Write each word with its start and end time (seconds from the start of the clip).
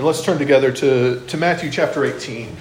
And 0.00 0.06
let's 0.06 0.24
turn 0.24 0.38
together 0.38 0.72
to, 0.72 1.20
to 1.26 1.36
Matthew 1.36 1.70
chapter 1.70 2.06
18. 2.06 2.56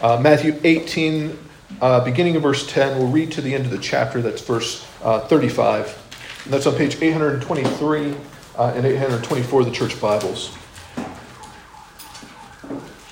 Uh, 0.00 0.18
Matthew 0.18 0.58
18, 0.64 1.38
uh, 1.82 2.02
beginning 2.02 2.36
of 2.36 2.42
verse 2.42 2.66
10, 2.66 2.96
we'll 2.96 3.08
read 3.08 3.32
to 3.32 3.42
the 3.42 3.54
end 3.54 3.66
of 3.66 3.70
the 3.70 3.76
chapter. 3.76 4.22
That's 4.22 4.40
verse 4.40 4.82
uh, 5.02 5.20
35. 5.28 6.42
And 6.44 6.54
that's 6.54 6.66
on 6.66 6.74
page 6.74 7.02
823 7.02 8.16
uh, 8.56 8.72
and 8.74 8.86
824 8.86 9.60
of 9.60 9.66
the 9.66 9.72
church 9.72 10.00
Bibles. 10.00 10.56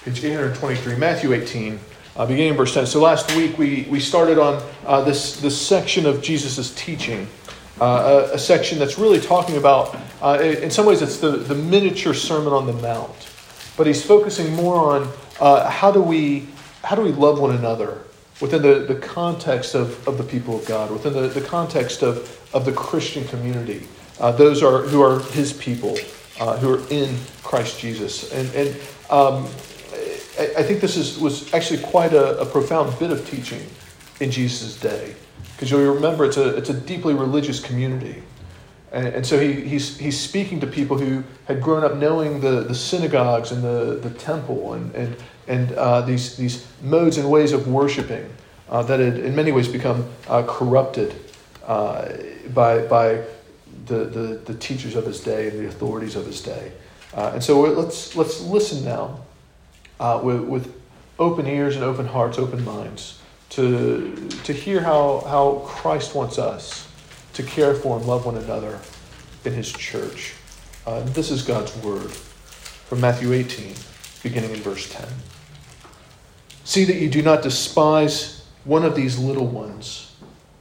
Page 0.03 0.25
823, 0.25 0.96
Matthew 0.96 1.34
18, 1.34 1.79
uh, 2.16 2.25
beginning 2.25 2.53
of 2.53 2.57
verse 2.57 2.73
10. 2.73 2.87
So 2.87 3.03
last 3.03 3.37
week 3.37 3.59
we, 3.59 3.87
we 3.91 4.00
started 4.00 4.39
on 4.39 4.62
uh, 4.87 5.03
this, 5.03 5.39
this 5.43 5.61
section 5.61 6.07
of 6.07 6.23
Jesus' 6.23 6.75
teaching. 6.75 7.29
Uh, 7.79 8.29
a, 8.30 8.34
a, 8.37 8.39
section 8.39 8.79
that's 8.79 8.98
really 8.98 9.21
talking 9.21 9.57
about, 9.57 9.98
uh, 10.23 10.39
in 10.41 10.71
some 10.71 10.87
ways, 10.87 11.03
it's 11.03 11.19
the, 11.19 11.30
the 11.30 11.55
miniature 11.55 12.14
Sermon 12.14 12.53
on 12.53 12.66
the 12.66 12.73
Mount 12.75 13.32
but 13.77 13.86
he's 13.86 14.05
focusing 14.05 14.55
more 14.55 14.77
on 14.77 15.10
uh, 15.41 15.69
how 15.69 15.91
do 15.91 16.02
we 16.02 16.47
how 16.84 16.97
do 16.97 17.02
we 17.02 17.12
love 17.12 17.41
one 17.41 17.55
another 17.55 18.02
within 18.42 18.60
the, 18.60 18.80
the 18.92 18.97
context 18.97 19.74
of, 19.74 20.06
of 20.06 20.19
the 20.19 20.24
people 20.24 20.59
of 20.59 20.66
God, 20.66 20.91
within 20.91 21.12
the, 21.12 21.28
the 21.28 21.41
context 21.41 22.02
of, 22.02 22.41
of 22.52 22.64
the 22.64 22.73
Christian 22.73 23.24
community. 23.28 23.87
Uh, 24.19 24.33
those 24.33 24.62
are 24.62 24.83
who 24.83 25.00
are 25.00 25.20
his 25.30 25.52
people, 25.52 25.97
uh, 26.41 26.56
who 26.59 26.74
are 26.74 26.88
in 26.91 27.16
Christ 27.45 27.78
Jesus. 27.78 28.33
And, 28.33 28.52
and 28.55 28.69
um, 29.11 29.47
I, 30.39 30.55
I, 30.59 30.62
think 30.64 30.80
this 30.80 30.97
is, 30.97 31.19
was 31.19 31.55
actually 31.55 31.83
quite 31.83 32.12
a, 32.12 32.39
a 32.41 32.47
profound 32.47 32.98
bit 32.98 33.12
of 33.12 33.28
teaching 33.30 33.64
in 34.20 34.30
Jesus' 34.30 34.78
day. 34.78 35.14
Because 35.52 35.70
you'll 35.70 35.95
remember 35.95 36.25
it's 36.25 36.36
a, 36.36 36.56
it's 36.56 36.70
a 36.70 36.75
deeply 36.75 37.14
religious 37.14 37.61
community. 37.61 38.23
And, 38.92 39.06
and 39.09 39.27
so 39.27 39.41
he, 39.41 39.52
he's, 39.52 39.98
he's 39.98 40.20
speaking 40.20 40.60
to 40.60 40.66
people 40.66 40.98
who 40.98 41.24
had 41.46 41.62
grown 41.62 41.83
up 41.83 41.96
knowing 41.96 42.41
the, 42.41 42.60
the 42.60 42.74
synagogues 42.74 43.50
and 43.50 43.62
the, 43.64 43.98
the 44.02 44.10
temple 44.10 44.74
and, 44.74 44.95
and, 44.95 45.16
and 45.48 45.73
uh, 45.73 46.03
these, 46.03 46.36
these 46.36 46.67
modes 46.83 47.17
and 47.17 47.30
ways 47.30 47.52
of 47.52 47.67
worshiping 47.67 48.30
uh, 48.69 48.83
that 48.83 49.00
had 49.00 49.19
in 49.19 49.34
many 49.34 49.50
ways 49.50 49.67
become 49.67 50.08
uh, 50.28 50.42
corrupted 50.47 51.14
uh, 51.64 52.08
by, 52.52 52.86
by 52.86 53.22
the, 53.86 54.05
the, 54.05 54.41
the, 54.44 54.55
teachers 54.55 54.95
of 54.95 55.06
his 55.06 55.20
day 55.20 55.48
and 55.48 55.58
the 55.58 55.69
authorities 55.69 56.14
of 56.14 56.27
his 56.27 56.42
day. 56.42 56.72
Uh, 57.14 57.33
and 57.34 57.42
so 57.42 57.62
let's, 57.62 58.14
let's 58.14 58.41
listen 58.42 58.84
now 58.84 59.20
uh, 60.00 60.20
with, 60.22 60.41
with 60.41 60.74
open 61.19 61.47
ears 61.47 61.77
and 61.77 61.84
open 61.84 62.06
hearts, 62.06 62.39
open 62.39 62.62
minds 62.64 63.20
to, 63.50 64.28
to 64.45 64.52
hear 64.52 64.83
how, 64.83 65.20
how 65.27 65.62
Christ 65.67 66.14
wants 66.14 66.39
us 66.39 66.89
to 67.34 67.42
care 67.42 67.75
for 67.75 67.97
and 67.97 68.06
love 68.06 68.27
one 68.27 68.36
another 68.36 68.78
in 69.44 69.52
his 69.52 69.72
church. 69.72 70.34
Uh, 70.86 71.00
this 71.00 71.30
is 71.30 71.42
God's 71.42 71.74
word 71.78 72.11
from 72.11 73.00
Matthew 73.00 73.33
18, 73.33 73.74
beginning 74.22 74.50
in 74.50 74.56
verse 74.56 74.91
10. 74.92 75.06
See 76.64 76.84
that 76.84 76.97
you 76.97 77.08
do 77.08 77.22
not 77.22 77.42
despise 77.42 78.44
one 78.64 78.84
of 78.84 78.94
these 78.94 79.19
little 79.19 79.47
ones. 79.47 80.14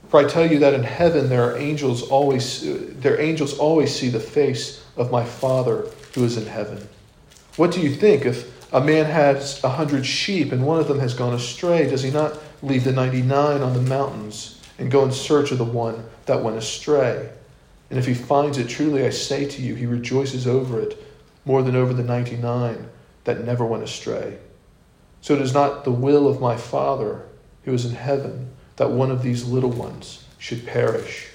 For 0.09 0.19
I 0.19 0.25
tell 0.25 0.50
you 0.50 0.59
that 0.59 0.73
in 0.73 0.83
heaven 0.83 1.30
there 1.30 1.44
are 1.44 1.58
angels 1.58 2.03
always 2.03 2.63
their 3.00 3.19
angels 3.22 3.58
always 3.58 3.95
see 3.95 4.09
the 4.09 4.19
face 4.19 4.83
of 4.97 5.09
my 5.09 5.23
Father 5.23 5.88
who 6.13 6.25
is 6.25 6.38
in 6.38 6.45
heaven. 6.45 6.88
What 7.56 7.72
do 7.72 7.80
you 7.80 7.95
think 7.95 8.25
if 8.25 8.73
a 8.73 8.81
man 8.81 9.06
has 9.06 9.63
a 9.63 9.69
hundred 9.69 10.06
sheep 10.06 10.52
and 10.52 10.66
one 10.66 10.80
of 10.80 10.88
them 10.88 11.00
has 11.00 11.13
gone 11.13 11.33
astray? 11.33 11.89
Does 11.89 12.03
he 12.03 12.11
not 12.11 12.38
leave 12.61 12.83
the 12.83 12.91
ninety 12.91 13.22
nine 13.22 13.61
on 13.61 13.73
the 13.73 13.81
mountains 13.81 14.59
and 14.80 14.91
go 14.91 15.06
in 15.06 15.11
search 15.11 15.52
of 15.52 15.59
the 15.59 15.63
one 15.63 16.03
that 16.25 16.44
went 16.44 16.58
astray. 16.58 17.30
And 17.89 18.00
if 18.00 18.05
he 18.05 18.14
finds 18.14 18.58
it, 18.58 18.69
truly 18.69 19.05
I 19.05 19.09
say 19.09 19.45
to 19.45 19.61
you, 19.61 19.75
he 19.75 19.86
rejoices 19.86 20.47
over 20.47 20.80
it 20.80 21.02
more 21.45 21.61
than 21.61 21.75
over 21.75 21.94
the 21.94 22.03
99 22.03 22.89
that 23.25 23.44
never 23.44 23.66
went 23.66 23.83
astray. 23.83 24.38
So 25.22 25.33
it 25.36 25.41
is 25.41 25.53
not 25.53 25.83
the 25.83 25.91
will 25.91 26.28
of 26.28 26.41
my 26.41 26.55
Father 26.58 27.23
who 27.63 27.73
is 27.73 27.86
in 27.86 27.95
heaven 27.95 28.52
that 28.78 28.91
one 28.91 29.11
of 29.11 29.22
these 29.22 29.46
little 29.46 29.69
ones 29.69 30.25
should 30.38 30.66
perish. 30.66 31.28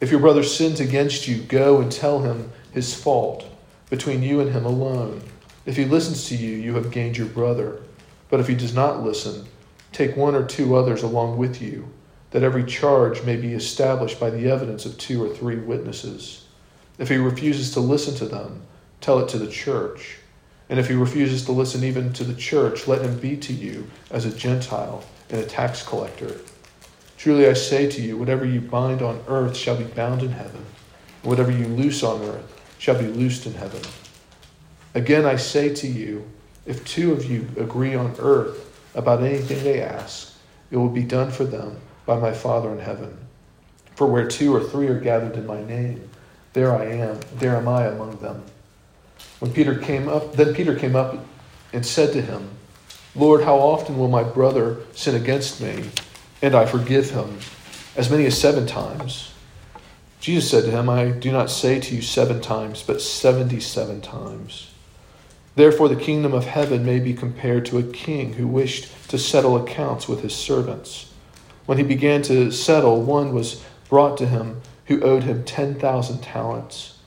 If 0.00 0.10
your 0.10 0.20
brother 0.20 0.42
sins 0.42 0.80
against 0.80 1.28
you, 1.28 1.36
go 1.42 1.80
and 1.80 1.92
tell 1.92 2.22
him 2.22 2.50
his 2.72 2.94
fault 2.94 3.46
between 3.90 4.22
you 4.22 4.40
and 4.40 4.50
him 4.50 4.64
alone. 4.64 5.22
If 5.64 5.76
he 5.76 5.84
listens 5.84 6.26
to 6.28 6.36
you, 6.36 6.56
you 6.56 6.74
have 6.74 6.90
gained 6.90 7.16
your 7.16 7.28
brother. 7.28 7.80
But 8.28 8.40
if 8.40 8.48
he 8.48 8.54
does 8.54 8.74
not 8.74 9.04
listen, 9.04 9.46
take 9.92 10.16
one 10.16 10.34
or 10.34 10.44
two 10.44 10.74
others 10.74 11.02
along 11.02 11.36
with 11.36 11.62
you 11.62 11.91
that 12.32 12.42
every 12.42 12.64
charge 12.64 13.22
may 13.24 13.36
be 13.36 13.52
established 13.52 14.18
by 14.18 14.30
the 14.30 14.50
evidence 14.50 14.84
of 14.86 14.98
two 14.98 15.22
or 15.22 15.28
three 15.28 15.56
witnesses. 15.56 16.46
If 16.98 17.08
he 17.08 17.16
refuses 17.16 17.72
to 17.72 17.80
listen 17.80 18.14
to 18.16 18.26
them, 18.26 18.62
tell 19.00 19.18
it 19.20 19.28
to 19.30 19.38
the 19.38 19.50
church. 19.50 20.18
And 20.68 20.80
if 20.80 20.88
he 20.88 20.94
refuses 20.94 21.44
to 21.44 21.52
listen 21.52 21.84
even 21.84 22.12
to 22.14 22.24
the 22.24 22.34
church, 22.34 22.88
let 22.88 23.02
him 23.02 23.18
be 23.18 23.36
to 23.36 23.52
you 23.52 23.86
as 24.10 24.24
a 24.24 24.34
Gentile 24.34 25.04
and 25.28 25.40
a 25.40 25.46
tax 25.46 25.86
collector. 25.86 26.40
Truly 27.18 27.46
I 27.46 27.52
say 27.52 27.88
to 27.90 28.00
you, 28.00 28.16
whatever 28.16 28.46
you 28.46 28.60
bind 28.60 29.02
on 29.02 29.22
earth 29.28 29.56
shall 29.56 29.76
be 29.76 29.84
bound 29.84 30.22
in 30.22 30.32
heaven, 30.32 30.64
and 31.22 31.30
whatever 31.30 31.52
you 31.52 31.66
loose 31.66 32.02
on 32.02 32.22
earth 32.22 32.60
shall 32.78 32.98
be 32.98 33.08
loosed 33.08 33.46
in 33.46 33.54
heaven. 33.54 33.82
Again 34.94 35.26
I 35.26 35.36
say 35.36 35.74
to 35.74 35.86
you, 35.86 36.26
if 36.64 36.84
two 36.84 37.12
of 37.12 37.30
you 37.30 37.46
agree 37.58 37.94
on 37.94 38.14
earth 38.18 38.80
about 38.94 39.22
anything 39.22 39.62
they 39.62 39.82
ask, 39.82 40.34
it 40.70 40.78
will 40.78 40.88
be 40.88 41.02
done 41.02 41.30
for 41.30 41.44
them 41.44 41.78
by 42.06 42.18
my 42.18 42.32
Father 42.32 42.70
in 42.70 42.78
heaven. 42.78 43.16
For 43.94 44.06
where 44.06 44.26
two 44.26 44.54
or 44.54 44.60
three 44.60 44.88
are 44.88 44.98
gathered 44.98 45.36
in 45.36 45.46
my 45.46 45.62
name, 45.62 46.08
there 46.52 46.74
I 46.74 46.84
am, 46.86 47.20
there 47.34 47.56
am 47.56 47.68
I 47.68 47.86
among 47.86 48.16
them. 48.18 48.42
When 49.38 49.52
Peter 49.52 49.76
came 49.76 50.08
up, 50.08 50.34
then 50.34 50.54
Peter 50.54 50.74
came 50.74 50.96
up 50.96 51.16
and 51.72 51.84
said 51.84 52.12
to 52.12 52.22
him, 52.22 52.50
Lord, 53.14 53.44
how 53.44 53.56
often 53.56 53.98
will 53.98 54.08
my 54.08 54.22
brother 54.22 54.78
sin 54.92 55.14
against 55.14 55.60
me, 55.60 55.90
and 56.40 56.54
I 56.54 56.66
forgive 56.66 57.10
him? 57.10 57.38
As 57.96 58.10
many 58.10 58.24
as 58.24 58.40
seven 58.40 58.66
times. 58.66 59.32
Jesus 60.20 60.50
said 60.50 60.64
to 60.64 60.70
him, 60.70 60.88
I 60.88 61.10
do 61.10 61.30
not 61.30 61.50
say 61.50 61.80
to 61.80 61.94
you 61.94 62.00
seven 62.00 62.40
times, 62.40 62.82
but 62.82 63.02
seventy 63.02 63.60
seven 63.60 64.00
times. 64.00 64.72
Therefore, 65.54 65.88
the 65.88 65.96
kingdom 65.96 66.32
of 66.32 66.46
heaven 66.46 66.86
may 66.86 67.00
be 67.00 67.12
compared 67.12 67.66
to 67.66 67.78
a 67.78 67.82
king 67.82 68.34
who 68.34 68.46
wished 68.46 68.88
to 69.08 69.18
settle 69.18 69.56
accounts 69.56 70.08
with 70.08 70.22
his 70.22 70.34
servants. 70.34 71.11
When 71.66 71.78
he 71.78 71.84
began 71.84 72.22
to 72.22 72.50
settle, 72.50 73.02
one 73.02 73.32
was 73.32 73.64
brought 73.88 74.18
to 74.18 74.26
him 74.26 74.60
who 74.86 75.02
owed 75.02 75.22
him 75.22 75.44
10,000 75.44 76.20
talents. 76.20 76.98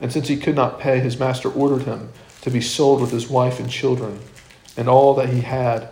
And 0.00 0.12
since 0.12 0.28
he 0.28 0.36
could 0.36 0.54
not 0.54 0.78
pay, 0.78 1.00
his 1.00 1.18
master 1.18 1.50
ordered 1.50 1.82
him 1.82 2.10
to 2.42 2.50
be 2.50 2.60
sold 2.60 3.00
with 3.00 3.10
his 3.10 3.28
wife 3.28 3.58
and 3.58 3.68
children 3.68 4.20
and 4.78 4.88
all 4.88 5.12
that 5.14 5.28
he 5.28 5.40
had 5.40 5.88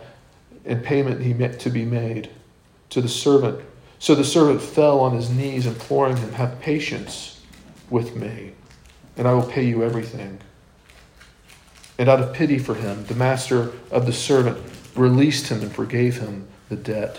in 0.65 0.81
payment 0.81 1.21
he 1.21 1.35
meant 1.35 1.59
to 1.61 1.71
be 1.71 1.85
made 1.85 2.31
to 2.91 3.01
the 3.01 3.09
servant. 3.09 3.61
So 3.99 4.15
the 4.15 4.25
servant 4.25 4.63
fell 4.63 5.01
on 5.01 5.15
his 5.15 5.29
knees, 5.29 5.67
imploring 5.67 6.17
him, 6.17 6.33
Have 6.33 6.61
patience 6.61 7.41
with 7.91 8.15
me, 8.15 8.53
and 9.17 9.27
I 9.27 9.35
will 9.35 9.47
pay 9.47 9.65
you 9.65 9.83
everything. 9.83 10.39
And 11.99 12.09
out 12.09 12.21
of 12.21 12.33
pity 12.33 12.59
for 12.59 12.75
him, 12.75 13.05
the 13.07 13.15
master 13.15 13.73
of 13.91 14.07
the 14.07 14.13
servant 14.13 14.59
released 14.95 15.49
him 15.49 15.63
and 15.63 15.73
forgave 15.73 16.19
him 16.19 16.47
the 16.69 16.77
debt. 16.77 17.19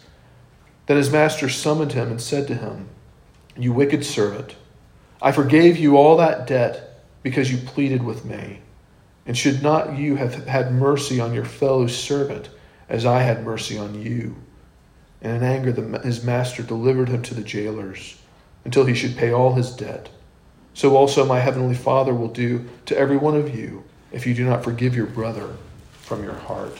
Then 0.91 0.97
his 0.97 1.09
master 1.09 1.47
summoned 1.47 1.93
him 1.93 2.11
and 2.11 2.21
said 2.21 2.49
to 2.49 2.53
him, 2.53 2.89
You 3.55 3.71
wicked 3.71 4.03
servant, 4.03 4.57
I 5.21 5.31
forgave 5.31 5.77
you 5.77 5.95
all 5.95 6.17
that 6.17 6.45
debt 6.45 7.01
because 7.23 7.49
you 7.49 7.59
pleaded 7.59 8.03
with 8.03 8.25
me. 8.25 8.59
And 9.25 9.37
should 9.37 9.63
not 9.63 9.97
you 9.97 10.17
have 10.17 10.47
had 10.47 10.73
mercy 10.73 11.21
on 11.21 11.33
your 11.33 11.45
fellow 11.45 11.87
servant 11.87 12.49
as 12.89 13.05
I 13.05 13.21
had 13.21 13.45
mercy 13.45 13.77
on 13.77 14.01
you? 14.01 14.35
And 15.21 15.37
in 15.37 15.43
anger, 15.43 15.71
the, 15.71 15.99
his 15.99 16.25
master 16.25 16.61
delivered 16.61 17.07
him 17.07 17.21
to 17.21 17.33
the 17.33 17.41
jailers 17.41 18.17
until 18.65 18.83
he 18.83 18.93
should 18.93 19.15
pay 19.15 19.31
all 19.31 19.53
his 19.53 19.71
debt. 19.71 20.09
So 20.73 20.97
also 20.97 21.25
my 21.25 21.39
heavenly 21.39 21.75
Father 21.75 22.13
will 22.13 22.27
do 22.27 22.67
to 22.87 22.97
every 22.97 23.15
one 23.15 23.37
of 23.37 23.55
you 23.55 23.85
if 24.11 24.27
you 24.27 24.33
do 24.33 24.43
not 24.43 24.61
forgive 24.61 24.93
your 24.93 25.07
brother 25.07 25.55
from 26.01 26.21
your 26.21 26.33
heart. 26.35 26.77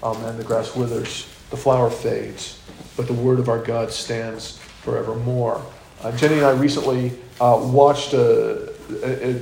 Amen. 0.00 0.38
The 0.38 0.44
grass 0.44 0.76
withers, 0.76 1.26
the 1.50 1.56
flower 1.56 1.90
fades 1.90 2.60
but 2.96 3.06
the 3.06 3.12
word 3.12 3.38
of 3.38 3.48
our 3.48 3.58
God 3.58 3.90
stands 3.92 4.58
forevermore. 4.82 5.64
Uh, 6.02 6.14
Jenny 6.16 6.36
and 6.36 6.44
I 6.44 6.52
recently 6.52 7.12
uh, 7.40 7.58
watched 7.62 8.12
a, 8.12 8.72
a, 9.02 9.30
a, 9.30 9.40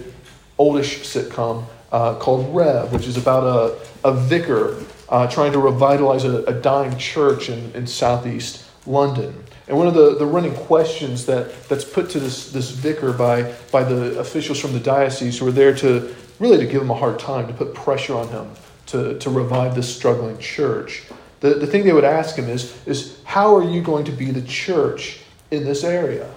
oldish 0.59 1.01
sitcom 1.01 1.65
uh, 1.91 2.15
called 2.17 2.55
Rev, 2.55 2.93
which 2.93 3.07
is 3.07 3.17
about 3.17 3.43
a, 3.43 4.09
a 4.09 4.15
vicar 4.15 4.77
uh, 5.09 5.27
trying 5.27 5.53
to 5.53 5.59
revitalize 5.59 6.25
a, 6.25 6.45
a 6.45 6.53
dying 6.53 6.97
church 6.99 7.49
in, 7.49 7.73
in 7.73 7.87
southeast 7.87 8.65
London. 8.87 9.35
And 9.69 9.77
one 9.77 9.87
of 9.87 9.95
the, 9.95 10.17
the 10.17 10.27
running 10.27 10.55
questions 10.55 11.27
that, 11.27 11.69
that's 11.69 11.85
put 11.85 12.11
to 12.11 12.21
this, 12.21 12.51
this 12.51 12.71
vicar 12.71 13.13
by, 13.13 13.55
by 13.71 13.85
the 13.85 14.19
officials 14.19 14.61
from 14.61 14.73
the 14.73 14.81
diocese 14.81 15.39
who 15.39 15.47
are 15.49 15.53
there 15.53 15.75
to 15.77 16.15
really 16.39 16.59
to 16.59 16.67
give 16.71 16.83
him 16.83 16.91
a 16.91 16.95
hard 16.95 17.19
time, 17.19 17.47
to 17.47 17.53
put 17.55 17.75
pressure 17.75 18.15
on 18.15 18.29
him 18.29 18.51
to, 18.87 19.19
to 19.19 19.31
revive 19.31 19.75
this 19.75 19.95
struggling 19.95 20.37
church. 20.39 21.05
The, 21.43 21.55
the 21.55 21.67
thing 21.67 21.85
they 21.85 21.93
would 21.93 22.05
ask 22.05 22.37
him 22.37 22.49
is, 22.49 22.75
is, 22.87 23.19
How 23.25 23.57
are 23.57 23.65
you 23.65 23.83
going 23.83 24.05
to 24.05 24.13
be 24.13 24.31
the 24.31 24.43
church 24.43 25.19
in 25.51 25.65
this 25.65 25.83
area? 25.83 26.33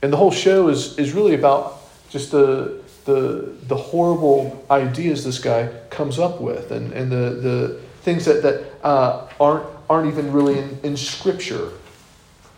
And 0.00 0.10
the 0.10 0.16
whole 0.16 0.30
show 0.30 0.68
is, 0.68 0.98
is 0.98 1.12
really 1.12 1.34
about 1.34 1.78
just 2.08 2.30
the, 2.30 2.82
the, 3.04 3.52
the 3.64 3.76
horrible 3.76 4.64
ideas 4.70 5.22
this 5.22 5.38
guy 5.38 5.68
comes 5.90 6.18
up 6.18 6.40
with 6.40 6.70
and, 6.70 6.92
and 6.94 7.12
the, 7.12 7.16
the 7.16 7.80
things 8.00 8.24
that, 8.24 8.42
that 8.42 8.64
uh, 8.82 9.28
aren't, 9.38 9.66
aren't 9.90 10.08
even 10.08 10.32
really 10.32 10.58
in, 10.58 10.78
in 10.82 10.96
Scripture. 10.96 11.72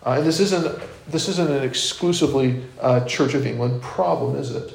Uh, 0.05 0.11
and 0.11 0.25
this 0.25 0.39
isn't, 0.39 0.79
this 1.09 1.27
isn't 1.27 1.51
an 1.51 1.63
exclusively 1.63 2.63
uh, 2.79 3.01
Church 3.01 3.33
of 3.33 3.45
England 3.45 3.81
problem, 3.81 4.37
is 4.37 4.55
it? 4.55 4.71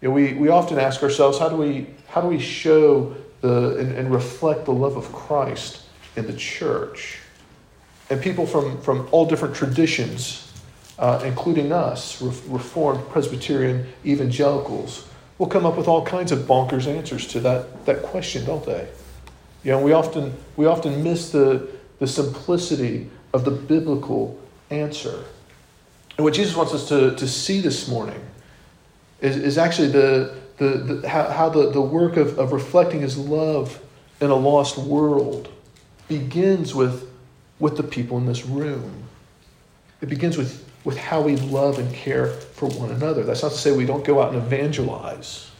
You 0.00 0.08
know, 0.08 0.14
we, 0.14 0.32
we 0.32 0.48
often 0.48 0.80
ask 0.80 1.00
ourselves, 1.04 1.38
how 1.38 1.48
do 1.48 1.54
we, 1.54 1.86
how 2.08 2.20
do 2.20 2.26
we 2.26 2.40
show 2.40 3.14
the, 3.40 3.76
and, 3.76 3.92
and 3.92 4.12
reflect 4.12 4.64
the 4.64 4.72
love 4.72 4.96
of 4.96 5.12
Christ 5.12 5.81
in 6.16 6.26
the 6.26 6.32
church. 6.34 7.18
And 8.10 8.20
people 8.20 8.46
from, 8.46 8.80
from 8.82 9.08
all 9.10 9.26
different 9.26 9.54
traditions, 9.54 10.52
uh, 10.98 11.22
including 11.24 11.72
us, 11.72 12.20
Reformed, 12.20 13.08
Presbyterian, 13.08 13.86
evangelicals, 14.04 15.08
will 15.38 15.46
come 15.46 15.64
up 15.64 15.76
with 15.76 15.88
all 15.88 16.04
kinds 16.04 16.30
of 16.30 16.40
bonkers 16.40 16.86
answers 16.86 17.26
to 17.28 17.40
that, 17.40 17.86
that 17.86 18.02
question, 18.02 18.44
don't 18.44 18.64
they? 18.64 18.88
You 19.64 19.72
know, 19.72 19.80
we 19.80 19.92
often, 19.92 20.34
we 20.56 20.66
often 20.66 21.02
miss 21.02 21.30
the, 21.30 21.68
the 21.98 22.06
simplicity 22.06 23.08
of 23.32 23.44
the 23.44 23.50
biblical 23.50 24.38
answer. 24.70 25.24
And 26.16 26.24
what 26.24 26.34
Jesus 26.34 26.54
wants 26.54 26.74
us 26.74 26.88
to, 26.88 27.14
to 27.16 27.26
see 27.28 27.60
this 27.60 27.88
morning 27.88 28.20
is, 29.20 29.36
is 29.36 29.58
actually 29.58 29.88
the, 29.88 30.36
the, 30.58 30.68
the, 30.68 31.08
how, 31.08 31.28
how 31.30 31.48
the, 31.48 31.70
the 31.70 31.80
work 31.80 32.16
of, 32.16 32.38
of 32.38 32.52
reflecting 32.52 33.00
his 33.00 33.16
love 33.16 33.82
in 34.20 34.30
a 34.30 34.34
lost 34.34 34.76
world 34.76 35.48
begins 36.08 36.74
with, 36.74 37.10
with 37.58 37.76
the 37.76 37.82
people 37.82 38.18
in 38.18 38.26
this 38.26 38.44
room. 38.44 39.04
It 40.00 40.08
begins 40.08 40.36
with, 40.36 40.68
with 40.84 40.96
how 40.96 41.20
we 41.20 41.36
love 41.36 41.78
and 41.78 41.92
care 41.94 42.28
for 42.28 42.68
one 42.68 42.90
another. 42.90 43.22
That's 43.22 43.42
not 43.42 43.52
to 43.52 43.58
say 43.58 43.72
we 43.72 43.86
don't 43.86 44.04
go 44.04 44.20
out 44.20 44.34
and 44.34 44.42
evangelize. 44.42 45.50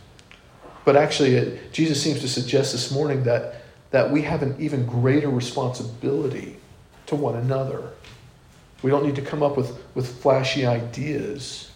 But 0.84 0.96
actually, 0.96 1.34
it, 1.34 1.72
Jesus 1.72 2.02
seems 2.02 2.20
to 2.20 2.28
suggest 2.28 2.72
this 2.72 2.90
morning 2.90 3.22
that, 3.24 3.62
that 3.90 4.10
we 4.10 4.22
have 4.22 4.42
an 4.42 4.56
even 4.58 4.84
greater 4.84 5.30
responsibility 5.30 6.56
to 7.06 7.14
one 7.14 7.36
another. 7.36 7.90
We 8.82 8.90
don't 8.90 9.06
need 9.06 9.16
to 9.16 9.22
come 9.22 9.42
up 9.42 9.56
with, 9.56 9.80
with 9.94 10.20
flashy 10.20 10.66
ideas 10.66 11.70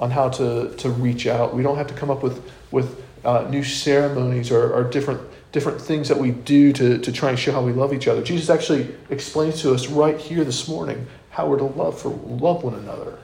on 0.00 0.10
how 0.10 0.30
to, 0.30 0.74
to 0.76 0.90
reach 0.90 1.26
out. 1.26 1.54
We 1.54 1.62
don't 1.62 1.76
have 1.76 1.88
to 1.88 1.94
come 1.94 2.10
up 2.10 2.22
with, 2.22 2.50
with 2.70 3.04
uh, 3.24 3.46
new 3.50 3.64
ceremonies 3.64 4.50
or, 4.50 4.72
or 4.72 4.84
different 4.84 5.20
different 5.52 5.80
things 5.80 6.08
that 6.08 6.18
we 6.18 6.30
do 6.30 6.72
to, 6.72 6.98
to 6.98 7.12
try 7.12 7.30
and 7.30 7.38
show 7.38 7.52
how 7.52 7.62
we 7.62 7.72
love 7.72 7.94
each 7.94 8.08
other. 8.08 8.22
Jesus 8.22 8.50
actually 8.50 8.94
explains 9.10 9.60
to 9.62 9.72
us 9.72 9.88
right 9.88 10.18
here 10.18 10.44
this 10.44 10.68
morning 10.68 11.06
how 11.30 11.48
we're 11.48 11.58
to 11.58 11.64
love 11.64 11.98
for 12.00 12.10
love 12.10 12.62
one 12.64 12.74
another. 12.74 13.18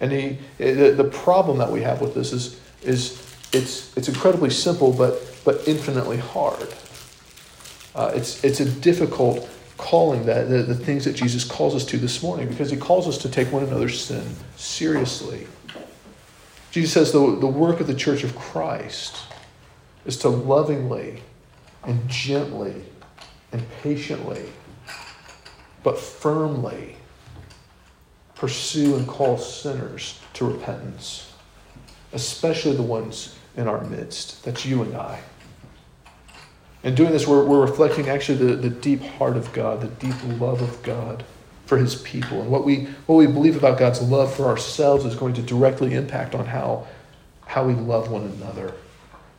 And 0.00 0.10
he, 0.10 0.38
the, 0.58 0.90
the 0.96 1.04
problem 1.04 1.58
that 1.58 1.70
we 1.70 1.82
have 1.82 2.00
with 2.00 2.14
this 2.14 2.32
is, 2.32 2.60
is 2.82 3.22
it's, 3.52 3.96
it's 3.96 4.08
incredibly 4.08 4.50
simple, 4.50 4.92
but, 4.92 5.20
but 5.44 5.66
infinitely 5.68 6.16
hard. 6.16 6.74
Uh, 7.94 8.10
it's, 8.14 8.42
it's 8.42 8.58
a 8.58 8.64
difficult 8.64 9.48
calling 9.76 10.24
that 10.26 10.48
the, 10.48 10.62
the 10.62 10.74
things 10.74 11.04
that 11.04 11.14
Jesus 11.14 11.44
calls 11.44 11.74
us 11.74 11.84
to 11.86 11.98
this 11.98 12.22
morning 12.22 12.48
because 12.48 12.70
he 12.70 12.76
calls 12.76 13.06
us 13.06 13.18
to 13.18 13.28
take 13.28 13.52
one 13.52 13.62
another's 13.62 14.02
sin 14.02 14.24
seriously. 14.56 15.46
Jesus 16.72 16.92
says 16.92 17.12
the, 17.12 17.18
the 17.38 17.46
work 17.46 17.80
of 17.80 17.86
the 17.86 17.94
church 17.94 18.24
of 18.24 18.34
Christ 18.34 19.16
is 20.04 20.16
to 20.18 20.28
lovingly 20.28 21.22
and 21.84 22.08
gently 22.08 22.84
and 23.52 23.62
patiently, 23.82 24.44
but 25.82 25.98
firmly 25.98 26.96
pursue 28.34 28.96
and 28.96 29.06
call 29.06 29.38
sinners 29.38 30.20
to 30.32 30.44
repentance, 30.44 31.32
especially 32.12 32.74
the 32.74 32.82
ones 32.82 33.36
in 33.56 33.68
our 33.68 33.84
midst. 33.84 34.44
That's 34.44 34.64
you 34.64 34.82
and 34.82 34.96
I. 34.96 35.20
In 36.82 36.96
doing 36.96 37.12
this, 37.12 37.26
we're, 37.28 37.44
we're 37.44 37.60
reflecting 37.60 38.08
actually 38.08 38.38
the, 38.38 38.56
the 38.56 38.70
deep 38.70 39.00
heart 39.02 39.36
of 39.36 39.52
God, 39.52 39.80
the 39.80 40.06
deep 40.06 40.16
love 40.40 40.60
of 40.60 40.82
God 40.82 41.24
for 41.66 41.78
his 41.78 41.94
people. 41.94 42.40
And 42.40 42.50
what 42.50 42.64
we, 42.64 42.86
what 43.06 43.16
we 43.16 43.26
believe 43.26 43.56
about 43.56 43.78
God's 43.78 44.02
love 44.02 44.34
for 44.34 44.46
ourselves 44.46 45.04
is 45.04 45.14
going 45.14 45.34
to 45.34 45.42
directly 45.42 45.94
impact 45.94 46.34
on 46.34 46.44
how, 46.44 46.88
how 47.46 47.64
we 47.64 47.74
love 47.74 48.10
one 48.10 48.24
another. 48.24 48.74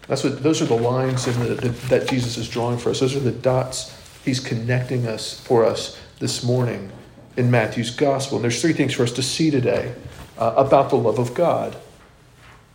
That's 0.08 0.24
what, 0.24 0.44
those 0.44 0.62
are 0.62 0.66
the 0.66 0.76
lines 0.76 1.28
in 1.28 1.40
the, 1.40 1.56
the, 1.56 1.70
that 1.88 2.10
Jesus 2.10 2.38
is 2.38 2.50
drawing 2.50 2.78
for 2.78 2.90
us. 2.90 3.00
Those 3.00 3.16
are 3.16 3.22
the 3.22 3.32
dots 3.32 3.98
he's 4.26 4.40
connecting 4.40 5.08
us 5.08 5.40
for 5.40 5.66
us 5.66 6.00
this 6.20 6.44
morning 6.44 6.92
in 7.38 7.50
Matthew's 7.50 7.90
gospel. 7.90 8.38
And 8.38 8.44
there's 8.44 8.62
three 8.62 8.74
things 8.74 8.94
for 8.94 9.04
us 9.04 9.12
to 9.14 9.24
see 9.24 9.50
today 9.50 9.94
uh, 10.38 10.54
about 10.58 10.90
the 10.90 10.96
love 10.98 11.20
of 11.20 11.34
God 11.34 11.76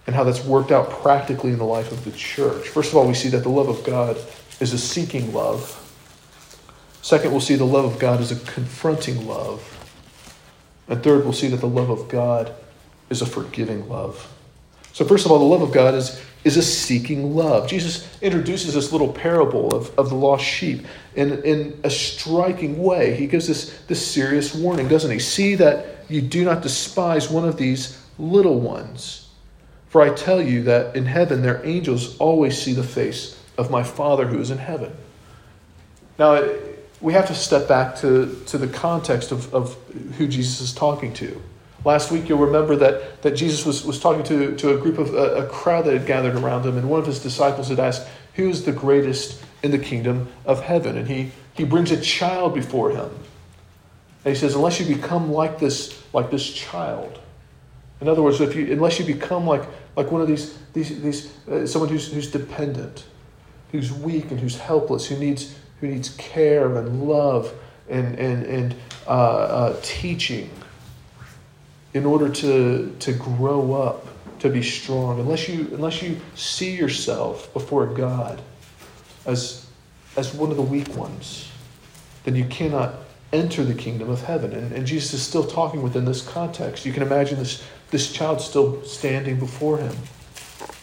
and 0.06 0.16
how 0.16 0.25
that's 0.25 0.44
worked 0.44 0.70
out 0.70 0.90
practically 0.90 1.52
in 1.52 1.58
the 1.58 1.64
life 1.64 1.92
of 1.92 2.04
the 2.04 2.12
church. 2.12 2.69
First 2.69 2.92
of 2.92 2.96
all, 2.96 3.06
we 3.06 3.14
see 3.14 3.28
that 3.28 3.42
the 3.42 3.50
love 3.50 3.69
of 3.69 3.84
God 3.84 4.16
is 4.58 4.72
a 4.72 4.78
seeking 4.78 5.34
love. 5.34 5.84
Second, 7.02 7.31
we'll 7.31 7.40
see 7.40 7.56
the 7.56 7.64
love 7.64 7.84
of 7.84 7.98
God 7.98 8.20
is 8.20 8.32
a 8.32 8.36
confronting 8.52 9.26
love. 9.26 9.74
And 10.88 11.02
third, 11.02 11.24
we'll 11.24 11.34
see 11.34 11.48
that 11.48 11.60
the 11.60 11.69
love 11.69 11.90
of 11.90 12.08
God 12.08 12.54
is 13.10 13.20
a 13.20 13.26
forgiving 13.26 13.88
love. 13.88 14.32
So, 14.98 15.04
first 15.04 15.26
of 15.26 15.30
all, 15.30 15.38
the 15.38 15.44
love 15.44 15.62
of 15.62 15.70
God 15.70 15.94
is 15.94 16.20
is 16.42 16.56
a 16.56 16.62
seeking 16.62 17.36
love. 17.36 17.68
Jesus 17.68 18.20
introduces 18.20 18.74
this 18.74 18.90
little 18.90 19.12
parable 19.12 19.72
of, 19.72 19.96
of 19.96 20.08
the 20.08 20.16
lost 20.16 20.44
sheep 20.44 20.86
in, 21.14 21.40
in 21.44 21.78
a 21.84 21.90
striking 21.90 22.82
way. 22.82 23.14
He 23.14 23.28
gives 23.28 23.46
this, 23.46 23.78
this 23.86 24.04
serious 24.04 24.56
warning, 24.56 24.88
doesn't 24.88 25.12
he? 25.12 25.20
See 25.20 25.54
that 25.54 25.86
you 26.08 26.20
do 26.20 26.44
not 26.44 26.62
despise 26.62 27.30
one 27.30 27.46
of 27.46 27.56
these 27.56 28.04
little 28.18 28.58
ones. 28.58 29.28
For 29.86 30.02
I 30.02 30.12
tell 30.12 30.42
you 30.42 30.64
that 30.64 30.96
in 30.96 31.06
heaven 31.06 31.42
their 31.42 31.64
angels 31.64 32.16
always 32.18 32.60
see 32.60 32.72
the 32.72 32.82
face 32.82 33.40
of 33.56 33.70
my 33.70 33.84
Father 33.84 34.26
who 34.26 34.40
is 34.40 34.50
in 34.50 34.58
heaven. 34.58 34.93
Now, 36.19 36.44
we 37.00 37.12
have 37.12 37.28
to 37.28 37.36
step 37.36 37.69
back 37.69 37.94
to, 37.98 38.43
to 38.46 38.58
the 38.58 38.67
context 38.67 39.31
of, 39.31 39.55
of 39.55 39.76
who 40.17 40.26
Jesus 40.26 40.60
is 40.60 40.74
talking 40.74 41.12
to. 41.14 41.40
Last 41.85 42.11
week, 42.11 42.29
you'll 42.29 42.39
remember 42.39 42.77
that, 42.77 43.23
that 43.23 43.32
Jesus 43.32 43.65
was, 43.65 43.85
was 43.85 44.01
talking 44.01 44.25
to, 44.25 44.56
to 44.56 44.75
a 44.75 44.79
group 44.79 44.99
of 44.99 45.15
a, 45.15 45.44
a 45.44 45.47
crowd 45.47 45.85
that 45.85 45.94
had 45.94 46.06
gathered 46.06 46.35
around 46.35 46.67
him, 46.67 46.77
and 46.77 46.91
one 46.91 47.01
of 47.01 47.06
his 47.06 47.20
disciples 47.20 47.69
had 47.69 47.79
asked, 47.79 48.06
Who 48.35 48.49
is 48.49 48.65
the 48.65 48.73
greatest 48.73 49.43
in 49.63 49.70
the 49.70 49.79
kingdom 49.79 50.29
of 50.44 50.63
heaven? 50.63 50.97
And 50.97 51.08
he, 51.08 51.31
he 51.55 51.65
brings 51.65 51.91
a 51.91 52.01
child 52.01 52.55
before 52.55 52.91
him. 52.91 53.11
And 54.25 54.35
he 54.35 54.35
says, 54.35 54.55
Unless 54.55 54.81
you 54.81 54.94
become 54.94 55.31
like 55.31 55.58
this, 55.58 56.03
like 56.13 56.31
this 56.31 56.53
child, 56.53 57.20
in 58.01 58.08
other 58.08 58.23
words, 58.23 58.41
if 58.41 58.55
you, 58.55 58.73
unless 58.73 58.99
you 58.99 59.05
become 59.05 59.47
like, 59.47 59.63
like 59.97 60.11
one 60.11 60.20
of 60.20 60.29
these, 60.29 60.56
these, 60.73 61.01
these 61.03 61.49
uh, 61.49 61.67
someone 61.67 61.91
who's, 61.91 62.13
who's 62.13 62.31
dependent, 62.31 63.05
who's 63.73 63.93
weak 63.93 64.31
and 64.31 64.39
who's 64.39 64.56
helpless, 64.56 65.06
who 65.06 65.17
needs, 65.17 65.56
who 65.81 65.89
needs 65.89 66.11
care 66.17 66.77
and 66.77 67.08
love 67.08 67.53
and, 67.89 68.19
and, 68.19 68.47
and 68.47 68.75
uh, 69.06 69.11
uh, 69.11 69.77
teaching 69.82 70.51
in 71.98 72.06
order 72.06 72.28
to, 72.28 72.94
to 73.00 73.12
grow 73.12 73.74
up, 73.74 74.06
to 74.38 74.48
be 74.48 74.62
strong, 74.62 75.19
unless 75.19 75.48
you, 75.48 75.69
unless 75.72 76.00
you 76.00 76.17
see 76.36 76.76
yourself 76.76 77.52
before 77.52 77.86
God 77.86 78.40
as, 79.26 79.67
as 80.17 80.32
one 80.32 80.52
of 80.52 80.56
the 80.56 80.62
weak 80.62 80.88
ones, 80.96 81.50
then 82.22 82.36
you 82.36 82.44
cannot 82.44 82.94
enter 83.32 83.64
the 83.64 83.74
kingdom 83.74 84.08
of 84.08 84.22
heaven. 84.22 84.52
And, 84.52 84.72
and 84.72 84.86
Jesus 84.86 85.12
is 85.12 85.22
still 85.22 85.44
talking 85.44 85.82
within 85.82 86.05
this 86.05 86.22
context. 86.22 86.86
You 86.86 86.93
can 86.93 87.02
imagine 87.02 87.36
this, 87.36 87.64
this 87.90 88.12
child 88.12 88.40
still 88.40 88.84
standing 88.84 89.40
before 89.40 89.78
him. 89.78 89.94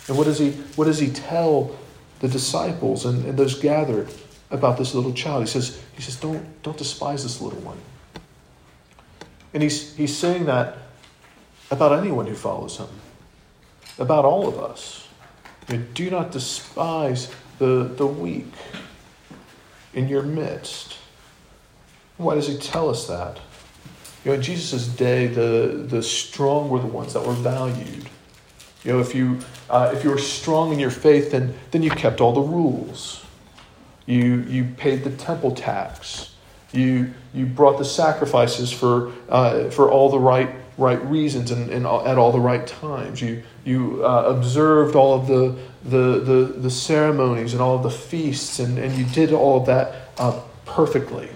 And 0.10 0.18
what 0.18 0.26
does 0.26 0.38
he, 0.38 0.52
what 0.76 0.86
does 0.86 1.00
he 1.00 1.10
tell 1.12 1.74
the 2.20 2.28
disciples 2.28 3.06
and, 3.06 3.26
and 3.26 3.40
those 3.40 3.58
gathered 3.58 4.10
about 4.52 4.78
this 4.78 4.94
little 4.94 5.14
child? 5.14 5.44
He 5.44 5.48
says, 5.48 5.82
he 5.96 6.02
says 6.02 6.18
don't, 6.18 6.62
don't 6.62 6.78
despise 6.78 7.24
this 7.24 7.40
little 7.40 7.60
one. 7.62 7.78
And 9.54 9.64
he's, 9.64 9.96
he's 9.96 10.16
saying 10.16 10.48
that 10.48 10.80
about 11.72 11.98
anyone 11.98 12.28
who 12.28 12.36
follows 12.36 12.78
him, 12.78 12.88
about 13.98 14.26
all 14.26 14.48
of 14.48 14.60
us. 14.60 15.08
You 15.70 15.78
know, 15.78 15.84
do 15.94 16.10
not 16.10 16.32
despise 16.32 17.32
the, 17.60 17.92
the 17.96 18.06
weak 18.06 18.52
in 19.94 20.08
your 20.08 20.24
midst. 20.24 20.98
Why 22.18 22.36
does 22.36 22.48
he 22.48 22.58
tell 22.58 22.90
us 22.90 23.08
that? 23.08 23.40
You 24.24 24.32
know, 24.32 24.36
in 24.36 24.42
Jesus' 24.42 24.88
day, 24.88 25.28
the, 25.28 25.86
the 25.88 26.02
strong 26.02 26.70
were 26.70 26.80
the 26.80 26.88
ones 26.88 27.14
that 27.14 27.26
were 27.26 27.34
valued. 27.34 28.10
You 28.84 28.94
know, 28.94 29.00
if 29.00 29.16
you, 29.16 29.40
uh, 29.70 29.92
if 29.94 30.04
you 30.04 30.12
were 30.12 30.18
strong 30.18 30.72
in 30.72 30.80
your 30.80 30.92
faith, 30.92 31.32
then, 31.32 31.56
then 31.72 31.82
you 31.82 31.90
kept 31.90 32.22
all 32.22 32.34
the 32.34 32.42
rules. 32.42 33.26
You, 34.06 34.46
you 34.48 34.66
paid 34.78 35.04
the 35.04 35.10
temple 35.10 35.52
tax. 35.52 36.35
You, 36.76 37.14
you 37.34 37.46
brought 37.46 37.78
the 37.78 37.86
sacrifices 37.86 38.72
for, 38.72 39.14
uh, 39.30 39.70
for 39.70 39.90
all 39.90 40.10
the 40.10 40.20
right, 40.20 40.50
right 40.78 41.04
reasons 41.06 41.52
and, 41.52 41.70
and 41.70 41.86
at 41.86 42.18
all 42.18 42.32
the 42.32 42.40
right 42.40 42.66
times. 42.66 43.22
You, 43.22 43.44
you 43.64 44.06
uh, 44.06 44.24
observed 44.24 44.96
all 44.96 45.14
of 45.14 45.28
the, 45.28 45.58
the, 45.84 46.20
the, 46.20 46.54
the, 46.58 46.70
ceremonies 46.70 47.54
and 47.54 47.62
all 47.62 47.76
of 47.76 47.84
the 47.84 47.92
feasts, 47.92 48.60
and, 48.60 48.78
and 48.78 48.94
you 48.94 49.06
did 49.06 49.32
all 49.32 49.60
of 49.60 49.66
that 49.68 50.10
uh, 50.18 50.40
perfectly. 50.66 51.30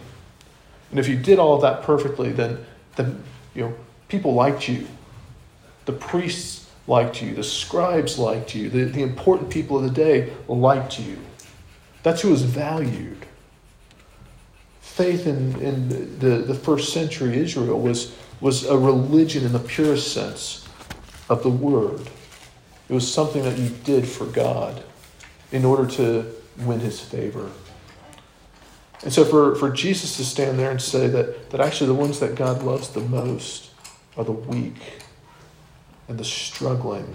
And 0.91 0.99
if 0.99 1.07
you 1.07 1.15
did 1.15 1.39
all 1.39 1.55
of 1.55 1.61
that 1.61 1.83
perfectly, 1.83 2.31
then, 2.31 2.65
then 2.95 3.23
you 3.53 3.63
know, 3.63 3.73
people 4.07 4.33
liked 4.33 4.67
you. 4.67 4.87
The 5.85 5.93
priests 5.93 6.69
liked 6.87 7.21
you. 7.21 7.35
The 7.35 7.43
scribes 7.43 8.17
liked 8.17 8.55
you. 8.55 8.69
The, 8.69 8.85
the 8.85 9.03
important 9.03 9.49
people 9.49 9.77
of 9.77 9.83
the 9.83 9.91
day 9.91 10.33
liked 10.47 10.99
you. 10.99 11.17
That's 12.03 12.21
who 12.21 12.29
was 12.29 12.43
valued. 12.43 13.25
Faith 14.89 15.27
in, 15.27 15.59
in 15.61 16.19
the, 16.19 16.39
the 16.39 16.55
first 16.55 16.91
century 16.91 17.37
Israel 17.37 17.79
was, 17.79 18.13
was 18.41 18.65
a 18.65 18.77
religion 18.77 19.45
in 19.45 19.53
the 19.53 19.59
purest 19.59 20.11
sense 20.13 20.67
of 21.29 21.41
the 21.43 21.49
word. 21.49 22.01
It 22.89 22.93
was 22.93 23.11
something 23.11 23.43
that 23.43 23.57
you 23.57 23.69
did 23.69 24.07
for 24.07 24.25
God 24.25 24.83
in 25.51 25.63
order 25.63 25.87
to 25.91 26.33
win 26.57 26.79
his 26.79 26.99
favor. 26.99 27.49
And 29.03 29.13
so 29.13 29.23
for, 29.23 29.55
for 29.55 29.69
Jesus 29.69 30.17
to 30.17 30.25
stand 30.25 30.59
there 30.59 30.71
and 30.71 30.81
say 30.81 31.07
that, 31.07 31.51
that 31.51 31.61
actually 31.61 31.87
the 31.87 31.93
ones 31.93 32.19
that 32.19 32.35
God 32.35 32.63
loves 32.63 32.89
the 32.89 32.99
most 32.99 33.69
are 34.17 34.25
the 34.25 34.33
weak 34.33 34.81
and 36.09 36.19
the 36.19 36.25
struggling, 36.25 37.07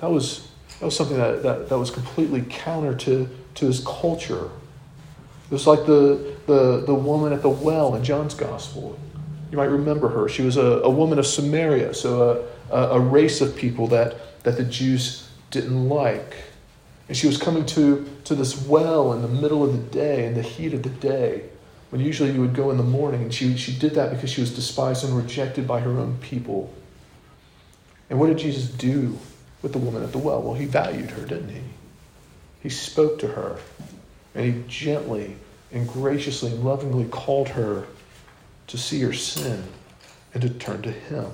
that 0.00 0.10
was, 0.10 0.48
that 0.78 0.86
was 0.86 0.96
something 0.96 1.18
that, 1.18 1.42
that, 1.42 1.68
that 1.68 1.78
was 1.78 1.90
completely 1.90 2.44
counter 2.48 2.94
to, 2.94 3.28
to 3.56 3.66
his 3.66 3.84
culture. 3.84 4.46
It 4.46 5.52
was 5.52 5.66
like 5.66 5.84
the, 5.84 6.35
the, 6.46 6.82
the 6.86 6.94
woman 6.94 7.32
at 7.32 7.42
the 7.42 7.48
well 7.48 7.94
in 7.94 8.04
John's 8.04 8.34
gospel. 8.34 8.98
You 9.50 9.58
might 9.58 9.64
remember 9.64 10.08
her. 10.08 10.28
She 10.28 10.42
was 10.42 10.56
a, 10.56 10.80
a 10.82 10.90
woman 10.90 11.18
of 11.18 11.26
Samaria, 11.26 11.94
so 11.94 12.48
a, 12.70 12.76
a, 12.76 12.96
a 12.96 13.00
race 13.00 13.40
of 13.40 13.56
people 13.56 13.86
that, 13.88 14.42
that 14.44 14.56
the 14.56 14.64
Jews 14.64 15.28
didn't 15.50 15.88
like. 15.88 16.36
And 17.08 17.16
she 17.16 17.26
was 17.26 17.38
coming 17.38 17.64
to, 17.66 18.08
to 18.24 18.34
this 18.34 18.66
well 18.66 19.12
in 19.12 19.22
the 19.22 19.28
middle 19.28 19.62
of 19.62 19.72
the 19.72 19.98
day, 19.98 20.26
in 20.26 20.34
the 20.34 20.42
heat 20.42 20.74
of 20.74 20.82
the 20.82 20.90
day, 20.90 21.44
when 21.90 22.00
usually 22.00 22.32
you 22.32 22.40
would 22.40 22.54
go 22.54 22.70
in 22.70 22.76
the 22.76 22.82
morning. 22.82 23.22
And 23.22 23.32
she, 23.32 23.56
she 23.56 23.72
did 23.72 23.94
that 23.94 24.10
because 24.10 24.30
she 24.30 24.40
was 24.40 24.54
despised 24.54 25.04
and 25.04 25.16
rejected 25.16 25.68
by 25.68 25.80
her 25.80 25.90
own 25.90 26.18
people. 26.20 26.72
And 28.10 28.18
what 28.18 28.26
did 28.26 28.38
Jesus 28.38 28.68
do 28.68 29.18
with 29.62 29.72
the 29.72 29.78
woman 29.78 30.02
at 30.02 30.12
the 30.12 30.18
well? 30.18 30.42
Well, 30.42 30.54
he 30.54 30.64
valued 30.64 31.10
her, 31.10 31.24
didn't 31.24 31.50
he? 31.50 31.62
He 32.62 32.68
spoke 32.68 33.20
to 33.20 33.28
her, 33.28 33.58
and 34.34 34.44
he 34.44 34.64
gently 34.66 35.36
and 35.76 35.88
graciously 35.88 36.50
and 36.50 36.64
lovingly 36.64 37.04
called 37.06 37.48
her 37.50 37.86
to 38.66 38.78
see 38.78 39.00
her 39.02 39.12
sin 39.12 39.62
and 40.32 40.42
to 40.42 40.50
turn 40.50 40.82
to 40.82 40.90
him. 40.90 41.30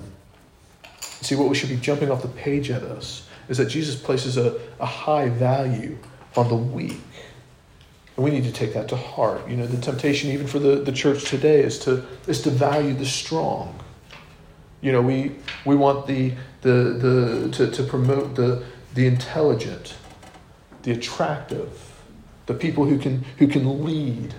See, 1.23 1.35
what 1.35 1.49
we 1.49 1.55
should 1.55 1.69
be 1.69 1.77
jumping 1.77 2.11
off 2.11 2.23
the 2.23 2.29
page 2.29 2.71
at 2.71 2.83
us 2.83 3.29
is 3.49 3.59
that 3.59 3.67
Jesus 3.67 3.95
places 3.97 4.37
a, 4.37 4.61
a 4.81 4.87
high 4.87 5.29
value 5.29 5.97
on 6.37 6.49
the 6.49 6.57
weak. 6.57 7.01
And 8.17 8.25
we 8.25 8.31
need 8.31 8.45
to 8.45 8.53
take 8.53 8.75
that 8.75 8.89
to 8.89 8.97
heart. 8.97 9.49
You 9.49 9.57
know, 9.57 9.67
the 9.67 9.81
temptation 9.81 10.31
even 10.31 10.47
for 10.47 10.59
the, 10.59 10.77
the 10.77 10.93
church 10.93 11.25
today 11.25 11.61
is 11.61 11.79
to 11.81 12.05
is 12.27 12.43
to 12.43 12.51
value 12.51 12.93
the 12.93 13.07
strong. 13.07 13.79
You 14.81 14.93
know, 14.93 15.01
we 15.01 15.37
we 15.65 15.77
want 15.77 16.07
the 16.07 16.33
the 16.61 16.69
the 16.69 17.49
to, 17.53 17.71
to 17.71 17.83
promote 17.85 18.35
the 18.35 18.65
the 18.95 19.07
intelligent, 19.07 19.95
the 20.83 20.93
attractive, 20.93 21.92
the 22.47 22.55
people 22.55 22.85
who 22.85 22.99
can 22.99 23.25
who 23.39 23.47
can 23.47 23.85
lead, 23.85 24.35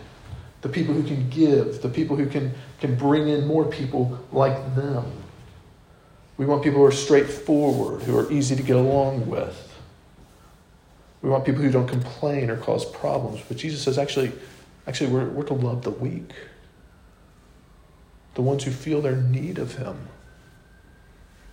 the 0.62 0.70
people 0.70 0.94
who 0.94 1.04
can 1.04 1.30
give, 1.30 1.82
the 1.82 1.90
people 1.90 2.16
who 2.16 2.28
can 2.28 2.54
can 2.80 2.96
bring 2.96 3.28
in 3.28 3.48
more 3.48 3.66
people 3.66 4.20
like 4.32 4.76
them. 4.76 5.06
We 6.38 6.46
want 6.46 6.64
people 6.64 6.80
who 6.80 6.86
are 6.86 6.92
straightforward, 6.92 8.02
who 8.02 8.18
are 8.18 8.32
easy 8.32 8.56
to 8.56 8.64
get 8.64 8.76
along 8.76 9.28
with. 9.28 9.74
We 11.22 11.30
want 11.30 11.46
people 11.46 11.62
who 11.62 11.72
don't 11.72 11.88
complain 11.88 12.50
or 12.50 12.58
cause 12.58 12.86
problems. 12.86 13.42
But 13.48 13.58
Jesus 13.58 13.82
says, 13.82 13.98
actually, 13.98 14.34
actually 14.88 15.12
we're, 15.12 15.30
we're 15.30 15.44
to 15.44 15.54
love 15.54 15.84
the 15.84 15.92
weak, 15.92 16.34
the 18.34 18.42
ones 18.42 18.64
who 18.64 18.72
feel 18.72 19.02
their 19.02 19.16
need 19.16 19.58
of 19.58 19.76
Him, 19.76 20.10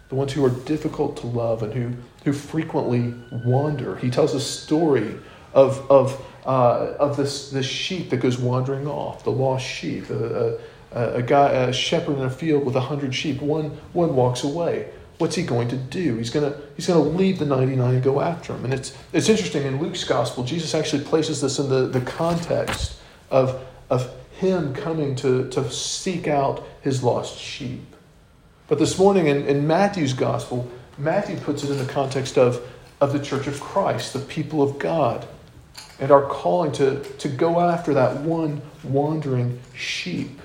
the 0.08 0.16
ones 0.16 0.32
who 0.32 0.44
are 0.44 0.50
difficult 0.50 1.18
to 1.18 1.26
love 1.26 1.62
and 1.62 1.72
who, 1.72 1.92
who 2.24 2.32
frequently 2.32 3.14
wander. 3.44 3.96
He 3.96 4.10
tells 4.10 4.34
a 4.34 4.40
story 4.40 5.14
of, 5.54 5.88
of, 5.90 6.24
uh, 6.44 6.94
of 6.98 7.16
this, 7.16 7.50
this 7.50 7.66
sheep 7.66 8.10
that 8.10 8.18
goes 8.18 8.38
wandering 8.38 8.86
off, 8.86 9.24
the 9.24 9.32
lost 9.32 9.66
sheep. 9.66 10.10
Uh, 10.10 10.52
uh, 10.92 11.12
a 11.14 11.22
guy, 11.22 11.50
a 11.52 11.72
shepherd 11.72 12.16
in 12.16 12.24
a 12.24 12.30
field 12.30 12.64
with 12.64 12.74
a 12.74 12.80
hundred 12.80 13.14
sheep. 13.14 13.40
One, 13.40 13.70
one 13.92 14.16
walks 14.16 14.42
away. 14.42 14.90
What's 15.18 15.36
he 15.36 15.42
going 15.42 15.68
to 15.68 15.76
do? 15.76 16.16
He's 16.16 16.30
going 16.30 16.50
to, 16.50 16.58
he's 16.76 16.86
going 16.86 17.02
to 17.02 17.16
leave 17.16 17.38
the 17.38 17.44
99 17.44 17.94
and 17.94 18.02
go 18.02 18.20
after 18.20 18.54
him. 18.54 18.64
And 18.64 18.74
it's, 18.74 18.96
it's 19.12 19.28
interesting, 19.28 19.64
in 19.64 19.80
Luke's 19.80 20.02
gospel, 20.02 20.44
Jesus 20.44 20.74
actually 20.74 21.04
places 21.04 21.42
this 21.42 21.58
in 21.58 21.68
the, 21.68 21.86
the 21.86 22.00
context 22.00 22.96
of, 23.30 23.62
of 23.90 24.10
him 24.32 24.74
coming 24.74 25.14
to, 25.16 25.48
to 25.50 25.70
seek 25.70 26.26
out 26.26 26.66
his 26.80 27.02
lost 27.02 27.38
sheep. 27.38 27.94
But 28.66 28.78
this 28.78 28.98
morning 28.98 29.26
in, 29.26 29.46
in 29.46 29.66
Matthew's 29.66 30.14
gospel, 30.14 30.70
Matthew 30.96 31.36
puts 31.36 31.62
it 31.64 31.70
in 31.70 31.78
the 31.78 31.92
context 31.92 32.38
of, 32.38 32.66
of 33.00 33.12
the 33.12 33.18
church 33.18 33.46
of 33.46 33.60
Christ, 33.60 34.12
the 34.12 34.20
people 34.20 34.62
of 34.62 34.78
God, 34.78 35.28
and 36.00 36.10
our 36.10 36.26
calling 36.26 36.72
to, 36.72 37.02
to 37.18 37.28
go 37.28 37.60
after 37.60 37.94
that 37.94 38.20
one 38.20 38.62
wandering 38.82 39.60
sheep 39.74 40.40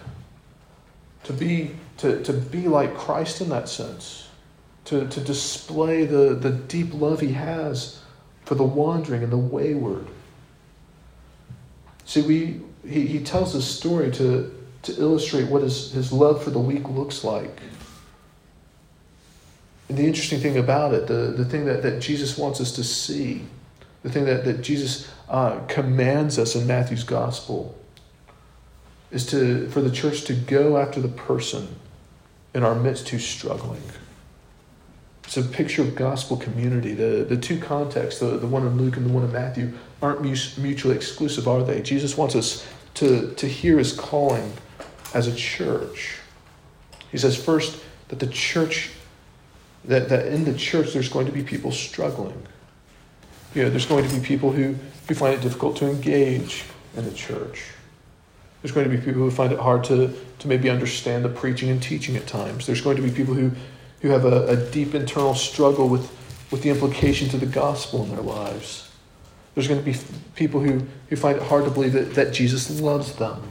to 1.23 1.33
be, 1.33 1.71
to, 1.97 2.21
to 2.23 2.33
be 2.33 2.67
like 2.67 2.95
Christ 2.95 3.41
in 3.41 3.49
that 3.49 3.67
sense, 3.67 4.27
to, 4.85 5.07
to 5.07 5.19
display 5.21 6.05
the, 6.05 6.35
the 6.35 6.51
deep 6.51 6.93
love 6.93 7.19
he 7.19 7.33
has 7.33 8.01
for 8.43 8.55
the 8.55 8.63
wandering 8.63 9.23
and 9.23 9.31
the 9.31 9.37
wayward. 9.37 10.05
See, 12.05 12.21
we, 12.21 12.61
he, 12.87 13.07
he 13.07 13.19
tells 13.19 13.53
this 13.53 13.65
story 13.65 14.11
to, 14.11 14.53
to 14.83 15.01
illustrate 15.01 15.49
what 15.49 15.63
his, 15.63 15.91
his 15.91 16.11
love 16.11 16.43
for 16.43 16.51
the 16.51 16.59
weak 16.59 16.87
looks 16.87 17.23
like. 17.23 17.59
And 19.89 19.97
the 19.97 20.05
interesting 20.05 20.39
thing 20.39 20.57
about 20.57 20.93
it, 20.93 21.07
the, 21.07 21.33
the 21.35 21.45
thing 21.45 21.65
that, 21.65 21.81
that 21.81 21.99
Jesus 21.99 22.37
wants 22.37 22.61
us 22.61 22.71
to 22.73 22.83
see, 22.83 23.43
the 24.05 24.11
thing 24.11 24.25
that, 24.25 24.45
that 24.45 24.61
Jesus 24.61 25.11
uh, 25.29 25.59
commands 25.67 26.37
us 26.37 26.55
in 26.55 26.67
Matthew's 26.67 27.03
gospel, 27.03 27.75
is 29.09 29.25
to, 29.25 29.67
for 29.69 29.81
the 29.81 29.89
church 29.89 30.25
to 30.25 30.33
go 30.35 30.77
after 30.77 31.01
the 31.01 31.07
person 31.07 31.67
in 32.53 32.63
our 32.63 32.75
midst 32.75 33.09
who's 33.09 33.25
struggling. 33.25 33.81
It's 35.23 35.37
a 35.37 35.41
picture 35.41 35.81
of 35.81 35.95
gospel 35.95 36.37
community. 36.37 36.93
The, 36.93 37.25
the 37.27 37.35
two 37.35 37.59
contexts, 37.59 38.19
the, 38.19 38.37
the 38.37 38.45
one 38.45 38.61
in 38.67 38.77
Luke 38.77 38.95
and 38.95 39.07
the 39.07 39.11
one 39.11 39.23
in 39.23 39.31
Matthew, 39.31 39.73
aren't 40.03 40.21
mutually 40.21 40.95
exclusive, 40.95 41.47
are 41.47 41.63
they? 41.63 41.81
Jesus 41.81 42.15
wants 42.15 42.35
us 42.35 42.63
to, 42.95 43.33
to 43.33 43.47
hear 43.47 43.79
his 43.79 43.91
calling 43.91 44.53
as 45.15 45.25
a 45.25 45.35
church. 45.35 46.19
He 47.11 47.17
says, 47.17 47.35
first, 47.35 47.83
that 48.09 48.19
the 48.19 48.27
church, 48.27 48.91
that, 49.85 50.09
that 50.09 50.27
in 50.27 50.45
the 50.45 50.53
church 50.53 50.93
there's 50.93 51.09
going 51.09 51.25
to 51.25 51.31
be 51.31 51.41
people 51.41 51.71
struggling. 51.71 52.45
You 53.55 53.63
know, 53.63 53.69
there's 53.69 53.85
going 53.85 54.07
to 54.07 54.13
be 54.13 54.23
people 54.23 54.51
who, 54.51 54.75
who 55.07 55.15
find 55.15 55.33
it 55.33 55.41
difficult 55.41 55.77
to 55.77 55.89
engage 55.89 56.65
in 56.95 57.05
the 57.05 57.13
church. 57.13 57.63
There's 58.61 58.73
going 58.73 58.89
to 58.89 58.95
be 58.95 59.01
people 59.01 59.21
who 59.21 59.31
find 59.31 59.53
it 59.53 59.59
hard 59.59 59.85
to, 59.85 60.13
to 60.39 60.47
maybe 60.47 60.69
understand 60.69 61.23
the 61.23 61.29
preaching 61.29 61.69
and 61.69 61.81
teaching 61.81 62.17
at 62.17 62.27
times. 62.27 62.65
There's 62.65 62.81
going 62.81 62.97
to 62.97 63.01
be 63.01 63.11
people 63.11 63.33
who, 63.33 63.51
who 64.01 64.09
have 64.09 64.25
a, 64.25 64.47
a 64.47 64.71
deep 64.71 64.93
internal 64.93 65.35
struggle 65.35 65.87
with, 65.87 66.11
with 66.51 66.63
the 66.63 66.69
implications 66.69 67.33
of 67.33 67.39
the 67.39 67.45
gospel 67.45 68.03
in 68.03 68.09
their 68.09 68.21
lives. 68.21 68.91
There's 69.53 69.69
going 69.69 69.79
to 69.79 69.85
be 69.85 69.97
people 70.35 70.59
who, 70.59 70.85
who 71.07 71.15
find 71.15 71.37
it 71.37 71.43
hard 71.43 71.63
to 71.63 71.71
believe 71.71 71.93
that, 71.93 72.13
that 72.15 72.33
Jesus 72.33 72.81
loves 72.81 73.15
them. 73.15 73.41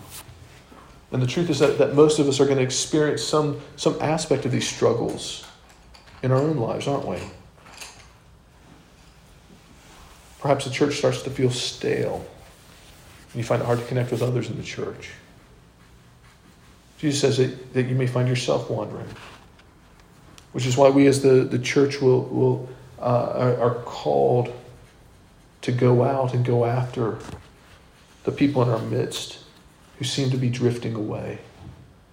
And 1.13 1.23
the 1.23 1.27
truth 1.27 1.49
is 1.49 1.61
that, 1.61 1.79
that 1.79 1.95
most 1.95 2.19
of 2.19 2.29
us 2.29 2.41
are 2.41 2.45
going 2.45 2.59
to 2.59 2.65
experience 2.65 3.23
some, 3.23 3.61
some 3.77 3.97
aspect 4.03 4.45
of 4.45 4.53
these 4.53 4.69
struggles 4.69 5.47
in 6.23 6.31
our 6.31 6.39
own 6.39 6.59
lives, 6.59 6.87
aren't 6.87 7.07
we? 7.07 7.19
Perhaps 10.45 10.67
the 10.67 10.71
church 10.71 10.99
starts 10.99 11.23
to 11.23 11.31
feel 11.31 11.49
stale 11.49 12.17
and 12.17 13.35
you 13.35 13.43
find 13.43 13.63
it 13.63 13.65
hard 13.65 13.79
to 13.79 13.85
connect 13.87 14.11
with 14.11 14.21
others 14.21 14.51
in 14.51 14.59
the 14.59 14.63
church. 14.63 15.13
Jesus 16.99 17.19
says 17.19 17.39
that, 17.39 17.73
that 17.73 17.85
you 17.85 17.95
may 17.95 18.07
find 18.07 18.29
yourself 18.29 18.69
wandering, 18.69 19.09
which 20.53 20.67
is 20.67 20.77
why 20.77 20.91
we 20.91 21.07
as 21.07 21.23
the, 21.23 21.45
the 21.45 21.59
church 21.59 22.03
will, 22.03 22.25
will 22.25 22.69
uh, 23.01 23.33
are, 23.35 23.57
are 23.59 23.75
called 23.85 24.53
to 25.63 25.73
go 25.73 26.05
out 26.05 26.35
and 26.35 26.45
go 26.45 26.67
after 26.67 27.19
the 28.25 28.33
people 28.33 28.61
in 28.61 28.69
our 28.69 28.81
midst 28.81 29.39
who 29.99 30.05
seem 30.05 30.29
to 30.29 30.37
be 30.37 30.51
drifting 30.51 30.95
away. 30.95 31.39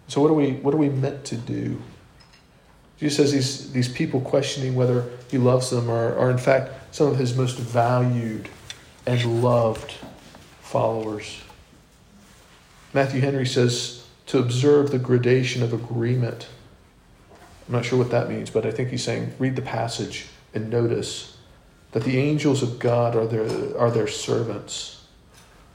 So 0.07 0.21
what 0.21 0.31
are 0.31 0.35
we 0.35 0.51
what 0.53 0.73
are 0.73 0.77
we 0.77 0.87
meant 0.87 1.25
to 1.25 1.35
do? 1.35 1.81
Jesus 2.97 3.17
says 3.17 3.31
these, 3.33 3.73
these 3.73 3.89
people 3.89 4.21
questioning 4.21 4.73
whether 4.73 5.09
he 5.31 5.37
loves 5.37 5.69
them 5.69 5.89
are, 5.89 6.15
are, 6.17 6.29
in 6.29 6.37
fact, 6.37 6.93
some 6.93 7.07
of 7.07 7.17
his 7.17 7.35
most 7.35 7.57
valued 7.57 8.49
and 9.05 9.41
loved 9.41 9.93
followers. 10.61 11.41
Matthew 12.93 13.21
Henry 13.21 13.45
says 13.45 14.05
to 14.27 14.39
observe 14.39 14.91
the 14.91 14.99
gradation 14.99 15.63
of 15.63 15.71
agreement. 15.71 16.47
I'm 17.67 17.75
not 17.75 17.85
sure 17.85 17.97
what 17.97 18.11
that 18.11 18.29
means, 18.29 18.49
but 18.49 18.65
I 18.65 18.71
think 18.71 18.89
he's 18.89 19.05
saying 19.05 19.33
read 19.39 19.55
the 19.55 19.61
passage 19.61 20.27
and 20.53 20.69
notice 20.69 21.37
that 21.93 22.03
the 22.03 22.17
angels 22.17 22.61
of 22.61 22.77
God 22.77 23.15
are 23.15 23.25
their, 23.25 23.77
are 23.77 23.89
their 23.89 24.07
servants. 24.07 25.05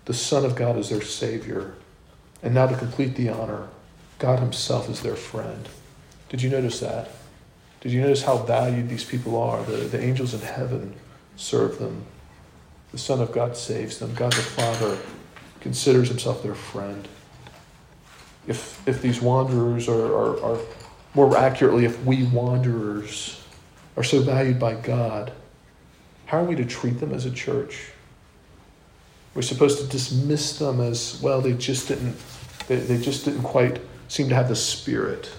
The 0.04 0.14
Son 0.14 0.44
of 0.44 0.54
God 0.54 0.76
is 0.76 0.90
their 0.90 1.00
Savior. 1.00 1.74
And 2.42 2.54
now 2.54 2.66
to 2.66 2.76
complete 2.76 3.16
the 3.16 3.30
honor, 3.30 3.68
God 4.18 4.38
Himself 4.38 4.90
is 4.90 5.00
their 5.00 5.16
friend. 5.16 5.66
Did 6.28 6.42
you 6.42 6.50
notice 6.50 6.80
that? 6.80 7.10
Did 7.80 7.92
you 7.92 8.00
notice 8.00 8.22
how 8.22 8.38
valued 8.38 8.88
these 8.88 9.04
people 9.04 9.40
are? 9.40 9.62
The, 9.64 9.76
the 9.76 10.02
angels 10.02 10.34
in 10.34 10.40
heaven 10.40 10.94
serve 11.36 11.78
them. 11.78 12.04
The 12.92 12.98
Son 12.98 13.20
of 13.20 13.32
God 13.32 13.56
saves 13.56 13.98
them. 13.98 14.14
God 14.14 14.32
the 14.32 14.42
Father 14.42 14.98
considers 15.60 16.08
himself 16.08 16.42
their 16.42 16.54
friend. 16.54 17.06
If, 18.46 18.86
if 18.88 19.02
these 19.02 19.20
wanderers 19.20 19.88
are, 19.88 20.06
are, 20.06 20.40
are, 20.42 20.58
more 21.14 21.36
accurately, 21.36 21.84
if 21.84 22.04
we 22.04 22.24
wanderers 22.24 23.42
are 23.96 24.04
so 24.04 24.20
valued 24.20 24.60
by 24.60 24.74
God, 24.74 25.32
how 26.26 26.38
are 26.38 26.44
we 26.44 26.54
to 26.56 26.64
treat 26.64 27.00
them 27.00 27.12
as 27.12 27.24
a 27.24 27.30
church? 27.30 27.90
We're 29.34 29.42
supposed 29.42 29.80
to 29.80 29.86
dismiss 29.86 30.58
them 30.58 30.80
as, 30.80 31.20
well, 31.22 31.40
they 31.40 31.54
just 31.54 31.88
didn't, 31.88 32.16
they, 32.68 32.76
they 32.76 32.98
just 32.98 33.24
didn't 33.24 33.42
quite 33.42 33.80
seem 34.08 34.28
to 34.28 34.34
have 34.34 34.48
the 34.48 34.56
spirit. 34.56 35.30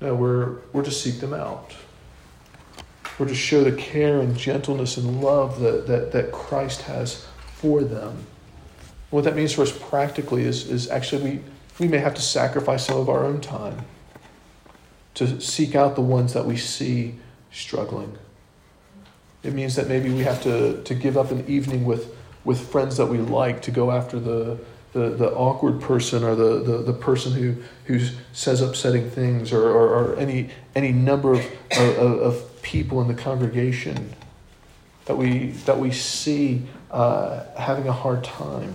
No, 0.00 0.14
we're, 0.14 0.56
we're 0.72 0.84
to 0.84 0.90
seek 0.90 1.20
them 1.20 1.34
out. 1.34 1.74
We're 3.18 3.28
to 3.28 3.34
show 3.34 3.62
the 3.62 3.72
care 3.72 4.20
and 4.20 4.36
gentleness 4.36 4.96
and 4.96 5.20
love 5.20 5.60
that, 5.60 5.86
that, 5.86 6.12
that 6.12 6.32
Christ 6.32 6.82
has 6.82 7.26
for 7.54 7.82
them. 7.82 8.24
what 9.10 9.24
that 9.24 9.36
means 9.36 9.52
for 9.52 9.62
us 9.62 9.76
practically 9.78 10.44
is, 10.44 10.70
is 10.70 10.88
actually 10.88 11.22
we, 11.22 11.40
we 11.78 11.88
may 11.88 11.98
have 11.98 12.14
to 12.14 12.22
sacrifice 12.22 12.86
some 12.86 12.96
of 12.96 13.10
our 13.10 13.24
own 13.24 13.40
time 13.42 13.84
to 15.14 15.40
seek 15.40 15.74
out 15.74 15.96
the 15.96 16.00
ones 16.00 16.32
that 16.32 16.46
we 16.46 16.56
see 16.56 17.16
struggling. 17.52 18.16
It 19.42 19.52
means 19.52 19.76
that 19.76 19.88
maybe 19.88 20.08
we 20.10 20.20
have 20.20 20.42
to, 20.44 20.82
to 20.82 20.94
give 20.94 21.18
up 21.18 21.30
an 21.30 21.46
evening 21.46 21.84
with, 21.84 22.16
with 22.44 22.60
friends 22.70 22.96
that 22.96 23.06
we 23.06 23.18
like 23.18 23.60
to 23.62 23.70
go 23.70 23.90
after 23.90 24.18
the, 24.18 24.58
the, 24.92 25.10
the 25.10 25.30
awkward 25.32 25.80
person 25.80 26.24
or 26.24 26.34
the, 26.34 26.60
the, 26.62 26.78
the 26.78 26.92
person 26.92 27.32
who, 27.32 27.56
who 27.84 28.00
says 28.32 28.60
upsetting 28.60 29.08
things 29.10 29.52
or, 29.52 29.62
or, 29.62 29.88
or 29.88 30.16
any, 30.16 30.50
any 30.74 30.92
number 30.92 31.32
of, 31.32 31.46
of, 31.76 31.98
of, 31.98 32.46
people 32.62 33.00
in 33.00 33.08
the 33.08 33.14
congregation 33.14 34.14
that 35.06 35.16
we, 35.16 35.48
that 35.64 35.78
we 35.78 35.90
see 35.90 36.62
uh, 36.90 37.42
having 37.56 37.88
a 37.88 37.92
hard 37.92 38.22
time 38.22 38.74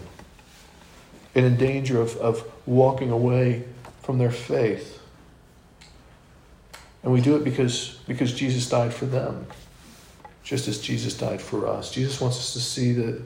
and 1.36 1.46
in 1.46 1.56
danger 1.56 2.02
of, 2.02 2.18
of 2.18 2.44
walking 2.66 3.12
away 3.12 3.64
from 4.02 4.18
their 4.18 4.32
faith. 4.32 5.00
And 7.04 7.14
we 7.14 7.22
do 7.22 7.36
it 7.36 7.44
because, 7.44 8.00
because 8.08 8.34
Jesus 8.34 8.68
died 8.68 8.92
for 8.92 9.06
them, 9.06 9.46
just 10.44 10.68
as 10.68 10.80
Jesus 10.80 11.16
died 11.16 11.42
for 11.42 11.68
us. 11.68 11.92
Jesus 11.92 12.20
wants 12.20 12.38
us 12.38 12.54
to 12.54 12.60
see 12.60 12.92
that 12.94 13.22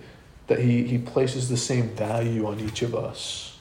that 0.49 0.59
he, 0.59 0.83
he 0.83 0.97
places 0.97 1.47
the 1.47 1.55
same 1.55 1.89
value 1.89 2.47
on 2.47 2.59
each 2.59 2.81
of 2.81 2.95
us. 2.95 3.55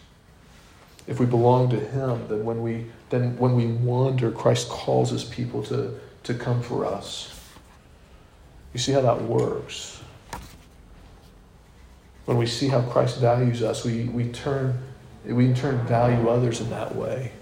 If 1.07 1.21
we 1.21 1.27
belong 1.27 1.69
to 1.71 1.79
him, 1.79 2.27
then 2.29 2.45
when 2.45 2.63
we 2.63 2.87
then 3.11 3.39
when 3.39 3.55
we 3.55 3.67
wander, 3.67 4.31
Christ 4.31 4.69
calls 4.69 5.11
his 5.11 5.25
people 5.25 5.63
to, 5.65 5.99
to 6.25 6.35
come 6.35 6.63
for 6.63 6.85
us. 6.85 7.39
You 8.73 8.81
see 8.81 8.93
how 8.93 9.03
that 9.03 9.23
works. 9.23 10.01
When 12.25 12.37
we 12.37 12.47
see 12.47 12.69
how 12.69 12.83
Christ 12.83 13.19
values 13.19 13.63
us, 13.63 13.85
we, 13.85 14.05
we 14.05 14.29
turn 14.29 14.79
we 15.25 15.47
in 15.47 15.55
turn 15.55 15.87
value 15.87 16.29
others 16.29 16.61
in 16.61 16.71
that 16.71 16.95
way. 16.95 17.33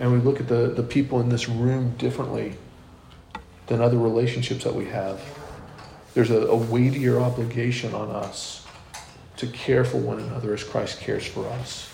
And 0.00 0.12
we 0.12 0.18
look 0.18 0.40
at 0.40 0.48
the, 0.48 0.72
the 0.74 0.82
people 0.82 1.20
in 1.20 1.28
this 1.28 1.48
room 1.48 1.94
differently 1.98 2.54
than 3.66 3.80
other 3.80 3.98
relationships 3.98 4.64
that 4.64 4.74
we 4.74 4.86
have. 4.86 5.20
There's 6.18 6.32
a, 6.32 6.48
a 6.48 6.56
weightier 6.56 7.20
obligation 7.20 7.94
on 7.94 8.10
us 8.10 8.66
to 9.36 9.46
care 9.46 9.84
for 9.84 9.98
one 9.98 10.18
another 10.18 10.52
as 10.52 10.64
Christ 10.64 10.98
cares 10.98 11.24
for 11.24 11.46
us. 11.46 11.88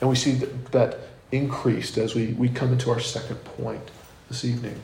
And 0.00 0.08
we 0.08 0.14
see 0.14 0.34
that, 0.34 0.70
that 0.70 0.98
increased 1.32 1.98
as 1.98 2.14
we, 2.14 2.28
we 2.34 2.48
come 2.48 2.72
into 2.72 2.92
our 2.92 3.00
second 3.00 3.44
point 3.44 3.82
this 4.28 4.44
evening. 4.44 4.80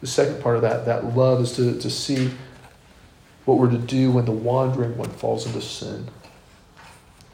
The 0.00 0.06
second 0.06 0.40
part 0.40 0.54
of 0.54 0.62
that, 0.62 0.86
that 0.86 1.16
love, 1.16 1.40
is 1.40 1.56
to, 1.56 1.76
to 1.80 1.90
see 1.90 2.30
what 3.46 3.58
we're 3.58 3.72
to 3.72 3.78
do 3.78 4.12
when 4.12 4.26
the 4.26 4.30
wandering 4.30 4.96
one 4.96 5.10
falls 5.10 5.44
into 5.44 5.60
sin. 5.60 6.06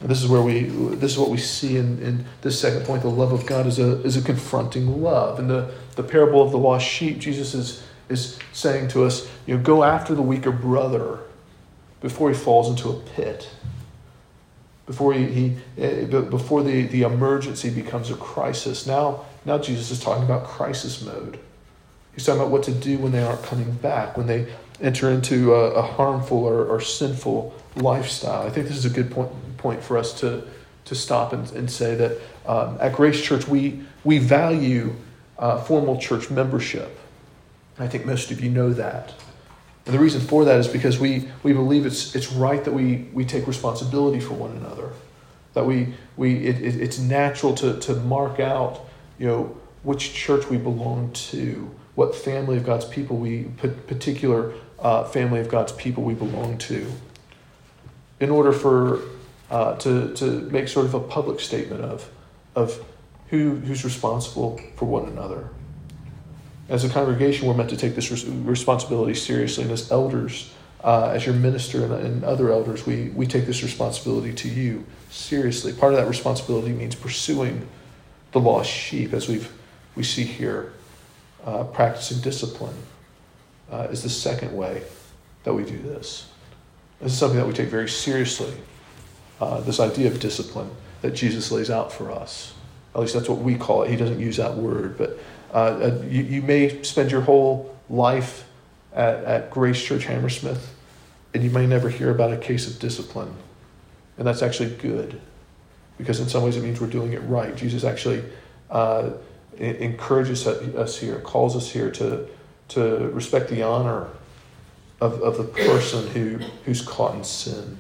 And 0.00 0.08
this 0.08 0.22
is 0.22 0.30
where 0.30 0.40
we 0.40 0.62
this 0.62 1.12
is 1.12 1.18
what 1.18 1.28
we 1.28 1.36
see 1.36 1.76
in, 1.76 2.02
in 2.02 2.24
this 2.40 2.58
second 2.58 2.86
point. 2.86 3.02
The 3.02 3.10
love 3.10 3.32
of 3.32 3.44
God 3.44 3.66
is 3.66 3.78
a 3.78 4.00
is 4.02 4.16
a 4.16 4.22
confronting 4.22 5.02
love. 5.02 5.38
In 5.40 5.46
the, 5.46 5.74
the 5.94 6.02
parable 6.02 6.42
of 6.42 6.52
the 6.52 6.58
lost 6.58 6.86
sheep, 6.86 7.18
Jesus 7.18 7.52
is 7.52 7.82
is 8.08 8.38
saying 8.52 8.88
to 8.88 9.04
us, 9.04 9.28
you 9.46 9.56
know, 9.56 9.62
go 9.62 9.84
after 9.84 10.14
the 10.14 10.22
weaker 10.22 10.52
brother 10.52 11.20
before 12.00 12.28
he 12.28 12.34
falls 12.34 12.68
into 12.68 12.88
a 12.88 12.94
pit, 12.94 13.48
before 14.86 15.12
he, 15.12 15.26
he 15.26 15.56
eh, 15.78 16.04
before 16.04 16.62
the, 16.62 16.82
the 16.82 17.02
emergency 17.02 17.70
becomes 17.70 18.10
a 18.10 18.16
crisis. 18.16 18.86
Now, 18.86 19.24
now 19.44 19.58
Jesus 19.58 19.90
is 19.90 20.00
talking 20.00 20.24
about 20.24 20.44
crisis 20.44 21.02
mode. 21.02 21.38
He's 22.14 22.24
talking 22.24 22.40
about 22.40 22.50
what 22.50 22.62
to 22.64 22.72
do 22.72 22.98
when 22.98 23.12
they 23.12 23.22
aren't 23.22 23.42
coming 23.42 23.72
back, 23.72 24.16
when 24.16 24.26
they 24.26 24.46
enter 24.80 25.10
into 25.10 25.54
a, 25.54 25.72
a 25.72 25.82
harmful 25.82 26.44
or, 26.44 26.64
or, 26.66 26.80
sinful 26.80 27.54
lifestyle. 27.76 28.46
I 28.46 28.50
think 28.50 28.68
this 28.68 28.76
is 28.76 28.84
a 28.84 28.90
good 28.90 29.10
point, 29.10 29.30
point 29.56 29.82
for 29.82 29.96
us 29.98 30.18
to, 30.20 30.46
to 30.86 30.94
stop 30.94 31.32
and, 31.32 31.50
and 31.52 31.70
say 31.70 31.94
that 31.94 32.18
um, 32.46 32.78
at 32.80 32.92
Grace 32.92 33.22
Church, 33.22 33.48
we, 33.48 33.82
we 34.04 34.18
value 34.18 34.94
uh, 35.38 35.60
formal 35.62 35.98
church 35.98 36.30
membership. 36.30 36.98
I 37.78 37.88
think 37.88 38.06
most 38.06 38.30
of 38.30 38.40
you 38.40 38.50
know 38.50 38.72
that. 38.72 39.12
And 39.86 39.94
the 39.94 39.98
reason 39.98 40.20
for 40.20 40.44
that 40.44 40.58
is 40.58 40.66
because 40.66 40.98
we, 40.98 41.28
we 41.42 41.52
believe 41.52 41.86
it's, 41.86 42.14
it's 42.14 42.32
right 42.32 42.62
that 42.64 42.72
we, 42.72 43.08
we 43.12 43.24
take 43.24 43.46
responsibility 43.46 44.18
for 44.18 44.34
one 44.34 44.50
another. 44.56 44.90
That 45.54 45.64
we, 45.64 45.94
we, 46.16 46.46
it, 46.46 46.60
it, 46.60 46.80
it's 46.80 46.98
natural 46.98 47.54
to, 47.56 47.78
to 47.80 47.94
mark 47.94 48.40
out, 48.40 48.80
you 49.18 49.26
know, 49.26 49.56
which 49.84 50.12
church 50.12 50.48
we 50.50 50.56
belong 50.56 51.12
to, 51.12 51.70
what 51.94 52.14
family 52.14 52.56
of 52.56 52.64
God's 52.64 52.84
people 52.84 53.16
we, 53.16 53.44
particular 53.86 54.52
uh, 54.80 55.04
family 55.04 55.40
of 55.40 55.48
God's 55.48 55.72
people 55.72 56.02
we 56.02 56.14
belong 56.14 56.58
to. 56.58 56.90
In 58.18 58.30
order 58.30 58.52
for, 58.52 59.02
uh, 59.50 59.76
to, 59.76 60.12
to 60.14 60.40
make 60.50 60.66
sort 60.66 60.86
of 60.86 60.94
a 60.94 61.00
public 61.00 61.38
statement 61.38 61.82
of, 61.82 62.10
of 62.56 62.84
who, 63.28 63.54
who's 63.54 63.84
responsible 63.84 64.60
for 64.74 64.86
one 64.86 65.06
another. 65.06 65.48
As 66.68 66.84
a 66.84 66.88
congregation, 66.88 67.46
we're 67.46 67.54
meant 67.54 67.70
to 67.70 67.76
take 67.76 67.94
this 67.94 68.10
responsibility 68.10 69.14
seriously. 69.14 69.64
And 69.64 69.72
as 69.72 69.90
elders, 69.92 70.52
uh, 70.82 71.10
as 71.14 71.24
your 71.24 71.34
minister 71.34 71.84
and, 71.84 71.92
and, 71.92 72.24
other 72.24 72.50
elders, 72.50 72.84
we, 72.84 73.10
we 73.10 73.26
take 73.26 73.46
this 73.46 73.62
responsibility 73.62 74.32
to 74.34 74.48
you 74.48 74.84
seriously. 75.10 75.72
Part 75.72 75.92
of 75.92 75.98
that 75.98 76.08
responsibility 76.08 76.72
means 76.72 76.94
pursuing 76.94 77.66
the 78.32 78.40
lost 78.40 78.70
sheep, 78.70 79.12
as 79.12 79.28
we've, 79.28 79.50
we 79.94 80.02
see 80.02 80.24
here. 80.24 80.72
Uh, 81.44 81.62
practicing 81.62 82.20
discipline 82.20 82.74
uh, 83.70 83.86
is 83.90 84.02
the 84.02 84.08
second 84.08 84.56
way 84.56 84.82
that 85.44 85.54
we 85.54 85.62
do 85.64 85.78
this. 85.78 86.28
This 87.00 87.12
is 87.12 87.18
something 87.18 87.38
that 87.38 87.46
we 87.46 87.52
take 87.52 87.68
very 87.68 87.88
seriously. 87.88 88.52
Uh, 89.40 89.60
this 89.60 89.78
idea 89.78 90.08
of 90.08 90.18
discipline 90.18 90.70
that 91.02 91.12
Jesus 91.12 91.52
lays 91.52 91.70
out 91.70 91.92
for 91.92 92.10
us. 92.10 92.54
At 92.94 93.00
least 93.02 93.14
that's 93.14 93.28
what 93.28 93.38
we 93.38 93.54
call 93.54 93.82
it. 93.82 93.90
He 93.90 93.96
doesn't 93.96 94.18
use 94.18 94.38
that 94.38 94.56
word, 94.56 94.96
but 94.96 95.18
uh, 95.56 95.98
you, 96.10 96.22
you 96.22 96.42
may 96.42 96.82
spend 96.82 97.10
your 97.10 97.22
whole 97.22 97.74
life 97.88 98.46
at, 98.92 99.24
at 99.24 99.50
Grace 99.50 99.82
Church 99.82 100.04
Hammersmith, 100.04 100.74
and 101.32 101.42
you 101.42 101.48
may 101.48 101.66
never 101.66 101.88
hear 101.88 102.10
about 102.10 102.30
a 102.30 102.36
case 102.36 102.68
of 102.68 102.78
discipline. 102.78 103.34
And 104.18 104.26
that's 104.26 104.42
actually 104.42 104.74
good, 104.76 105.18
because 105.96 106.20
in 106.20 106.28
some 106.28 106.42
ways 106.42 106.58
it 106.58 106.62
means 106.62 106.78
we're 106.78 106.88
doing 106.88 107.14
it 107.14 107.20
right. 107.20 107.56
Jesus 107.56 107.84
actually 107.84 108.22
uh, 108.68 109.12
encourages 109.56 110.46
us 110.46 110.98
here, 110.98 111.20
calls 111.20 111.56
us 111.56 111.70
here 111.70 111.90
to, 111.92 112.28
to 112.68 113.08
respect 113.14 113.48
the 113.48 113.62
honor 113.62 114.08
of, 115.00 115.22
of 115.22 115.38
the 115.38 115.44
person 115.44 116.06
who, 116.08 116.36
who's 116.66 116.82
caught 116.82 117.14
in 117.14 117.24
sin. 117.24 117.78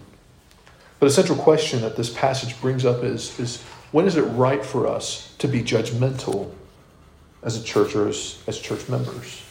But 0.98 1.06
a 1.08 1.10
central 1.10 1.36
question 1.36 1.82
that 1.82 1.94
this 1.94 2.08
passage 2.08 2.58
brings 2.62 2.86
up 2.86 3.04
is, 3.04 3.38
is 3.38 3.62
when 3.92 4.06
is 4.06 4.16
it 4.16 4.22
right 4.22 4.64
for 4.64 4.86
us 4.86 5.34
to 5.38 5.46
be 5.46 5.60
judgmental 5.60 6.54
as 7.46 7.56
a 7.58 7.62
church 7.62 7.94
or 7.94 8.08
as, 8.08 8.42
as 8.46 8.58
church 8.58 8.86
members. 8.90 9.42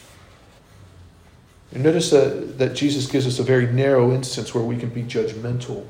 You 1.72 1.80
notice 1.80 2.10
that, 2.10 2.58
that 2.58 2.74
Jesus 2.74 3.10
gives 3.10 3.26
us 3.26 3.40
a 3.40 3.42
very 3.42 3.66
narrow 3.66 4.14
instance 4.14 4.54
where 4.54 4.62
we 4.62 4.76
can 4.76 4.90
be 4.90 5.02
judgmental 5.02 5.84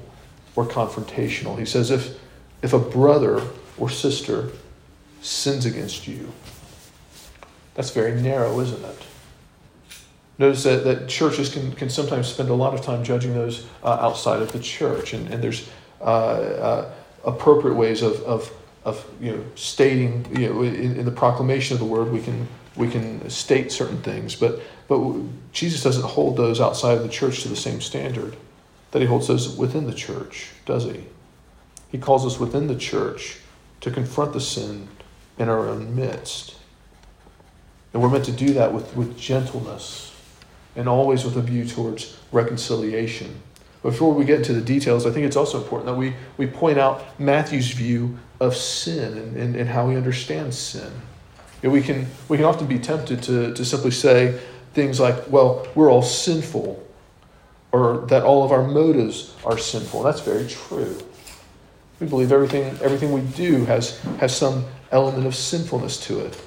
or 0.55 0.65
confrontational. 0.65 1.59
He 1.59 1.67
says, 1.67 1.91
if, 1.91 2.19
if 2.63 2.73
a 2.73 2.79
brother 2.79 3.43
or 3.77 3.91
sister 3.91 4.51
sins 5.21 5.67
against 5.67 6.09
you, 6.09 6.33
That's 7.77 7.91
very 7.91 8.19
narrow, 8.21 8.59
isn't 8.61 8.83
it? 8.83 9.03
Notice 10.39 10.63
that, 10.65 10.85
that 10.85 11.09
churches 11.09 11.53
can, 11.53 11.73
can 11.73 11.91
sometimes 11.91 12.27
spend 12.27 12.49
a 12.49 12.55
lot 12.55 12.73
of 12.73 12.81
time 12.81 13.05
judging 13.05 13.35
those 13.35 13.67
uh, 13.83 13.99
outside 14.01 14.41
of 14.41 14.51
the 14.53 14.59
church, 14.59 15.13
and, 15.13 15.29
and 15.33 15.43
there's 15.43 15.69
uh, 16.01 16.05
uh, 16.05 16.93
appropriate 17.25 17.75
ways 17.75 18.03
of, 18.03 18.23
of, 18.23 18.51
of 18.87 19.05
you 19.21 19.33
know, 19.33 19.45
stating, 19.57 20.25
you 20.39 20.49
know, 20.49 20.63
in, 20.63 20.97
in, 20.97 21.05
the 21.05 21.11
proclamation 21.11 21.75
of 21.75 21.81
the 21.81 21.85
word, 21.85 22.13
we 22.13 22.23
can, 22.23 22.47
we 22.77 22.89
can 22.89 23.29
state 23.29 23.73
certain 23.73 24.01
things, 24.01 24.37
but, 24.37 24.61
but 24.87 25.03
Jesus 25.53 25.83
doesn't 25.83 26.05
hold 26.05 26.37
those 26.37 26.61
outside 26.61 26.97
of 26.97 27.03
the 27.03 27.09
church 27.09 27.43
to 27.43 27.49
the 27.49 27.57
same 27.57 27.81
standard 27.81 28.37
that 28.93 29.03
he 29.03 29.09
holds 29.09 29.27
those 29.27 29.57
within 29.57 29.89
the 29.89 29.93
church, 29.93 30.53
does 30.67 30.85
he? 30.85 31.05
He 31.91 31.99
calls 31.99 32.25
us 32.25 32.39
within 32.39 32.69
the 32.69 32.77
church 32.77 33.39
to 33.81 33.91
confront 33.91 34.33
the 34.33 34.41
sin 34.41 34.89
in 35.37 35.49
our 35.49 35.69
own 35.69 35.97
midst. 35.97 36.55
And 37.93 38.01
we're 38.01 38.09
meant 38.09 38.25
to 38.27 38.33
do 38.33 38.55
that 38.55 38.73
with, 38.73 38.95
with 38.95 39.19
gentleness 39.19 40.15
and 40.77 40.89
always 40.89 41.25
with 41.25 41.37
a 41.37 41.43
view 41.43 41.67
towards 41.67 42.17
reconciliation. 42.31 43.43
Before 43.87 44.13
we 44.13 44.25
get 44.25 44.39
into 44.39 44.53
the 44.53 44.61
details, 44.61 45.07
I 45.07 45.13
think 45.13 45.27
it's 45.27 45.37
also 45.37 45.63
important 45.63 45.87
that 45.87 45.95
we, 45.95 46.13
we 46.39 46.49
point 46.49 46.77
out 46.77 47.21
Matthew's 47.21 47.71
view 47.71 48.19
of 48.41 48.57
sin 48.57 49.17
and, 49.17 49.37
and, 49.37 49.55
and 49.55 49.71
how 49.71 49.89
he 49.89 49.97
understands 49.97 50.59
sin. 50.59 50.91
You 51.63 51.69
know, 51.69 51.73
we, 51.73 51.83
can, 51.83 52.09
we 52.29 52.37
can 52.37 52.47
often 52.47 52.67
be 52.67 52.81
tempted 52.81 53.23
to, 53.23 53.55
to 53.55 53.65
simply 53.65 53.93
say 53.93 54.41
things 54.75 54.99
like, 54.99 55.31
well, 55.31 55.69
we're 55.77 55.89
all 55.89 56.03
sinful, 56.03 56.85
or 57.71 57.99
that 58.09 58.25
all 58.25 58.43
of 58.43 58.51
our 58.51 58.67
motives 58.67 59.33
are 59.45 59.57
sinful. 59.57 60.03
That's 60.03 60.21
very 60.21 60.49
true. 60.49 60.99
We 62.01 62.09
believe 62.09 62.33
everything, 62.33 62.65
everything 62.83 63.13
we 63.13 63.21
do 63.37 63.67
has, 63.67 64.01
has 64.19 64.37
some 64.37 64.65
element 64.91 65.29
of 65.29 65.37
sinfulness 65.37 66.01
to 66.09 66.27
it. 66.27 66.43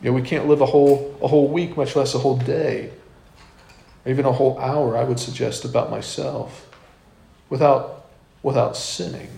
You 0.00 0.12
know, 0.12 0.12
we 0.14 0.22
can't 0.22 0.48
live 0.48 0.62
a 0.62 0.66
whole, 0.66 1.14
a 1.20 1.28
whole 1.28 1.46
week, 1.46 1.76
much 1.76 1.94
less 1.94 2.14
a 2.14 2.18
whole 2.18 2.38
day, 2.38 2.90
even 4.06 4.24
a 4.24 4.32
whole 4.32 4.58
hour, 4.58 4.96
I 4.96 5.04
would 5.04 5.20
suggest, 5.20 5.66
about 5.66 5.90
myself 5.90 6.68
without, 7.50 8.06
without 8.42 8.76
sinning. 8.76 9.28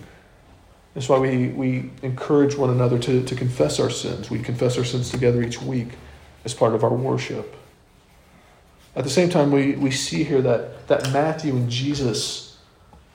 That's 0.93 1.09
why 1.09 1.17
we, 1.17 1.47
we 1.47 1.89
encourage 2.03 2.55
one 2.55 2.69
another 2.69 2.99
to, 2.99 3.23
to 3.23 3.35
confess 3.35 3.79
our 3.79 3.89
sins. 3.89 4.29
We 4.29 4.39
confess 4.39 4.77
our 4.77 4.85
sins 4.85 5.09
together 5.09 5.41
each 5.41 5.61
week 5.61 5.89
as 6.45 6.53
part 6.53 6.75
of 6.75 6.83
our 6.83 6.93
worship. 6.93 7.55
At 8.95 9.03
the 9.03 9.09
same 9.09 9.29
time, 9.29 9.51
we, 9.51 9.73
we 9.73 9.89
see 9.89 10.23
here 10.23 10.41
that, 10.43 10.87
that 10.87 11.11
Matthew 11.11 11.55
and 11.55 11.69
Jesus 11.69 12.57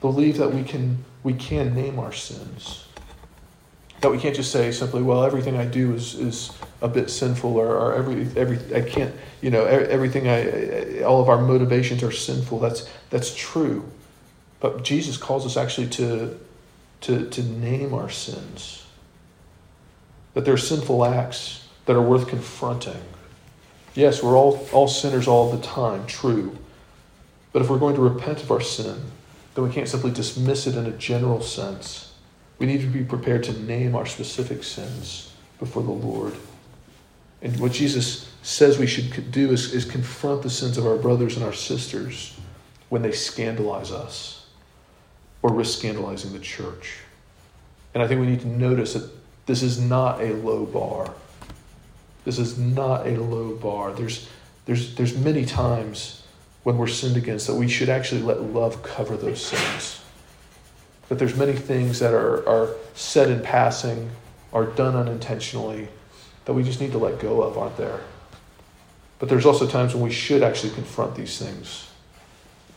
believe 0.01 0.37
that 0.37 0.53
we 0.53 0.63
can, 0.63 1.05
we 1.23 1.33
can 1.33 1.73
name 1.73 1.99
our 1.99 2.11
sins. 2.11 2.85
That 4.01 4.11
we 4.11 4.17
can't 4.17 4.35
just 4.35 4.51
say 4.51 4.71
simply, 4.71 5.01
well, 5.01 5.23
everything 5.23 5.55
I 5.57 5.65
do 5.65 5.93
is, 5.93 6.15
is 6.15 6.51
a 6.81 6.87
bit 6.87 7.09
sinful, 7.09 7.55
or, 7.55 7.67
or 7.67 7.93
every, 7.93 8.27
every, 8.35 8.75
I 8.75 8.81
can't, 8.81 9.13
you 9.41 9.51
know, 9.51 9.65
everything 9.65 10.27
I, 10.27 11.01
all 11.01 11.21
of 11.21 11.29
our 11.29 11.41
motivations 11.41 12.03
are 12.03 12.11
sinful. 12.11 12.59
That's, 12.59 12.89
that's 13.09 13.33
true. 13.33 13.89
But 14.59 14.83
Jesus 14.83 15.17
calls 15.17 15.45
us 15.45 15.57
actually 15.57 15.87
to, 15.87 16.39
to, 17.01 17.29
to 17.29 17.43
name 17.43 17.93
our 17.93 18.09
sins. 18.09 18.85
That 20.33 20.45
there 20.45 20.53
are 20.53 20.57
sinful 20.57 21.05
acts 21.05 21.67
that 21.85 21.95
are 21.95 22.01
worth 22.01 22.27
confronting. 22.27 23.01
Yes, 23.95 24.21
we're 24.21 24.37
all, 24.37 24.67
all 24.71 24.87
sinners 24.87 25.27
all 25.27 25.51
the 25.51 25.61
time, 25.61 26.05
true. 26.05 26.57
But 27.51 27.61
if 27.61 27.69
we're 27.69 27.79
going 27.79 27.95
to 27.95 28.01
repent 28.01 28.43
of 28.43 28.51
our 28.51 28.61
sin, 28.61 29.01
then 29.55 29.67
we 29.67 29.73
can't 29.73 29.87
simply 29.87 30.11
dismiss 30.11 30.67
it 30.67 30.75
in 30.75 30.85
a 30.85 30.91
general 30.91 31.41
sense 31.41 32.09
we 32.59 32.65
need 32.65 32.81
to 32.81 32.87
be 32.87 33.03
prepared 33.03 33.43
to 33.45 33.53
name 33.63 33.95
our 33.95 34.05
specific 34.05 34.63
sins 34.63 35.31
before 35.59 35.81
the 35.81 35.91
Lord. 35.91 36.35
And 37.41 37.57
what 37.59 37.71
Jesus 37.71 38.29
says 38.43 38.77
we 38.77 38.85
should 38.85 39.31
do 39.31 39.51
is, 39.51 39.73
is 39.73 39.85
confront 39.85 40.43
the 40.43 40.49
sins 40.49 40.77
of 40.77 40.85
our 40.85 40.97
brothers 40.97 41.37
and 41.37 41.45
our 41.45 41.53
sisters 41.53 42.37
when 42.89 43.01
they 43.01 43.13
scandalize 43.13 43.91
us 43.91 44.38
or 45.41 45.53
risk 45.53 45.79
scandalizing 45.79 46.33
the 46.33 46.39
church. 46.39 46.99
And 47.93 48.03
I 48.03 48.07
think 48.07 48.21
we 48.21 48.27
need 48.27 48.41
to 48.41 48.47
notice 48.47 48.93
that 48.93 49.09
this 49.45 49.63
is 49.63 49.79
not 49.79 50.21
a 50.21 50.33
low 50.33 50.65
bar. 50.65 51.13
This 52.25 52.37
is 52.37 52.57
not 52.57 53.07
a 53.07 53.19
low 53.19 53.55
bar. 53.55 53.93
There's, 53.93 54.29
there's, 54.65 54.95
there's 54.95 55.17
many 55.17 55.45
times 55.45 56.23
when 56.63 56.77
we're 56.77 56.87
sinned 56.87 57.17
against 57.17 57.47
that 57.47 57.55
we 57.55 57.67
should 57.67 57.89
actually 57.89 58.21
let 58.21 58.41
love 58.41 58.83
cover 58.83 59.17
those 59.17 59.43
sins 59.43 59.99
that 61.09 61.17
there's 61.17 61.35
many 61.35 61.53
things 61.53 61.99
that 61.99 62.13
are, 62.13 62.47
are 62.47 62.75
said 62.93 63.29
in 63.29 63.41
passing, 63.41 64.09
are 64.53 64.65
done 64.65 64.95
unintentionally, 64.95 65.87
that 66.45 66.53
we 66.53 66.63
just 66.63 66.79
need 66.79 66.91
to 66.91 66.97
let 66.99 67.19
go 67.19 67.41
of, 67.41 67.57
aren't 67.57 67.75
there? 67.77 67.99
But 69.17 69.27
there's 69.27 69.45
also 69.45 69.67
times 69.67 69.93
when 69.93 70.03
we 70.03 70.11
should 70.11 70.43
actually 70.43 70.73
confront 70.73 71.15
these 71.15 71.37
things. 71.37 71.88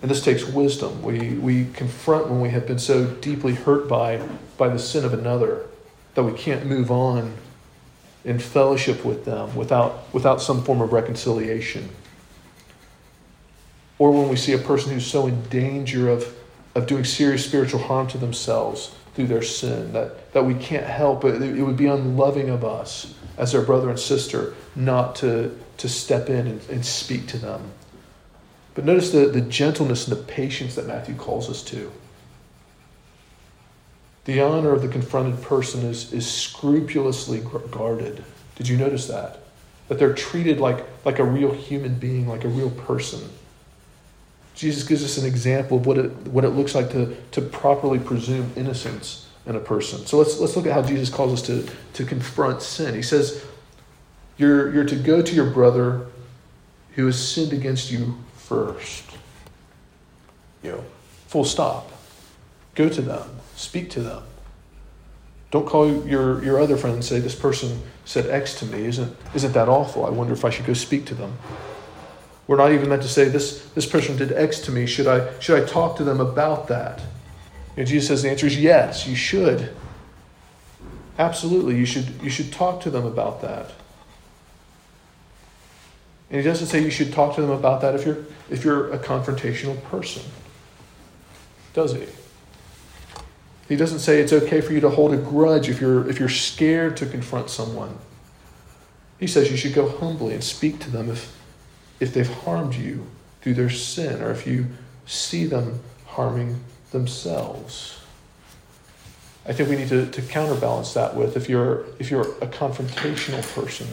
And 0.02 0.10
this 0.10 0.22
takes 0.22 0.44
wisdom. 0.44 1.00
We, 1.02 1.30
we 1.34 1.66
confront 1.72 2.28
when 2.28 2.40
we 2.40 2.50
have 2.50 2.66
been 2.66 2.78
so 2.78 3.06
deeply 3.06 3.54
hurt 3.54 3.88
by, 3.88 4.20
by 4.58 4.68
the 4.68 4.78
sin 4.78 5.04
of 5.04 5.14
another 5.14 5.66
that 6.14 6.24
we 6.24 6.32
can't 6.32 6.66
move 6.66 6.90
on 6.90 7.34
in 8.24 8.38
fellowship 8.38 9.04
with 9.04 9.24
them 9.24 9.54
without, 9.54 10.12
without 10.12 10.42
some 10.42 10.62
form 10.64 10.80
of 10.80 10.92
reconciliation. 10.92 11.88
Or 13.98 14.10
when 14.10 14.28
we 14.28 14.36
see 14.36 14.52
a 14.52 14.58
person 14.58 14.92
who's 14.92 15.06
so 15.06 15.26
in 15.26 15.42
danger 15.44 16.08
of 16.08 16.34
of 16.74 16.86
doing 16.86 17.04
serious 17.04 17.44
spiritual 17.44 17.80
harm 17.80 18.06
to 18.08 18.18
themselves 18.18 18.94
through 19.14 19.26
their 19.26 19.42
sin, 19.42 19.92
that, 19.92 20.32
that 20.32 20.44
we 20.44 20.54
can't 20.54 20.86
help 20.86 21.24
it. 21.24 21.42
It 21.42 21.62
would 21.62 21.76
be 21.76 21.86
unloving 21.86 22.48
of 22.48 22.64
us 22.64 23.14
as 23.36 23.52
their 23.52 23.62
brother 23.62 23.90
and 23.90 23.98
sister 23.98 24.54
not 24.74 25.14
to, 25.16 25.56
to 25.78 25.88
step 25.88 26.30
in 26.30 26.46
and, 26.46 26.68
and 26.70 26.84
speak 26.86 27.26
to 27.28 27.38
them. 27.38 27.72
But 28.74 28.84
notice 28.84 29.10
the, 29.10 29.26
the 29.26 29.40
gentleness 29.40 30.08
and 30.08 30.16
the 30.16 30.22
patience 30.22 30.74
that 30.76 30.86
Matthew 30.86 31.14
calls 31.14 31.50
us 31.50 31.62
to. 31.64 31.92
The 34.24 34.40
honor 34.40 34.72
of 34.72 34.82
the 34.82 34.88
confronted 34.88 35.42
person 35.42 35.84
is, 35.84 36.12
is 36.12 36.30
scrupulously 36.30 37.42
guarded. 37.70 38.24
Did 38.56 38.68
you 38.68 38.76
notice 38.76 39.08
that? 39.08 39.40
That 39.88 39.98
they're 39.98 40.14
treated 40.14 40.60
like, 40.60 40.86
like 41.04 41.18
a 41.18 41.24
real 41.24 41.52
human 41.52 41.96
being, 41.96 42.28
like 42.28 42.44
a 42.44 42.48
real 42.48 42.70
person. 42.70 43.28
Jesus 44.54 44.84
gives 44.84 45.04
us 45.04 45.18
an 45.18 45.26
example 45.26 45.78
of 45.78 45.86
what 45.86 45.98
it, 45.98 46.10
what 46.28 46.44
it 46.44 46.50
looks 46.50 46.74
like 46.74 46.90
to, 46.92 47.16
to 47.32 47.40
properly 47.40 47.98
presume 47.98 48.52
innocence 48.54 49.26
in 49.46 49.56
a 49.56 49.60
person. 49.60 50.06
So 50.06 50.18
let's, 50.18 50.38
let's 50.38 50.56
look 50.56 50.66
at 50.66 50.72
how 50.72 50.82
Jesus 50.82 51.08
calls 51.08 51.32
us 51.32 51.42
to, 51.48 51.66
to 51.94 52.04
confront 52.04 52.62
sin. 52.62 52.94
He 52.94 53.02
says, 53.02 53.44
you're, 54.36 54.72
you're 54.72 54.84
to 54.84 54.96
go 54.96 55.20
to 55.20 55.34
your 55.34 55.50
brother 55.50 56.06
who 56.94 57.06
has 57.06 57.28
sinned 57.28 57.52
against 57.52 57.90
you 57.90 58.18
first. 58.52 59.04
You 60.62 60.72
know, 60.72 60.84
full 61.26 61.44
stop. 61.44 61.90
Go 62.74 62.88
to 62.88 63.02
them, 63.02 63.28
speak 63.56 63.90
to 63.90 64.00
them. 64.00 64.22
Don't 65.50 65.66
call 65.66 66.06
your, 66.06 66.42
your 66.42 66.60
other 66.60 66.76
friend 66.76 66.94
and 66.94 67.04
say, 67.04 67.20
This 67.20 67.34
person 67.34 67.82
said 68.04 68.26
X 68.26 68.54
to 68.60 68.66
me. 68.66 68.86
Isn't, 68.86 69.14
isn't 69.34 69.52
that 69.52 69.68
awful? 69.68 70.06
I 70.06 70.10
wonder 70.10 70.32
if 70.32 70.44
I 70.44 70.50
should 70.50 70.66
go 70.66 70.72
speak 70.72 71.04
to 71.06 71.14
them. 71.14 71.36
We're 72.46 72.56
not 72.56 72.72
even 72.72 72.88
meant 72.88 73.02
to 73.02 73.08
say, 73.08 73.28
this, 73.28 73.64
this 73.70 73.86
person 73.86 74.16
did 74.16 74.32
X 74.32 74.60
to 74.60 74.72
me. 74.72 74.86
Should 74.86 75.06
I, 75.06 75.38
should 75.38 75.62
I 75.62 75.66
talk 75.66 75.96
to 75.98 76.04
them 76.04 76.20
about 76.20 76.68
that? 76.68 77.00
And 77.76 77.86
Jesus 77.86 78.08
says 78.08 78.22
the 78.22 78.30
answer 78.30 78.46
is 78.46 78.58
yes, 78.58 79.06
you 79.06 79.14
should. 79.14 79.74
Absolutely, 81.18 81.76
you 81.76 81.86
should, 81.86 82.20
you 82.22 82.30
should 82.30 82.52
talk 82.52 82.80
to 82.82 82.90
them 82.90 83.06
about 83.06 83.42
that. 83.42 83.70
And 86.32 86.40
he 86.40 86.46
doesn't 86.46 86.68
say 86.68 86.82
you 86.82 86.90
should 86.90 87.12
talk 87.12 87.34
to 87.34 87.42
them 87.42 87.50
about 87.50 87.82
that 87.82 87.94
if 87.94 88.06
you're, 88.06 88.24
if 88.48 88.64
you're 88.64 88.90
a 88.90 88.98
confrontational 88.98 89.80
person, 89.84 90.22
does 91.74 91.92
he? 91.92 92.06
He 93.68 93.76
doesn't 93.76 93.98
say 93.98 94.18
it's 94.18 94.32
okay 94.32 94.62
for 94.62 94.72
you 94.72 94.80
to 94.80 94.88
hold 94.88 95.12
a 95.12 95.18
grudge 95.18 95.68
if 95.68 95.78
you're, 95.78 96.08
if 96.08 96.18
you're 96.18 96.30
scared 96.30 96.96
to 96.96 97.06
confront 97.06 97.50
someone. 97.50 97.98
He 99.20 99.26
says 99.26 99.50
you 99.50 99.58
should 99.58 99.74
go 99.74 99.90
humbly 99.90 100.32
and 100.32 100.42
speak 100.42 100.80
to 100.80 100.90
them 100.90 101.10
if, 101.10 101.38
if 102.00 102.14
they've 102.14 102.32
harmed 102.32 102.74
you 102.74 103.06
through 103.42 103.54
their 103.54 103.70
sin 103.70 104.22
or 104.22 104.30
if 104.30 104.46
you 104.46 104.68
see 105.04 105.44
them 105.44 105.80
harming 106.06 106.60
themselves. 106.92 108.00
I 109.44 109.52
think 109.52 109.68
we 109.68 109.76
need 109.76 109.88
to, 109.88 110.06
to 110.06 110.22
counterbalance 110.22 110.94
that 110.94 111.14
with 111.14 111.36
if 111.36 111.48
you're 111.48 111.84
if 111.98 112.10
you're 112.10 112.32
a 112.38 112.46
confrontational 112.46 113.42
person, 113.54 113.88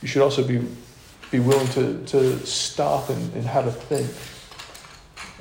you 0.00 0.06
should 0.06 0.22
also 0.22 0.46
be 0.46 0.64
be 1.30 1.40
willing 1.40 1.68
to, 1.68 2.04
to 2.06 2.46
stop 2.46 3.10
and, 3.10 3.34
and 3.34 3.44
have 3.44 3.66
a 3.66 3.72
think 3.72 4.08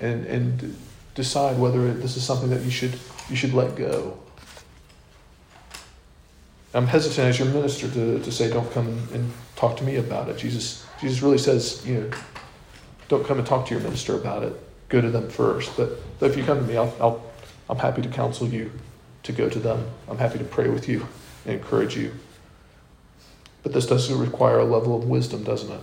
and 0.02 0.26
and 0.26 0.76
decide 1.14 1.58
whether 1.58 1.94
this 1.94 2.18
is 2.18 2.24
something 2.24 2.50
that 2.50 2.62
you 2.62 2.70
should 2.70 2.98
you 3.30 3.36
should 3.36 3.54
let 3.54 3.76
go. 3.76 4.18
I'm 6.74 6.88
hesitant 6.88 7.30
as 7.30 7.40
your 7.40 7.48
minister 7.48 7.90
to, 7.90 8.20
to 8.20 8.32
say, 8.32 8.50
don't 8.50 8.70
come 8.74 8.88
and 9.14 9.32
talk 9.56 9.78
to 9.78 9.84
me 9.84 9.96
about 9.96 10.28
it. 10.28 10.38
Jesus 10.38 10.86
Jesus 11.00 11.22
really 11.22 11.38
says, 11.38 11.86
you 11.86 12.02
know, 12.02 12.10
don't 13.08 13.26
come 13.26 13.38
and 13.38 13.48
talk 13.48 13.68
to 13.68 13.74
your 13.74 13.84
minister 13.84 14.16
about 14.16 14.44
it. 14.44 14.54
Go 14.90 15.02
to 15.02 15.10
them 15.10 15.30
first. 15.30 15.76
But, 15.78 15.92
but 16.20 16.32
if 16.32 16.38
you 16.38 16.44
come 16.44 16.60
to 16.60 16.66
me, 16.66 16.78
I'll, 16.78 16.94
I'll, 17.00 17.24
I'm 17.70 17.78
happy 17.78 18.02
to 18.02 18.10
counsel 18.10 18.48
you 18.48 18.72
to 19.24 19.32
go 19.32 19.50
to 19.50 19.60
them. 19.60 19.86
I'm 20.08 20.18
happy 20.18 20.38
to 20.38 20.44
pray 20.44 20.70
with 20.70 20.88
you 20.88 21.08
and 21.46 21.56
encourage 21.56 21.98
you. 21.98 22.12
But 23.66 23.74
this 23.74 23.88
does 23.88 24.12
require 24.14 24.60
a 24.60 24.64
level 24.64 24.96
of 24.96 25.06
wisdom, 25.06 25.44
doesn't 25.44 25.72
it? 25.72 25.82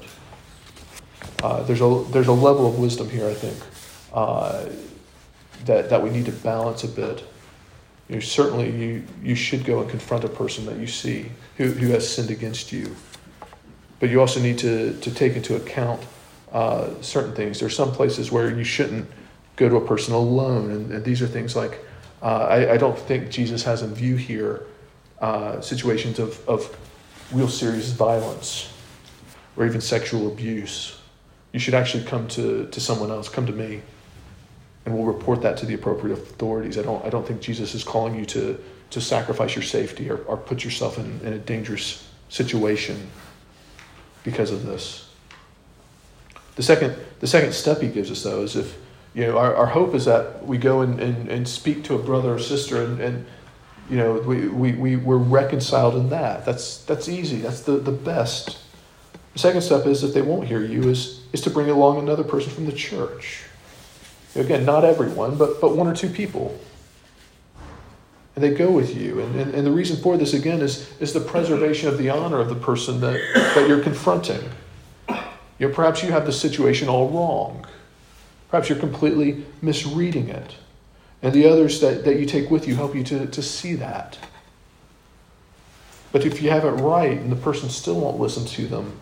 Uh, 1.43 1.65
there's, 1.65 1.81
a, 1.81 2.05
there's 2.13 2.29
a 2.29 2.33
level 2.33 2.65
of 2.65 2.79
wisdom 2.79 3.11
here, 3.11 3.27
I 3.27 3.35
think, 3.35 3.59
uh, 4.13 4.67
that, 5.65 5.91
that 5.91 6.01
we 6.01 6.11
need 6.11 6.27
to 6.27 6.33
balance 6.33 6.85
a 6.85 6.89
bit. 6.89 7.25
You 8.09 8.15
know, 8.15 8.21
certainly, 8.21 8.71
you, 8.71 9.05
you 9.21 9.35
should 9.35 9.65
go 9.65 9.81
and 9.81 9.91
confront 9.91 10.23
a 10.23 10.29
person 10.29 10.65
that 10.67 10.77
you 10.77 10.87
see 10.87 11.33
who, 11.57 11.73
who 11.73 11.89
has 11.89 12.09
sinned 12.09 12.31
against 12.31 12.71
you. 12.71 12.95
But 13.99 14.11
you 14.11 14.21
also 14.21 14.39
need 14.39 14.59
to, 14.59 14.97
to 15.01 15.11
take 15.13 15.35
into 15.35 15.57
account 15.57 16.05
uh, 16.53 16.91
certain 17.01 17.35
things. 17.35 17.59
There 17.59 17.67
are 17.67 17.71
some 17.71 17.91
places 17.91 18.31
where 18.31 18.57
you 18.57 18.63
shouldn't 18.63 19.11
go 19.57 19.69
to 19.69 19.75
a 19.75 19.85
person 19.85 20.15
alone, 20.15 20.71
and, 20.71 20.93
and 20.93 21.05
these 21.05 21.21
are 21.21 21.27
things 21.27 21.57
like 21.57 21.85
uh, 22.23 22.47
I, 22.49 22.75
I, 22.75 22.77
don't 22.77 22.97
think 22.97 23.31
Jesus 23.31 23.65
has 23.65 23.83
in 23.83 23.93
view 23.93 24.15
here 24.15 24.67
uh, 25.21 25.61
situations 25.61 26.21
of, 26.21 26.49
of 26.49 26.77
real 27.33 27.49
serious 27.49 27.91
violence 27.93 28.73
or 29.57 29.67
even 29.67 29.81
sexual 29.81 30.29
abuse. 30.29 30.99
You 31.53 31.61
should 31.61 31.75
actually 31.75 32.05
come 32.05 32.29
to, 32.29 32.67
to 32.69 32.81
someone 32.81 33.11
else, 33.11 33.29
come 33.29 33.47
to 33.47 33.53
me, 33.53 33.83
and 34.85 34.95
we'll 34.95 35.07
report 35.07 35.43
that 35.43 35.57
to 35.59 35.67
the 35.67 35.75
appropriate 35.75 36.15
authorities. 36.15 36.79
I 36.79 36.83
don't, 36.83 37.05
I 37.05 37.11
don't 37.11 37.27
think 37.27 37.41
Jesus 37.41 37.75
is 37.75 37.85
calling 37.85 38.15
you 38.15 38.25
to, 38.27 38.63
to 38.91 39.01
sacrifice 39.01 39.55
your 39.55 39.63
safety 39.63 40.11
or, 40.11 40.19
or 40.25 40.37
put 40.37 40.65
yourself 40.65 40.99
in, 40.99 41.21
in 41.21 41.33
a 41.35 41.39
dangerous 41.39 42.09
situation 42.29 43.11
because 44.25 44.51
of 44.51 44.65
this. 44.65 45.09
The 46.57 46.63
second, 46.63 46.97
the 47.21 47.27
second 47.27 47.53
step 47.53 47.81
he 47.81 47.89
gives 47.89 48.11
us, 48.11 48.23
though, 48.23 48.43
is 48.43 48.57
if 48.57 48.77
you 49.15 49.27
know, 49.27 49.39
our, 49.39 49.55
our 49.55 49.67
hope 49.67 49.95
is 49.95 50.07
that 50.07 50.45
we 50.47 50.59
go 50.59 50.81
and, 50.81 50.99
and, 51.01 51.29
and 51.29 51.47
speak 51.47 51.85
to 51.85 51.95
a 51.95 51.99
brother 51.99 52.35
or 52.35 52.39
sister 52.39 52.83
and, 52.83 53.01
and 53.01 53.27
you 53.91 53.97
know, 53.97 54.15
we, 54.15 54.49
we, 54.49 54.73
we, 54.73 54.97
we're 54.97 55.17
reconciled 55.17 55.97
in 55.97 56.11
that. 56.11 56.45
That's, 56.45 56.79
that's 56.85 57.09
easy. 57.09 57.39
That's 57.39 57.63
the, 57.63 57.73
the 57.73 57.93
best. 57.93 58.59
The 59.35 59.39
second 59.39 59.63
step 59.63 59.87
is 59.87 60.05
if 60.05 60.15
they 60.15 60.23
won't 60.23 60.47
hear 60.47 60.65
you 60.65 60.89
is, 60.89 61.23
is 61.33 61.41
to 61.43 61.51
bring 61.51 61.69
along 61.69 61.99
another 61.99 62.25
person 62.25 62.53
from 62.53 62.67
the 62.67 62.73
church. 62.73 63.45
Again, 64.35 64.65
not 64.65 64.85
everyone, 64.85 65.37
but, 65.37 65.61
but 65.61 65.77
one 65.77 65.87
or 65.87 65.95
two 65.95 66.09
people. 66.09 66.59
And 68.35 68.43
they 68.43 68.55
go 68.55 68.71
with 68.71 68.97
you. 68.97 69.21
And, 69.21 69.39
and, 69.39 69.55
and 69.55 69.67
the 69.67 69.71
reason 69.71 70.03
for 70.03 70.17
this, 70.17 70.33
again, 70.33 70.63
is, 70.63 70.91
is 71.01 71.13
the 71.13 71.21
preservation 71.21 71.89
of 71.89 71.99
the 71.99 72.09
honor 72.09 72.41
of 72.41 72.49
the 72.49 72.55
person 72.55 73.01
that, 73.01 73.21
that 73.55 73.69
you're 73.69 73.83
confronting. 73.83 74.43
You 75.59 75.69
know, 75.69 75.75
perhaps 75.75 76.03
you 76.03 76.11
have 76.13 76.25
the 76.25 76.33
situation 76.33 76.89
all 76.89 77.11
wrong. 77.11 77.67
Perhaps 78.49 78.69
you're 78.69 78.79
completely 78.79 79.45
misreading 79.61 80.29
it. 80.29 80.57
And 81.23 81.33
the 81.33 81.47
others 81.47 81.81
that, 81.81 82.05
that 82.05 82.19
you 82.19 82.27
take 82.27 82.51
with 82.51 82.67
you 82.67 82.75
help 82.75 82.95
you 82.95 83.05
to, 83.05 83.27
to 83.27 83.43
see 83.43 83.75
that. 83.77 84.19
But 86.11 86.27
if 86.27 86.43
you 86.43 86.51
have 86.51 86.65
it 86.65 86.71
right 86.71 87.17
and 87.17 87.31
the 87.33 87.37
person 87.37 87.71
still 87.71 88.01
won't 88.01 88.19
listen 88.19 88.45
to 88.45 88.67
them, 88.67 88.99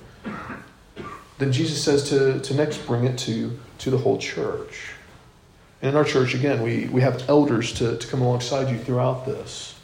then 1.39 1.51
Jesus 1.53 1.83
says 1.83 2.09
to, 2.11 2.39
to 2.41 2.55
next 2.55 2.87
bring 2.87 3.05
it 3.05 3.19
to, 3.21 3.59
to 3.79 3.91
the 3.91 3.99
whole 3.99 4.19
church. 4.19 4.93
And 5.81 5.91
in 5.91 5.97
our 5.97 6.05
church, 6.05 6.35
again, 6.35 6.63
we, 6.63 6.87
we 6.87 7.01
have 7.01 7.29
elders 7.29 7.73
to, 7.75 7.97
to 7.97 8.07
come 8.07 8.21
alongside 8.21 8.71
you 8.71 8.79
throughout 8.79 9.25
this. 9.25 9.75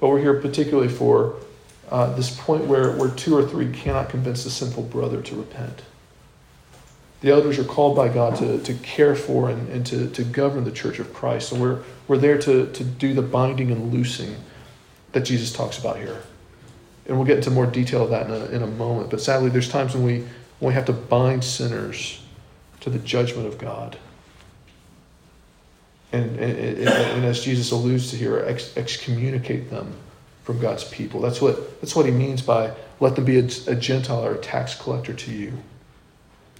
But 0.00 0.08
we're 0.08 0.20
here 0.20 0.40
particularly 0.40 0.88
for 0.88 1.36
uh, 1.90 2.14
this 2.14 2.34
point 2.40 2.64
where, 2.64 2.96
where 2.96 3.10
two 3.10 3.36
or 3.36 3.46
three 3.46 3.70
cannot 3.70 4.08
convince 4.08 4.46
a 4.46 4.50
sinful 4.50 4.84
brother 4.84 5.20
to 5.20 5.36
repent. 5.36 5.82
The 7.24 7.30
elders 7.30 7.58
are 7.58 7.64
called 7.64 7.96
by 7.96 8.08
God 8.10 8.36
to, 8.36 8.58
to 8.58 8.74
care 8.74 9.14
for 9.14 9.48
and, 9.48 9.66
and 9.70 9.86
to, 9.86 10.10
to 10.10 10.24
govern 10.24 10.64
the 10.64 10.70
church 10.70 10.98
of 10.98 11.14
Christ. 11.14 11.52
And 11.52 11.62
we're, 11.62 11.82
we're 12.06 12.18
there 12.18 12.36
to, 12.36 12.70
to 12.70 12.84
do 12.84 13.14
the 13.14 13.22
binding 13.22 13.70
and 13.70 13.90
loosing 13.94 14.36
that 15.12 15.22
Jesus 15.22 15.50
talks 15.50 15.78
about 15.78 15.96
here. 15.96 16.20
And 17.06 17.16
we'll 17.16 17.24
get 17.24 17.38
into 17.38 17.50
more 17.50 17.64
detail 17.64 18.04
of 18.04 18.10
that 18.10 18.26
in 18.26 18.32
a, 18.32 18.44
in 18.56 18.62
a 18.62 18.66
moment. 18.66 19.08
But 19.08 19.22
sadly, 19.22 19.48
there's 19.48 19.70
times 19.70 19.94
when 19.94 20.04
we, 20.04 20.18
when 20.58 20.68
we 20.68 20.74
have 20.74 20.84
to 20.84 20.92
bind 20.92 21.42
sinners 21.42 22.20
to 22.80 22.90
the 22.90 22.98
judgment 22.98 23.48
of 23.48 23.56
God. 23.56 23.96
And, 26.12 26.38
and, 26.38 26.58
and 26.58 27.24
as 27.24 27.42
Jesus 27.42 27.70
alludes 27.70 28.10
to 28.10 28.16
here, 28.16 28.44
ex, 28.46 28.76
excommunicate 28.76 29.70
them 29.70 29.94
from 30.42 30.60
God's 30.60 30.84
people. 30.84 31.22
That's 31.22 31.40
what, 31.40 31.80
that's 31.80 31.96
what 31.96 32.04
he 32.04 32.12
means 32.12 32.42
by 32.42 32.74
let 33.00 33.16
them 33.16 33.24
be 33.24 33.38
a, 33.38 33.48
a 33.66 33.74
Gentile 33.74 34.26
or 34.26 34.34
a 34.34 34.38
tax 34.38 34.74
collector 34.74 35.14
to 35.14 35.32
you. 35.32 35.54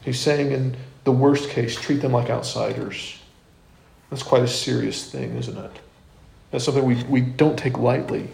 He's 0.04 0.20
saying, 0.20 0.52
in 0.52 0.76
the 1.04 1.12
worst 1.12 1.50
case, 1.50 1.74
treat 1.74 2.02
them 2.02 2.12
like 2.12 2.30
outsiders. 2.30 3.18
That's 4.10 4.22
quite 4.22 4.42
a 4.42 4.48
serious 4.48 5.10
thing, 5.10 5.36
isn't 5.36 5.56
it? 5.56 5.72
That's 6.50 6.64
something 6.64 6.84
we, 6.84 7.02
we 7.04 7.20
don't 7.20 7.58
take 7.58 7.78
lightly. 7.78 8.28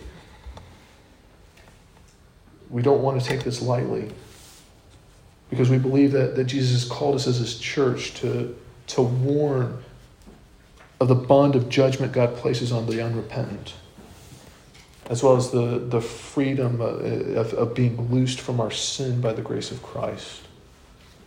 We 2.69 2.83
don't 2.83 3.03
want 3.03 3.21
to 3.21 3.27
take 3.27 3.45
this 3.45 3.63
lightly 3.63 4.13
because 5.49 5.71
we 5.71 5.79
believe 5.79 6.13
that, 6.13 6.37
that 6.37 6.45
Jesus 6.45 6.83
has 6.83 6.91
called 6.91 7.17
us 7.17 7.27
as 7.27 7.39
his 7.39 7.59
church 7.59 8.15
to, 8.15 8.57
to 8.89 9.03
warn 9.03 9.83
of 11.01 11.09
the 11.09 11.15
bond 11.15 11.57
of 11.57 11.69
judgment 11.69 12.13
God 12.13 12.37
places 12.37 12.73
on 12.73 12.87
the 12.87 13.03
unrepentant, 13.03 13.75
as 15.09 15.23
well 15.23 15.37
as 15.37 15.51
the, 15.51 15.79
the 15.79 16.01
freedom 16.01 16.81
uh, 16.81 16.85
of, 16.85 17.55
of 17.55 17.75
being 17.75 18.13
loosed 18.13 18.41
from 18.41 18.61
our 18.61 18.71
sin 18.71 19.21
by 19.21 19.33
the 19.33 19.43
grace 19.43 19.71
of 19.71 19.83
Christ. 19.83 20.43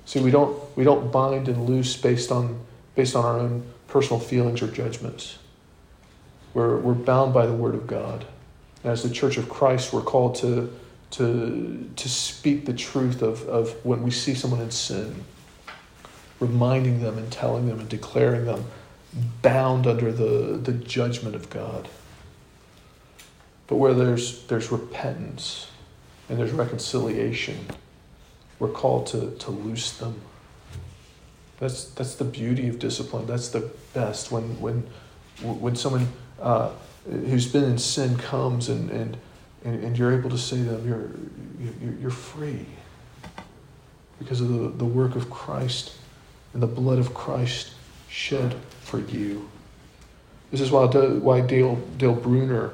See, 0.05 0.19
we 0.19 0.31
don't, 0.31 0.57
we 0.77 0.83
don't 0.83 1.11
bind 1.11 1.47
and 1.47 1.67
loose 1.67 1.95
based 1.95 2.31
on, 2.31 2.59
based 2.95 3.15
on 3.15 3.25
our 3.25 3.39
own 3.39 3.63
personal 3.87 4.19
feelings 4.19 4.61
or 4.61 4.67
judgments. 4.67 5.37
We're, 6.53 6.77
we're 6.77 6.93
bound 6.93 7.33
by 7.33 7.45
the 7.45 7.53
Word 7.53 7.75
of 7.75 7.87
God. 7.87 8.25
And 8.83 8.91
as 8.91 9.03
the 9.03 9.09
Church 9.09 9.37
of 9.37 9.49
Christ, 9.49 9.93
we're 9.93 10.01
called 10.01 10.35
to, 10.35 10.71
to, 11.11 11.89
to 11.95 12.09
speak 12.09 12.65
the 12.65 12.73
truth 12.73 13.21
of, 13.21 13.47
of 13.47 13.73
when 13.85 14.03
we 14.03 14.11
see 14.11 14.33
someone 14.33 14.61
in 14.61 14.71
sin, 14.71 15.23
reminding 16.39 17.01
them 17.01 17.17
and 17.17 17.31
telling 17.31 17.67
them 17.67 17.79
and 17.79 17.89
declaring 17.89 18.45
them 18.45 18.65
bound 19.41 19.87
under 19.87 20.11
the, 20.11 20.57
the 20.57 20.73
judgment 20.73 21.35
of 21.35 21.49
God. 21.49 21.87
But 23.67 23.77
where 23.77 23.93
there's, 23.93 24.45
there's 24.47 24.71
repentance 24.71 25.67
and 26.29 26.37
there's 26.37 26.51
reconciliation, 26.51 27.67
we're 28.63 28.69
called 28.69 29.05
to, 29.07 29.29
to 29.39 29.51
loose 29.51 29.91
them. 29.97 30.15
That's, 31.59 31.83
that's 31.89 32.15
the 32.15 32.23
beauty 32.23 32.69
of 32.69 32.79
discipline. 32.79 33.27
That's 33.27 33.49
the 33.49 33.69
best 33.93 34.31
when, 34.31 34.43
when, 34.61 34.87
when 35.41 35.75
someone 35.75 36.07
uh, 36.41 36.71
who's 37.05 37.45
been 37.45 37.65
in 37.65 37.77
sin 37.77 38.17
comes 38.17 38.69
and, 38.69 38.89
and, 38.89 39.17
and, 39.65 39.97
you're 39.97 40.17
able 40.17 40.29
to 40.29 40.37
say 40.37 40.55
to 40.57 40.63
them, 40.63 40.87
you're, 40.87 41.91
you're 41.99 42.09
free 42.09 42.65
because 44.17 44.39
of 44.39 44.47
the, 44.47 44.69
the 44.69 44.85
work 44.85 45.17
of 45.17 45.29
Christ 45.29 45.91
and 46.53 46.63
the 46.63 46.67
blood 46.67 46.99
of 46.99 47.13
Christ 47.13 47.73
shed 48.07 48.55
for 48.79 48.99
you. 48.99 49.49
This 50.51 50.61
is 50.61 50.71
why, 50.71 50.85
why 50.85 51.41
Dale, 51.41 51.75
Dale 51.97 52.15
Bruner 52.15 52.71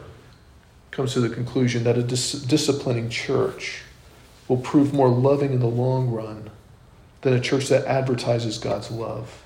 comes 0.92 1.14
to 1.14 1.20
the 1.20 1.30
conclusion 1.30 1.84
that 1.86 1.98
a 1.98 2.04
dis- 2.04 2.34
disciplining 2.34 3.10
church 3.10 3.82
will 4.50 4.58
prove 4.58 4.92
more 4.94 5.08
loving 5.08 5.54
in 5.54 5.60
the 5.62 5.68
long 5.68 6.10
run 6.10 6.50
than 7.22 7.34
a 7.34 7.40
church 7.40 7.70
that 7.70 7.86
advertises 7.86 8.58
God's 8.58 8.92
love, 8.92 9.44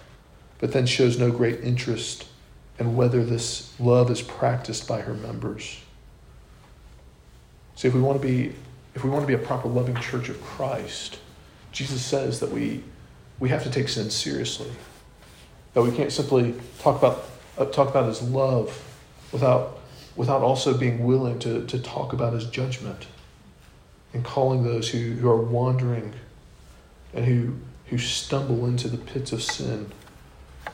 but 0.60 0.72
then 0.72 0.86
shows 0.88 1.20
no 1.20 1.30
great 1.30 1.60
interest 1.60 2.26
in 2.80 2.96
whether 2.96 3.24
this 3.24 3.78
love 3.80 4.10
is 4.10 4.22
practiced 4.22 4.88
by 4.88 5.02
her 5.02 5.14
members. 5.14 5.82
See, 7.76 7.88
if 7.88 7.94
we 7.94 8.02
want 8.02 8.20
to 8.20 8.28
be, 8.28 8.56
if 8.96 9.04
we 9.04 9.10
want 9.10 9.24
to 9.24 9.28
be 9.28 9.34
a 9.34 9.46
proper 9.46 9.68
loving 9.68 9.96
church 9.98 10.30
of 10.30 10.42
Christ, 10.42 11.20
Jesus 11.72 12.04
says 12.04 12.40
that 12.40 12.52
we, 12.52 12.84
we 13.40 13.50
have 13.50 13.64
to 13.64 13.70
take 13.70 13.90
sin 13.90 14.10
seriously. 14.10 14.72
That 15.74 15.82
we 15.82 15.92
can't 15.92 16.12
simply 16.12 16.54
talk 16.80 16.98
about, 16.98 17.26
uh, 17.58 17.66
talk 17.66 17.90
about 17.90 18.08
his 18.08 18.22
love 18.22 18.80
without, 19.32 19.80
without 20.16 20.42
also 20.42 20.78
being 20.78 21.04
willing 21.04 21.40
to, 21.40 21.66
to 21.66 21.80
talk 21.80 22.14
about 22.14 22.34
his 22.34 22.46
judgment 22.46 23.08
and 24.14 24.24
calling 24.24 24.64
those 24.64 24.90
who, 24.90 25.14
who 25.14 25.30
are 25.30 25.42
wandering 25.42 26.14
and 27.14 27.26
who, 27.26 27.56
who 27.88 27.98
stumble 27.98 28.66
into 28.66 28.88
the 28.88 28.98
pits 28.98 29.32
of 29.32 29.42
sin 29.42 29.92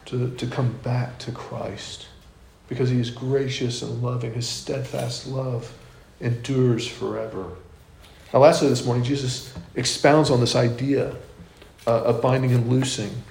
to, 0.05 0.33
to 0.35 0.47
come 0.47 0.73
back 0.83 1.17
to 1.19 1.31
Christ 1.31 2.07
because 2.67 2.89
he 2.89 2.99
is 2.99 3.09
gracious 3.09 3.81
and 3.81 4.01
loving. 4.03 4.33
His 4.33 4.47
steadfast 4.47 5.27
love 5.27 5.73
endures 6.19 6.87
forever. 6.87 7.51
Now, 8.33 8.39
lastly, 8.39 8.69
this 8.69 8.85
morning, 8.85 9.03
Jesus 9.03 9.53
expounds 9.75 10.29
on 10.29 10.39
this 10.39 10.55
idea 10.55 11.15
uh, 11.87 12.03
of 12.03 12.21
binding 12.21 12.51
and 12.51 12.69
loosing 12.69 13.23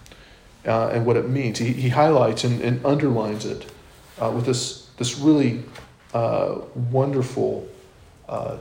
uh, 0.66 0.88
and 0.88 1.06
what 1.06 1.16
it 1.16 1.28
means. 1.28 1.58
He, 1.58 1.72
he 1.72 1.88
highlights 1.88 2.44
and, 2.44 2.60
and 2.60 2.84
underlines 2.84 3.44
it 3.44 3.70
uh, 4.20 4.32
with 4.34 4.46
this, 4.46 4.86
this 4.96 5.18
really 5.18 5.62
uh, 6.12 6.56
wonderful 6.74 7.68
uh, 8.28 8.56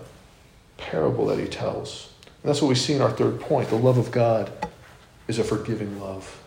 parable 0.78 1.26
that 1.28 1.40
he 1.40 1.48
tells. 1.48 2.12
And 2.44 2.50
that's 2.50 2.62
what 2.62 2.70
we 2.70 2.76
see 2.76 2.94
in 2.94 3.02
our 3.02 3.12
third 3.12 3.40
point. 3.40 3.70
The 3.70 3.76
love 3.76 3.98
of 3.98 4.12
God 4.12 4.52
is 5.28 5.40
a 5.40 5.44
forgiving 5.44 6.00
love. 6.00 6.44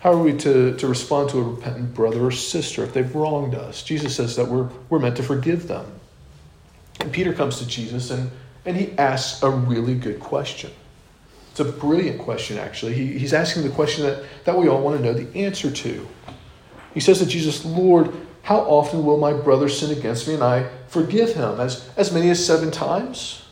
How 0.00 0.12
are 0.12 0.22
we 0.22 0.36
to, 0.38 0.76
to 0.76 0.86
respond 0.86 1.30
to 1.30 1.38
a 1.38 1.42
repentant 1.42 1.94
brother 1.94 2.24
or 2.24 2.30
sister 2.30 2.82
if 2.84 2.94
they've 2.94 3.14
wronged 3.14 3.54
us? 3.54 3.82
Jesus 3.82 4.16
says 4.16 4.36
that 4.36 4.48
we're, 4.48 4.68
we're 4.88 4.98
meant 4.98 5.16
to 5.16 5.22
forgive 5.22 5.68
them. 5.68 5.84
And 7.00 7.12
Peter 7.12 7.32
comes 7.32 7.58
to 7.58 7.66
Jesus 7.66 8.10
and, 8.10 8.30
and 8.64 8.76
he 8.76 8.96
asks 8.96 9.42
a 9.42 9.50
really 9.50 9.94
good 9.94 10.20
question. 10.20 10.70
It's 11.50 11.60
a 11.60 11.64
brilliant 11.64 12.20
question, 12.20 12.56
actually. 12.58 12.94
He, 12.94 13.18
he's 13.18 13.34
asking 13.34 13.64
the 13.64 13.70
question 13.70 14.04
that, 14.04 14.24
that 14.44 14.56
we 14.56 14.68
all 14.68 14.80
want 14.80 14.98
to 14.98 15.04
know 15.04 15.12
the 15.12 15.36
answer 15.38 15.70
to. 15.70 16.08
He 16.94 17.00
says 17.00 17.18
to 17.18 17.26
Jesus, 17.26 17.64
Lord, 17.64 18.12
how 18.50 18.62
often 18.62 19.04
will 19.04 19.16
my 19.16 19.32
brother 19.32 19.68
sin 19.68 19.96
against 19.96 20.26
me 20.26 20.34
and 20.34 20.42
I 20.42 20.68
forgive 20.88 21.34
him? 21.34 21.60
As, 21.60 21.88
as 21.96 22.12
many 22.12 22.30
as 22.30 22.44
seven 22.44 22.72
times? 22.72 23.44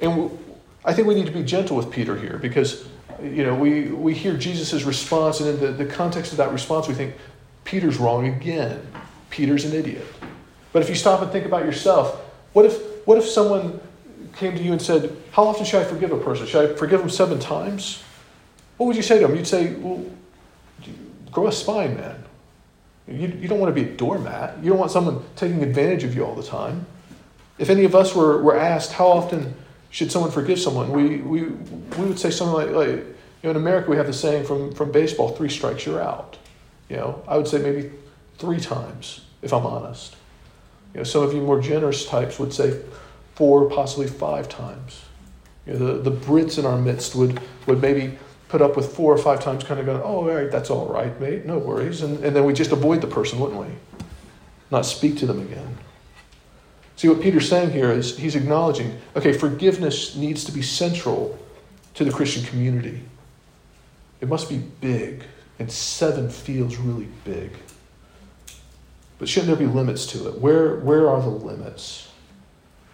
And 0.00 0.36
I 0.84 0.92
think 0.92 1.06
we 1.06 1.14
need 1.14 1.26
to 1.26 1.32
be 1.32 1.44
gentle 1.44 1.76
with 1.76 1.92
Peter 1.92 2.18
here 2.18 2.36
because, 2.36 2.88
you 3.22 3.44
know, 3.44 3.54
we, 3.54 3.92
we 3.92 4.12
hear 4.12 4.36
Jesus' 4.36 4.82
response, 4.82 5.38
and 5.38 5.50
in 5.50 5.60
the, 5.60 5.84
the 5.84 5.86
context 5.86 6.32
of 6.32 6.38
that 6.38 6.50
response, 6.50 6.88
we 6.88 6.94
think, 6.94 7.14
Peter's 7.62 7.96
wrong 7.96 8.26
again. 8.26 8.84
Peter's 9.30 9.64
an 9.64 9.72
idiot. 9.72 10.04
But 10.72 10.82
if 10.82 10.88
you 10.88 10.96
stop 10.96 11.22
and 11.22 11.30
think 11.30 11.46
about 11.46 11.64
yourself, 11.64 12.16
what 12.54 12.66
if, 12.66 13.06
what 13.06 13.18
if 13.18 13.24
someone 13.24 13.78
came 14.34 14.56
to 14.56 14.62
you 14.64 14.72
and 14.72 14.82
said, 14.82 15.16
How 15.30 15.44
often 15.44 15.64
should 15.64 15.80
I 15.80 15.84
forgive 15.84 16.10
a 16.10 16.18
person? 16.18 16.48
Should 16.48 16.72
I 16.72 16.74
forgive 16.74 16.98
them 16.98 17.10
seven 17.10 17.38
times? 17.38 18.02
What 18.78 18.86
would 18.86 18.96
you 18.96 19.02
say 19.02 19.20
to 19.20 19.28
them? 19.28 19.36
You'd 19.36 19.46
say, 19.46 19.74
Well, 19.74 20.04
grow 21.30 21.46
a 21.46 21.52
spine, 21.52 21.94
man. 21.94 22.25
You, 23.08 23.28
you 23.28 23.48
don't 23.48 23.60
want 23.60 23.74
to 23.74 23.80
be 23.80 23.88
a 23.88 23.92
doormat. 23.94 24.58
You 24.62 24.70
don't 24.70 24.78
want 24.78 24.90
someone 24.90 25.24
taking 25.36 25.62
advantage 25.62 26.04
of 26.04 26.14
you 26.14 26.24
all 26.24 26.34
the 26.34 26.42
time. 26.42 26.86
If 27.58 27.70
any 27.70 27.84
of 27.84 27.94
us 27.94 28.14
were, 28.14 28.42
were 28.42 28.56
asked, 28.56 28.92
How 28.92 29.08
often 29.08 29.54
should 29.90 30.10
someone 30.10 30.30
forgive 30.30 30.58
someone? 30.58 30.90
We, 30.90 31.18
we, 31.18 31.42
we 31.42 32.04
would 32.04 32.18
say 32.18 32.30
something 32.30 32.54
like, 32.54 32.70
like, 32.70 32.88
you 32.88 33.04
know, 33.44 33.50
in 33.50 33.56
America, 33.56 33.90
we 33.90 33.96
have 33.96 34.06
the 34.06 34.12
saying 34.12 34.44
from, 34.44 34.74
from 34.74 34.90
baseball, 34.90 35.30
three 35.30 35.48
strikes, 35.48 35.86
you're 35.86 36.02
out. 36.02 36.36
You 36.88 36.96
know, 36.96 37.22
I 37.28 37.36
would 37.36 37.48
say 37.48 37.58
maybe 37.58 37.90
three 38.38 38.60
times, 38.60 39.20
if 39.42 39.52
I'm 39.52 39.64
honest. 39.64 40.16
You 40.94 41.00
know, 41.00 41.04
some 41.04 41.22
of 41.22 41.32
you 41.32 41.40
more 41.40 41.60
generous 41.60 42.06
types 42.06 42.38
would 42.38 42.52
say 42.52 42.80
four, 43.34 43.68
possibly 43.70 44.06
five 44.06 44.48
times. 44.48 45.02
You 45.66 45.74
know, 45.74 45.98
the, 45.98 46.10
the 46.10 46.16
Brits 46.16 46.58
in 46.58 46.66
our 46.66 46.78
midst 46.78 47.14
would, 47.14 47.40
would 47.66 47.80
maybe 47.80 48.18
put 48.48 48.62
up 48.62 48.76
with 48.76 48.94
four 48.94 49.12
or 49.12 49.18
five 49.18 49.40
times, 49.40 49.64
kind 49.64 49.80
of 49.80 49.86
going, 49.86 50.00
oh, 50.00 50.18
all 50.18 50.24
right, 50.24 50.50
that's 50.50 50.70
all 50.70 50.86
right, 50.86 51.18
mate, 51.20 51.44
no 51.44 51.58
worries. 51.58 52.02
And, 52.02 52.24
and 52.24 52.34
then 52.34 52.44
we 52.44 52.52
just 52.52 52.72
avoid 52.72 53.00
the 53.00 53.06
person, 53.06 53.38
wouldn't 53.38 53.60
we? 53.60 53.66
Not 54.70 54.86
speak 54.86 55.16
to 55.18 55.26
them 55.26 55.40
again. 55.40 55.78
See, 56.96 57.08
what 57.08 57.20
Peter's 57.20 57.48
saying 57.48 57.72
here 57.72 57.90
is 57.90 58.16
he's 58.16 58.36
acknowledging, 58.36 58.98
okay, 59.14 59.32
forgiveness 59.32 60.16
needs 60.16 60.44
to 60.44 60.52
be 60.52 60.62
central 60.62 61.38
to 61.94 62.04
the 62.04 62.12
Christian 62.12 62.44
community. 62.44 63.02
It 64.20 64.28
must 64.28 64.48
be 64.48 64.58
big, 64.58 65.24
and 65.58 65.70
seven 65.70 66.30
feels 66.30 66.76
really 66.76 67.08
big. 67.24 67.52
But 69.18 69.28
shouldn't 69.28 69.48
there 69.48 69.68
be 69.68 69.72
limits 69.72 70.06
to 70.06 70.28
it? 70.28 70.40
Where, 70.40 70.76
where 70.76 71.08
are 71.08 71.20
the 71.20 71.28
limits? 71.28 72.08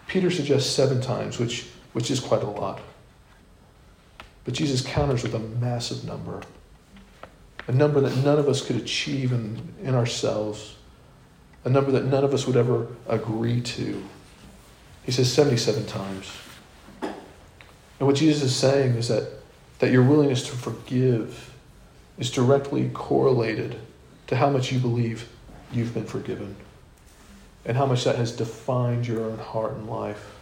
Peter 0.07 0.29
suggests 0.29 0.69
seven 0.69 1.01
times, 1.01 1.39
which, 1.39 1.67
which 1.93 2.11
is 2.11 2.19
quite 2.19 2.43
a 2.43 2.49
lot. 2.49 2.81
But 4.45 4.53
Jesus 4.53 4.81
counters 4.81 5.23
with 5.23 5.33
a 5.35 5.39
massive 5.39 6.03
number, 6.03 6.41
a 7.67 7.71
number 7.71 8.01
that 8.01 8.15
none 8.23 8.39
of 8.39 8.49
us 8.49 8.65
could 8.65 8.75
achieve 8.75 9.31
in, 9.31 9.73
in 9.81 9.95
ourselves, 9.95 10.75
a 11.63 11.69
number 11.69 11.91
that 11.91 12.05
none 12.05 12.23
of 12.23 12.33
us 12.33 12.45
would 12.45 12.57
ever 12.57 12.87
agree 13.07 13.61
to. 13.61 14.03
He 15.05 15.11
says 15.11 15.31
77 15.31 15.85
times. 15.85 16.31
And 17.01 18.07
what 18.07 18.15
Jesus 18.15 18.43
is 18.43 18.55
saying 18.55 18.95
is 18.95 19.07
that, 19.07 19.29
that 19.79 19.91
your 19.91 20.03
willingness 20.03 20.47
to 20.49 20.55
forgive 20.55 21.53
is 22.17 22.29
directly 22.29 22.89
correlated 22.89 23.79
to 24.27 24.35
how 24.35 24.49
much 24.49 24.71
you 24.71 24.79
believe 24.79 25.29
you've 25.71 25.93
been 25.93 26.05
forgiven 26.05 26.55
and 27.65 27.77
how 27.77 27.85
much 27.85 28.03
that 28.03 28.17
has 28.17 28.31
defined 28.31 29.07
your 29.07 29.23
own 29.23 29.37
heart 29.37 29.73
and 29.73 29.89
life. 29.89 30.35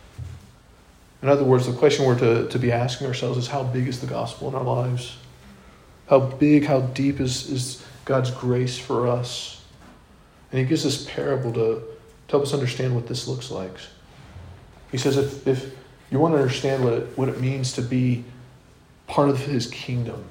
In 1.22 1.30
other 1.30 1.44
words, 1.44 1.68
the 1.68 1.74
question 1.74 2.06
we're 2.06 2.18
to, 2.20 2.48
to 2.48 2.60
be 2.60 2.72
asking 2.72 3.08
ourselves 3.08 3.38
is 3.38 3.48
how 3.48 3.64
big 3.64 3.88
is 3.88 4.02
the 4.02 4.08
gospel 4.08 4.48
in 4.48 4.56
our 4.56 4.64
lives? 4.64 5.18
How 6.10 6.20
big, 6.20 6.66
how 6.66 6.82
deep 6.82 7.20
is, 7.20 7.50
is 7.50 7.86
God's 8.06 8.32
grace 8.32 8.78
for 8.78 9.08
us? 9.08 9.64
And 10.52 10.60
he 10.60 10.66
gives 10.66 10.84
this 10.84 11.06
parable 11.06 11.54
to, 11.54 11.60
to 12.28 12.32
help 12.32 12.44
us 12.44 12.54
understand 12.54 12.96
what 12.96 13.08
this 13.08 13.28
looks 13.28 13.52
like. 13.52 13.74
He 14.92 14.98
says 14.98 15.16
if, 15.18 15.48
if 15.48 15.74
you 16.10 16.20
want 16.20 16.34
to 16.34 16.40
understand 16.40 16.84
what 16.84 16.94
it, 16.94 17.18
what 17.18 17.30
it 17.30 17.40
means 17.40 17.74
to 17.74 17.82
be 17.82 18.26
part 19.08 19.30
of 19.30 19.40
his 19.40 19.68
kingdom, 19.68 20.26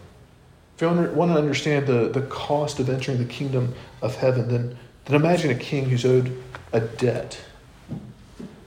if 0.75 0.83
you 0.83 0.89
want 0.89 1.31
to 1.31 1.39
understand 1.39 1.87
the, 1.87 2.09
the 2.09 2.23
cost 2.23 2.81
of 2.81 2.89
entering 2.89 3.19
the 3.19 3.27
kingdom 3.27 3.75
of 4.03 4.17
heaven, 4.17 4.49
then, 4.49 4.79
then 5.05 5.15
imagine 5.15 5.51
a 5.51 5.55
king 5.55 5.89
who's 5.89 6.05
owed 6.05 6.43
a 6.73 6.81
debt. 6.81 7.39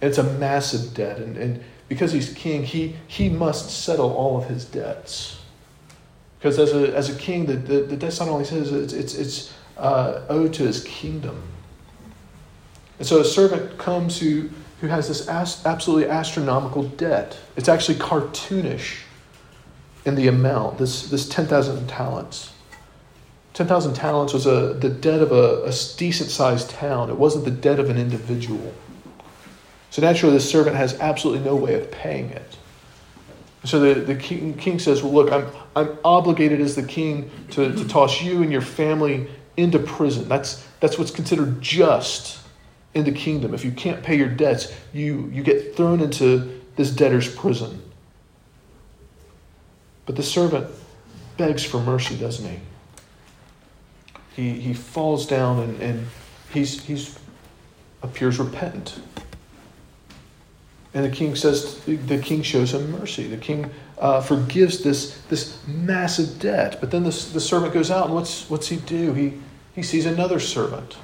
It's 0.02 0.18
a 0.18 0.24
massive 0.24 0.94
debt. 0.94 1.18
And, 1.18 1.38
and 1.38 1.64
because 1.94 2.12
he's 2.12 2.34
king, 2.34 2.64
he, 2.64 2.96
he 3.08 3.30
must 3.30 3.70
settle 3.70 4.14
all 4.14 4.36
of 4.36 4.50
his 4.50 4.66
debts. 4.66 5.40
Because 6.40 6.58
as 6.58 6.74
a, 6.74 6.96
as 6.96 7.10
a 7.10 7.16
king, 7.16 7.46
the, 7.46 7.54
the, 7.54 7.82
the 7.84 7.96
debt's 7.96 8.20
not 8.20 8.30
only 8.30 8.46
his, 8.46 8.72
it's, 8.72 8.94
it's, 8.94 9.14
it's 9.14 9.54
uh, 9.78 10.22
owed 10.28 10.54
to 10.56 10.64
his 10.64 10.84
kingdom. 10.84 11.42
And 12.98 13.08
so 13.08 13.22
a 13.22 13.26
servant 13.26 13.78
comes 13.78 14.20
who, 14.20 14.50
who 14.82 14.88
has 14.88 15.08
this 15.08 15.28
as, 15.28 15.64
absolutely 15.66 16.10
astronomical 16.10 16.84
debt. 16.84 17.38
It's 17.56 17.70
actually 17.70 18.00
cartoonish 18.00 19.02
in 20.04 20.16
the 20.16 20.28
amount, 20.28 20.80
this, 20.80 21.10
this 21.10 21.30
10,000 21.30 21.88
talents. 21.88 22.52
10,000 23.54 23.94
talents 23.94 24.34
was 24.34 24.48
a, 24.48 24.74
the 24.74 24.90
debt 24.90 25.22
of 25.22 25.32
a, 25.32 25.64
a 25.64 25.72
decent 25.98 26.32
sized 26.32 26.72
town, 26.72 27.12
it 27.12 27.18
wasn't 27.18 27.46
the 27.46 27.52
debt 27.52 27.80
of 27.80 27.92
an 27.92 28.00
individual. 28.00 28.74
So 29.94 30.02
naturally, 30.02 30.34
the 30.34 30.42
servant 30.42 30.76
has 30.76 31.00
absolutely 31.00 31.46
no 31.46 31.56
way 31.56 31.76
of 31.76 31.92
paying 31.92 32.32
it. 32.32 32.58
So 33.64 33.80
the, 33.80 34.02
the 34.02 34.16
king, 34.16 34.56
king 34.56 34.80
says, 34.80 35.04
Well, 35.04 35.14
look, 35.14 35.32
I'm, 35.32 35.46
I'm 35.76 36.00
obligated 36.04 36.62
as 36.62 36.76
the 36.76 36.82
king 36.82 37.30
to, 37.52 37.72
to 37.72 37.88
toss 37.88 38.20
you 38.20 38.42
and 38.42 38.52
your 38.52 38.64
family 38.64 39.30
into 39.56 39.78
prison. 39.78 40.28
That's, 40.28 40.68
that's 40.80 40.98
what's 40.98 41.12
considered 41.12 41.62
just 41.62 42.40
in 42.96 43.04
the 43.04 43.12
kingdom. 43.12 43.54
If 43.54 43.64
you 43.64 43.72
can't 43.72 44.02
pay 44.02 44.16
your 44.16 44.30
debts, 44.30 44.74
you, 44.94 45.30
you 45.32 45.44
get 45.44 45.76
thrown 45.76 46.02
into 46.02 46.60
this 46.76 46.90
debtor's 46.90 47.32
prison. 47.32 47.80
But 50.08 50.16
the 50.16 50.24
servant 50.24 50.72
begs 51.38 51.64
for 51.64 51.80
mercy, 51.80 52.18
doesn't 52.18 52.50
he? 52.50 52.60
He, 54.36 54.60
he 54.60 54.74
falls 54.74 55.28
down 55.28 55.60
and, 55.60 55.80
and 55.84 56.08
he's, 56.52 56.82
he's 56.82 57.20
appears 58.02 58.40
repentant. 58.40 59.00
And 60.94 61.04
the 61.04 61.10
king 61.10 61.36
says, 61.36 61.80
the 61.86 62.20
king 62.20 62.44
shows 62.44 62.74
him 62.74 62.92
mercy. 62.92 63.28
The 63.28 63.38
king 63.38 63.72
uh, 63.98 64.22
forgives 64.22 64.84
this, 64.84 65.20
this 65.30 65.58
massive 65.68 66.40
debt. 66.40 66.78
But 66.80 66.92
then 66.92 67.04
this, 67.04 67.32
the 67.32 67.40
servant 67.42 67.74
goes 67.74 67.90
out, 67.90 68.06
and 68.06 68.14
what's, 68.14 68.48
what's 68.50 68.68
he 68.68 68.78
do? 68.78 69.14
He, 69.14 69.34
he 69.74 69.82
sees 69.82 70.06
another 70.06 70.40
servant, 70.40 70.98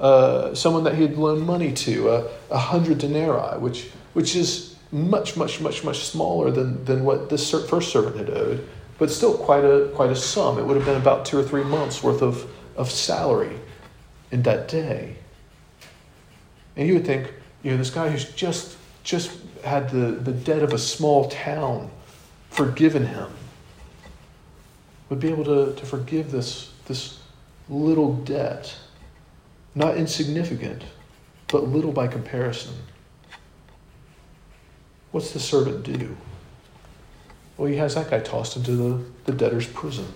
uh, 0.00 0.54
someone 0.54 0.82
that 0.84 0.96
he 0.96 1.02
had 1.02 1.16
loaned 1.16 1.46
money 1.46 1.72
to, 1.72 2.08
uh, 2.08 2.28
a 2.50 2.58
hundred 2.58 2.98
denarii, 2.98 3.58
which, 3.60 3.90
which 4.12 4.34
is 4.34 4.74
much, 4.90 5.36
much, 5.36 5.60
much, 5.60 5.84
much 5.84 6.04
smaller 6.04 6.50
than, 6.50 6.84
than 6.84 7.04
what 7.04 7.30
this 7.30 7.50
first 7.68 7.92
servant 7.92 8.16
had 8.16 8.30
owed, 8.30 8.68
but 8.98 9.08
still 9.08 9.38
quite 9.38 9.64
a, 9.64 9.88
quite 9.94 10.10
a 10.10 10.16
sum. 10.16 10.58
It 10.58 10.64
would 10.64 10.76
have 10.76 10.86
been 10.86 11.00
about 11.00 11.24
two 11.24 11.38
or 11.38 11.44
three 11.44 11.64
months 11.64 12.02
worth 12.02 12.22
of, 12.22 12.50
of 12.76 12.90
salary 12.90 13.56
in 14.32 14.42
that 14.42 14.66
day. 14.66 15.16
And 16.76 16.88
you 16.88 16.94
would 16.94 17.06
think, 17.06 17.32
you 17.64 17.72
know, 17.72 17.76
this 17.76 17.90
guy 17.90 18.08
who's 18.10 18.30
just 18.32 18.76
just 19.02 19.36
had 19.62 19.90
the, 19.90 20.12
the 20.12 20.32
debt 20.32 20.62
of 20.62 20.72
a 20.72 20.78
small 20.78 21.28
town 21.28 21.90
forgiven 22.50 23.04
him 23.04 23.30
would 25.10 25.20
be 25.20 25.28
able 25.28 25.44
to, 25.44 25.78
to 25.78 25.86
forgive 25.86 26.30
this, 26.30 26.72
this 26.86 27.20
little 27.68 28.14
debt. 28.14 28.74
Not 29.74 29.96
insignificant, 29.96 30.84
but 31.48 31.68
little 31.68 31.92
by 31.92 32.06
comparison. 32.06 32.74
What's 35.10 35.32
the 35.32 35.40
servant 35.40 35.82
do? 35.82 36.16
Well, 37.56 37.68
he 37.68 37.76
has 37.76 37.94
that 37.94 38.10
guy 38.10 38.20
tossed 38.20 38.56
into 38.56 38.72
the, 38.72 39.04
the 39.26 39.32
debtor's 39.32 39.66
prison. 39.66 40.06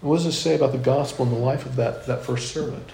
what 0.00 0.16
does 0.16 0.26
it 0.26 0.32
say 0.32 0.54
about 0.54 0.72
the 0.72 0.78
gospel 0.78 1.26
and 1.26 1.34
the 1.34 1.38
life 1.38 1.66
of 1.66 1.76
that, 1.76 2.06
that 2.06 2.24
first 2.24 2.52
servant? 2.52 2.90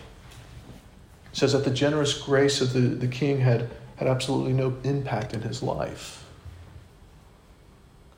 Says 1.38 1.52
that 1.52 1.64
the 1.64 1.70
generous 1.70 2.20
grace 2.20 2.60
of 2.60 2.72
the, 2.72 2.80
the 2.80 3.06
king 3.06 3.38
had, 3.38 3.70
had 3.96 4.08
absolutely 4.08 4.52
no 4.52 4.76
impact 4.82 5.32
in 5.32 5.42
his 5.42 5.62
life. 5.62 6.24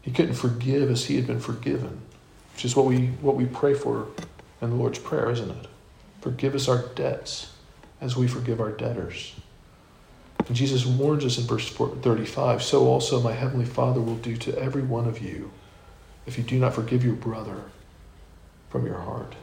He 0.00 0.10
couldn't 0.10 0.34
forgive 0.34 0.90
as 0.90 1.04
he 1.04 1.16
had 1.16 1.26
been 1.26 1.40
forgiven, 1.40 2.00
which 2.54 2.64
is 2.64 2.74
what 2.74 2.86
we, 2.86 3.08
what 3.20 3.36
we 3.36 3.44
pray 3.44 3.74
for 3.74 4.06
in 4.62 4.70
the 4.70 4.76
Lord's 4.76 4.98
Prayer, 4.98 5.30
isn't 5.30 5.50
it? 5.50 5.66
Forgive 6.22 6.54
us 6.54 6.66
our 6.66 6.86
debts 6.94 7.52
as 8.00 8.16
we 8.16 8.26
forgive 8.26 8.58
our 8.58 8.72
debtors. 8.72 9.34
And 10.46 10.56
Jesus 10.56 10.86
warns 10.86 11.24
us 11.24 11.36
in 11.36 11.44
verse 11.44 11.68
35 11.68 12.62
So 12.62 12.86
also 12.86 13.20
my 13.20 13.32
heavenly 13.32 13.66
Father 13.66 14.00
will 14.00 14.16
do 14.16 14.36
to 14.38 14.58
every 14.58 14.82
one 14.82 15.06
of 15.06 15.20
you 15.20 15.50
if 16.26 16.38
you 16.38 16.44
do 16.44 16.58
not 16.58 16.74
forgive 16.74 17.04
your 17.04 17.14
brother 17.14 17.64
from 18.70 18.86
your 18.86 18.98
heart. 18.98 19.34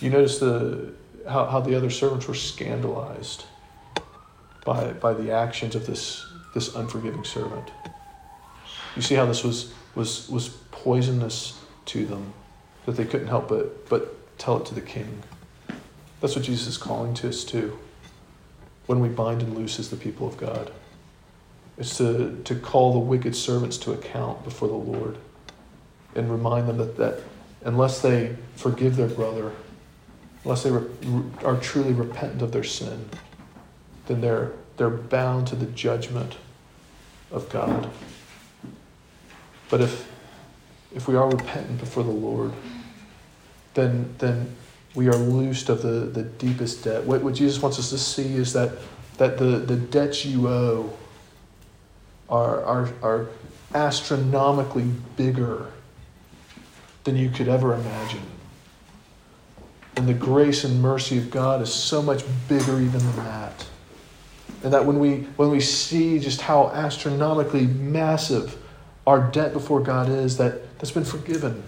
You 0.00 0.10
notice 0.10 0.38
the 0.38 0.92
how, 1.28 1.46
how 1.46 1.60
the 1.60 1.74
other 1.74 1.90
servants 1.90 2.28
were 2.28 2.34
scandalized 2.34 3.44
by, 4.64 4.92
by 4.92 5.14
the 5.14 5.30
actions 5.30 5.74
of 5.74 5.86
this, 5.86 6.26
this 6.54 6.74
unforgiving 6.74 7.24
servant. 7.24 7.70
You 8.94 9.02
see 9.02 9.14
how 9.14 9.26
this 9.26 9.44
was, 9.44 9.72
was, 9.94 10.28
was 10.28 10.48
poisonous 10.70 11.60
to 11.86 12.06
them, 12.06 12.32
that 12.84 12.92
they 12.92 13.04
couldn't 13.04 13.28
help 13.28 13.48
but, 13.48 13.88
but 13.88 14.38
tell 14.38 14.56
it 14.58 14.66
to 14.66 14.74
the 14.74 14.80
king. 14.80 15.22
That's 16.20 16.34
what 16.34 16.44
Jesus 16.44 16.66
is 16.66 16.78
calling 16.78 17.14
to 17.14 17.28
us 17.28 17.44
too. 17.44 17.78
When 18.86 19.00
we 19.00 19.08
bind 19.08 19.42
and 19.42 19.56
loose 19.56 19.78
as 19.78 19.90
the 19.90 19.96
people 19.96 20.26
of 20.26 20.36
God, 20.36 20.72
it's 21.78 21.98
to, 21.98 22.40
to 22.44 22.54
call 22.54 22.92
the 22.92 22.98
wicked 22.98 23.36
servants 23.36 23.76
to 23.78 23.92
account 23.92 24.42
before 24.44 24.68
the 24.68 24.74
Lord 24.74 25.18
and 26.14 26.30
remind 26.30 26.68
them 26.68 26.78
that, 26.78 26.96
that 26.96 27.20
unless 27.64 28.00
they 28.00 28.34
forgive 28.54 28.96
their 28.96 29.08
brother, 29.08 29.52
unless 30.46 30.62
they 30.62 30.70
re- 30.70 31.24
are 31.44 31.56
truly 31.56 31.92
repentant 31.92 32.40
of 32.40 32.52
their 32.52 32.62
sin, 32.62 33.08
then 34.06 34.20
they're, 34.20 34.52
they're 34.76 34.88
bound 34.88 35.48
to 35.48 35.56
the 35.56 35.66
judgment 35.66 36.36
of 37.32 37.48
God. 37.48 37.90
But 39.68 39.80
if, 39.80 40.08
if 40.94 41.08
we 41.08 41.16
are 41.16 41.28
repentant 41.28 41.80
before 41.80 42.04
the 42.04 42.12
Lord, 42.12 42.52
then, 43.74 44.14
then 44.18 44.54
we 44.94 45.08
are 45.08 45.16
loosed 45.16 45.68
of 45.68 45.82
the, 45.82 45.88
the 45.88 46.22
deepest 46.22 46.84
debt. 46.84 47.02
What, 47.02 47.22
what 47.24 47.34
Jesus 47.34 47.60
wants 47.60 47.80
us 47.80 47.90
to 47.90 47.98
see 47.98 48.36
is 48.36 48.52
that, 48.52 48.70
that 49.18 49.38
the, 49.38 49.58
the 49.58 49.74
debts 49.74 50.24
you 50.24 50.46
owe 50.46 50.96
are, 52.28 52.62
are, 52.62 52.88
are 53.02 53.26
astronomically 53.74 54.92
bigger 55.16 55.72
than 57.02 57.16
you 57.16 57.30
could 57.30 57.48
ever 57.48 57.74
imagine. 57.74 58.35
And 59.96 60.06
the 60.06 60.14
grace 60.14 60.64
and 60.64 60.80
mercy 60.80 61.18
of 61.18 61.30
God 61.30 61.62
is 61.62 61.72
so 61.72 62.02
much 62.02 62.22
bigger 62.48 62.78
even 62.80 62.98
than 62.98 63.16
that. 63.16 63.66
And 64.62 64.72
that 64.72 64.84
when 64.84 64.98
we, 64.98 65.20
when 65.36 65.50
we 65.50 65.60
see 65.60 66.18
just 66.18 66.40
how 66.40 66.68
astronomically 66.68 67.66
massive 67.66 68.58
our 69.06 69.30
debt 69.30 69.52
before 69.52 69.80
God 69.80 70.08
is, 70.08 70.36
that, 70.38 70.78
that's 70.78 70.90
been 70.90 71.04
forgiven, 71.04 71.62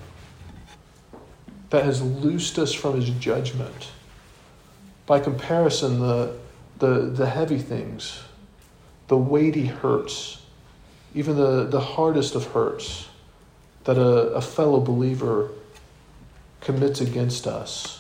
that 1.71 1.85
has 1.85 2.03
loosed 2.03 2.59
us 2.59 2.73
from 2.73 3.01
his 3.01 3.11
judgment. 3.11 3.93
By 5.07 5.21
comparison, 5.21 6.01
the, 6.01 6.37
the, 6.79 7.11
the 7.11 7.27
heavy 7.27 7.59
things, 7.59 8.21
the 9.09 9.17
weighty 9.17 9.67
hurts, 9.67 10.43
even 11.15 11.37
the, 11.37 11.65
the 11.65 11.81
hardest 11.81 12.35
of 12.35 12.47
hurts 12.53 13.09
that 13.85 13.97
a, 13.97 14.33
a 14.35 14.41
fellow 14.41 14.81
believer 14.81 15.51
commits 16.61 17.01
against 17.01 17.47
us, 17.47 17.98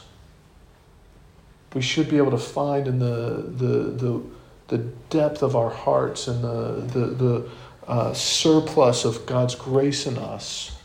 we 1.75 1.83
should 1.83 2.09
be 2.09 2.16
able 2.16 2.31
to 2.31 2.39
find 2.39 2.87
in 2.89 2.99
the, 2.99 3.45
the, 3.57 3.69
the, 3.91 4.23
the 4.69 4.79
depth 5.11 5.43
of 5.43 5.55
our 5.55 5.71
hearts 5.71 6.29
and 6.29 6.43
the, 6.43 6.83
the, 6.93 7.07
the 7.07 7.51
uh, 7.87 8.12
surplus 8.12 9.05
of 9.05 9.25
God's 9.27 9.55
grace 9.55 10.07
in 10.07 10.19
us 10.19 10.79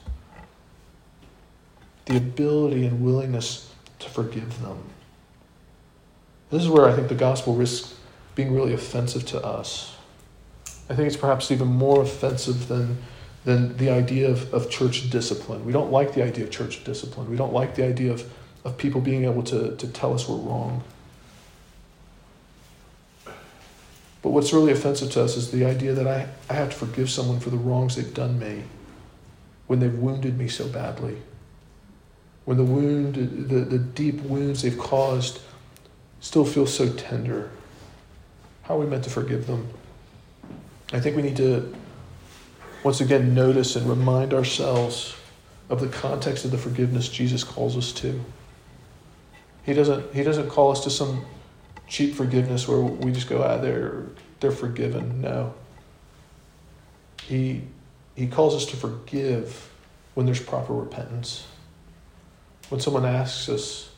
the 2.05 2.17
ability 2.17 2.85
and 2.85 3.03
willingness 3.03 3.73
to 3.99 4.09
forgive 4.09 4.61
them. 4.61 4.77
This 6.49 6.61
is 6.61 6.69
where 6.69 6.87
I 6.87 6.93
think 6.93 7.07
the 7.07 7.15
gospel 7.15 7.55
risks 7.55 7.95
being 8.35 8.53
really 8.53 8.73
offensive 8.73 9.25
to 9.27 9.43
us. 9.43 9.95
I 10.89 10.95
think 10.95 11.07
it's 11.07 11.17
perhaps 11.17 11.51
even 11.51 11.67
more 11.67 12.01
offensive 12.01 12.67
than, 12.67 12.97
than 13.45 13.77
the 13.77 13.89
idea 13.89 14.29
of, 14.29 14.53
of 14.53 14.69
church 14.69 15.09
discipline. 15.09 15.65
We 15.65 15.71
don't 15.71 15.91
like 15.91 16.13
the 16.13 16.23
idea 16.23 16.43
of 16.43 16.51
church 16.51 16.83
discipline. 16.83 17.29
We 17.29 17.37
don't 17.37 17.53
like 17.53 17.75
the 17.75 17.85
idea 17.85 18.11
of, 18.11 18.29
of 18.63 18.77
people 18.77 19.01
being 19.01 19.25
able 19.25 19.43
to, 19.43 19.75
to 19.75 19.87
tell 19.87 20.13
us 20.13 20.27
we're 20.27 20.37
wrong. 20.37 20.83
But 24.21 24.29
what's 24.29 24.53
really 24.53 24.71
offensive 24.71 25.11
to 25.11 25.23
us 25.23 25.35
is 25.35 25.51
the 25.51 25.65
idea 25.65 25.93
that 25.93 26.07
I, 26.07 26.29
I 26.49 26.53
have 26.53 26.69
to 26.69 26.75
forgive 26.75 27.09
someone 27.09 27.41
for 27.41 27.49
the 27.49 27.57
wrongs 27.57 27.97
they've 27.97 28.13
done 28.13 28.39
me 28.39 28.63
when 29.67 29.79
they've 29.79 29.93
wounded 29.93 30.37
me 30.37 30.47
so 30.47 30.67
badly. 30.67 31.17
When 32.45 32.57
the 32.57 32.63
wound, 32.63 33.15
the, 33.15 33.59
the 33.59 33.79
deep 33.79 34.21
wounds 34.21 34.61
they've 34.61 34.77
caused 34.77 35.41
still 36.21 36.45
feel 36.45 36.65
so 36.65 36.91
tender. 36.93 37.51
How 38.63 38.77
are 38.77 38.79
we 38.79 38.85
meant 38.85 39.03
to 39.03 39.09
forgive 39.09 39.45
them? 39.45 39.67
I 40.93 41.01
think 41.01 41.17
we 41.17 41.21
need 41.21 41.37
to 41.37 41.73
once 42.83 43.01
again 43.01 43.33
notice 43.33 43.75
and 43.75 43.89
remind 43.89 44.33
ourselves 44.33 45.15
of 45.69 45.81
the 45.81 45.87
context 45.87 46.45
of 46.45 46.51
the 46.51 46.57
forgiveness 46.57 47.09
Jesus 47.09 47.43
calls 47.43 47.75
us 47.75 47.91
to. 47.93 48.23
He 49.63 49.73
doesn't, 49.73 50.13
he 50.13 50.23
doesn't 50.23 50.49
call 50.49 50.71
us 50.71 50.83
to 50.83 50.89
some 50.89 51.25
cheap 51.87 52.15
forgiveness 52.15 52.67
where 52.67 52.79
we 52.79 53.11
just 53.11 53.29
go, 53.29 53.43
ah, 53.43 53.57
they're, 53.57 54.05
they're 54.39 54.51
forgiven. 54.51 55.21
No. 55.21 55.53
He, 57.23 57.61
he 58.15 58.27
calls 58.27 58.55
us 58.55 58.65
to 58.71 58.75
forgive 58.75 59.69
when 60.13 60.25
there's 60.25 60.41
proper 60.41 60.73
repentance. 60.73 61.45
When 62.69 62.81
someone 62.81 63.05
asks 63.05 63.49
us 63.49 63.89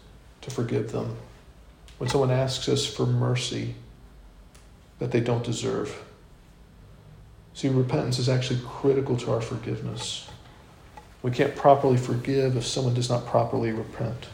to 0.42 0.52
forgive 0.52 0.92
them. 0.92 1.16
When 1.98 2.10
someone 2.10 2.32
asks 2.32 2.70
us 2.70 2.86
for 2.86 3.06
mercy 3.06 3.76
that 5.00 5.12
they 5.12 5.20
don't 5.20 5.44
deserve. 5.44 6.04
See, 7.54 7.70
repentance 7.70 8.20
is 8.20 8.30
actually 8.30 8.60
critical 8.68 9.16
to 9.18 9.32
our 9.32 9.42
forgiveness. 9.42 10.30
We 11.24 11.32
can't 11.32 11.56
properly 11.56 11.98
forgive 11.98 12.58
if 12.58 12.66
someone 12.66 12.94
does 12.94 13.10
not 13.10 13.26
properly 13.26 13.72
repent. 13.72 14.28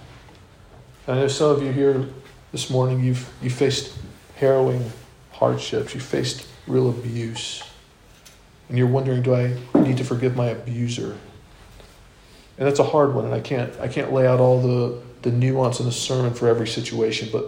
I 1.08 1.16
know 1.16 1.28
some 1.28 1.50
of 1.50 1.64
you 1.64 1.72
here 1.72 2.06
this 2.52 2.70
morning, 2.70 3.04
you've, 3.04 3.28
you 3.42 3.50
faced 3.50 3.98
harrowing 4.36 4.92
hardships, 5.32 5.96
you 5.96 6.00
faced 6.00 6.46
real 6.68 6.90
abuse, 6.90 7.64
and 8.70 8.78
you're 8.78 8.88
wondering, 8.88 9.24
do 9.24 9.34
I 9.34 9.58
need 9.74 9.98
to 9.98 10.04
forgive 10.04 10.36
my 10.36 10.48
abuser? 10.48 11.18
And 12.58 12.68
that's 12.68 12.78
a 12.78 12.84
hard 12.84 13.16
one, 13.16 13.26
and 13.26 13.34
I 13.34 13.40
can't, 13.40 13.74
I 13.80 13.88
can't 13.88 14.14
lay 14.14 14.28
out 14.28 14.40
all 14.40 14.62
the, 14.62 15.02
the 15.24 15.32
nuance 15.32 15.80
in 15.80 15.88
the 15.88 15.92
sermon 15.92 16.36
for 16.36 16.48
every 16.48 16.68
situation, 16.68 17.30
but, 17.32 17.46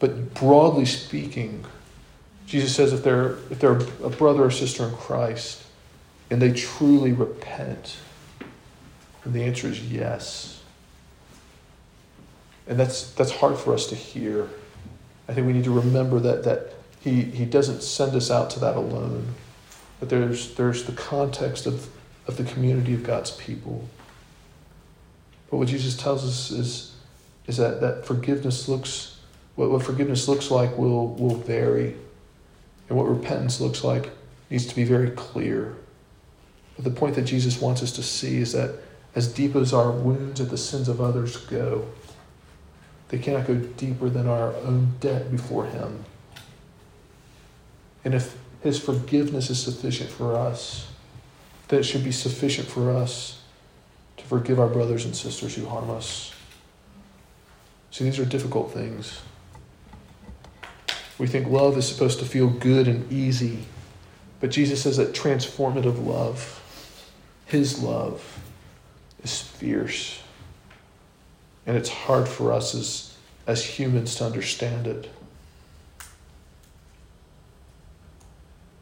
but 0.00 0.34
broadly 0.34 0.84
speaking, 0.84 1.64
Jesus 2.46 2.74
says 2.74 2.92
if 2.92 3.04
they're, 3.04 3.36
if 3.50 3.60
they're 3.60 3.78
a 4.02 4.10
brother 4.10 4.42
or 4.42 4.50
sister 4.50 4.84
in 4.84 4.94
Christ 4.94 5.62
and 6.30 6.42
they 6.42 6.52
truly 6.52 7.12
repent, 7.12 7.96
and 9.22 9.32
the 9.32 9.44
answer 9.44 9.68
is 9.68 9.80
yes. 9.84 10.57
And 12.68 12.78
that's, 12.78 13.12
that's 13.12 13.32
hard 13.32 13.56
for 13.56 13.72
us 13.72 13.86
to 13.86 13.94
hear. 13.94 14.48
I 15.28 15.32
think 15.32 15.46
we 15.46 15.52
need 15.52 15.64
to 15.64 15.72
remember 15.72 16.20
that, 16.20 16.44
that 16.44 16.74
he, 17.00 17.22
he 17.22 17.44
doesn't 17.44 17.82
send 17.82 18.14
us 18.14 18.30
out 18.30 18.50
to 18.50 18.60
that 18.60 18.76
alone, 18.76 19.34
but 20.00 20.08
there's, 20.08 20.54
there's 20.54 20.84
the 20.84 20.92
context 20.92 21.66
of, 21.66 21.88
of 22.26 22.36
the 22.36 22.44
community 22.44 22.94
of 22.94 23.02
God's 23.02 23.30
people. 23.30 23.88
But 25.50 25.56
what 25.56 25.68
Jesus 25.68 25.96
tells 25.96 26.24
us 26.24 26.50
is, 26.50 26.94
is 27.46 27.56
that, 27.56 27.80
that 27.80 28.04
forgiveness 28.04 28.68
looks, 28.68 29.18
what, 29.54 29.70
what 29.70 29.82
forgiveness 29.82 30.28
looks 30.28 30.50
like 30.50 30.76
will, 30.76 31.14
will 31.14 31.36
vary 31.36 31.94
and 32.88 32.98
what 32.98 33.08
repentance 33.08 33.60
looks 33.60 33.82
like 33.82 34.10
needs 34.50 34.66
to 34.66 34.74
be 34.74 34.84
very 34.84 35.10
clear. 35.10 35.74
But 36.76 36.84
the 36.84 36.90
point 36.90 37.14
that 37.16 37.22
Jesus 37.22 37.60
wants 37.60 37.82
us 37.82 37.92
to 37.92 38.02
see 38.02 38.38
is 38.38 38.52
that 38.52 38.78
as 39.14 39.32
deep 39.32 39.56
as 39.56 39.72
our 39.72 39.90
wounds 39.90 40.40
at 40.40 40.50
the 40.50 40.58
sins 40.58 40.88
of 40.88 41.00
others 41.00 41.36
go, 41.36 41.86
they 43.08 43.18
cannot 43.18 43.46
go 43.46 43.54
deeper 43.54 44.08
than 44.08 44.28
our 44.28 44.54
own 44.56 44.94
debt 45.00 45.30
before 45.30 45.66
Him. 45.66 46.04
And 48.04 48.14
if 48.14 48.36
His 48.62 48.78
forgiveness 48.78 49.50
is 49.50 49.62
sufficient 49.62 50.10
for 50.10 50.36
us, 50.36 50.88
then 51.68 51.80
it 51.80 51.84
should 51.84 52.04
be 52.04 52.12
sufficient 52.12 52.68
for 52.68 52.90
us 52.90 53.42
to 54.16 54.24
forgive 54.24 54.58
our 54.58 54.68
brothers 54.68 55.04
and 55.04 55.14
sisters 55.14 55.54
who 55.54 55.66
harm 55.66 55.90
us. 55.90 56.32
See, 57.90 58.04
these 58.04 58.18
are 58.18 58.24
difficult 58.24 58.72
things. 58.72 59.20
We 61.18 61.26
think 61.26 61.48
love 61.48 61.76
is 61.76 61.88
supposed 61.88 62.20
to 62.20 62.24
feel 62.24 62.48
good 62.48 62.86
and 62.88 63.10
easy. 63.12 63.64
But 64.40 64.50
Jesus 64.50 64.82
says 64.82 64.98
that 64.98 65.14
transformative 65.14 66.04
love, 66.04 66.62
his 67.46 67.82
love, 67.82 68.40
is 69.22 69.40
fierce. 69.40 70.20
And 71.68 71.76
it's 71.76 71.90
hard 71.90 72.26
for 72.26 72.50
us 72.50 72.74
as, 72.74 73.14
as 73.46 73.62
humans 73.62 74.14
to 74.16 74.24
understand 74.24 74.86
it. 74.86 75.10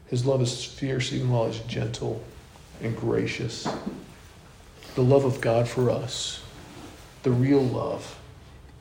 His 0.07 0.25
love 0.25 0.41
is 0.41 0.63
fierce 0.63 1.11
even 1.11 1.29
while 1.29 1.47
it's 1.47 1.59
gentle 1.59 2.23
and 2.81 2.95
gracious. 2.95 3.67
The 4.95 5.03
love 5.03 5.25
of 5.25 5.41
God 5.41 5.67
for 5.67 5.89
us, 5.89 6.41
the 7.23 7.31
real 7.31 7.61
love 7.61 8.17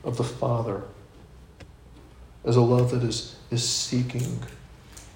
of 0.04 0.16
the 0.16 0.24
Father, 0.24 0.84
is 2.44 2.54
a 2.54 2.61
love 2.61 2.92
that 2.92 3.02
is 3.02 3.34
is 3.50 3.68
seeking 3.68 4.38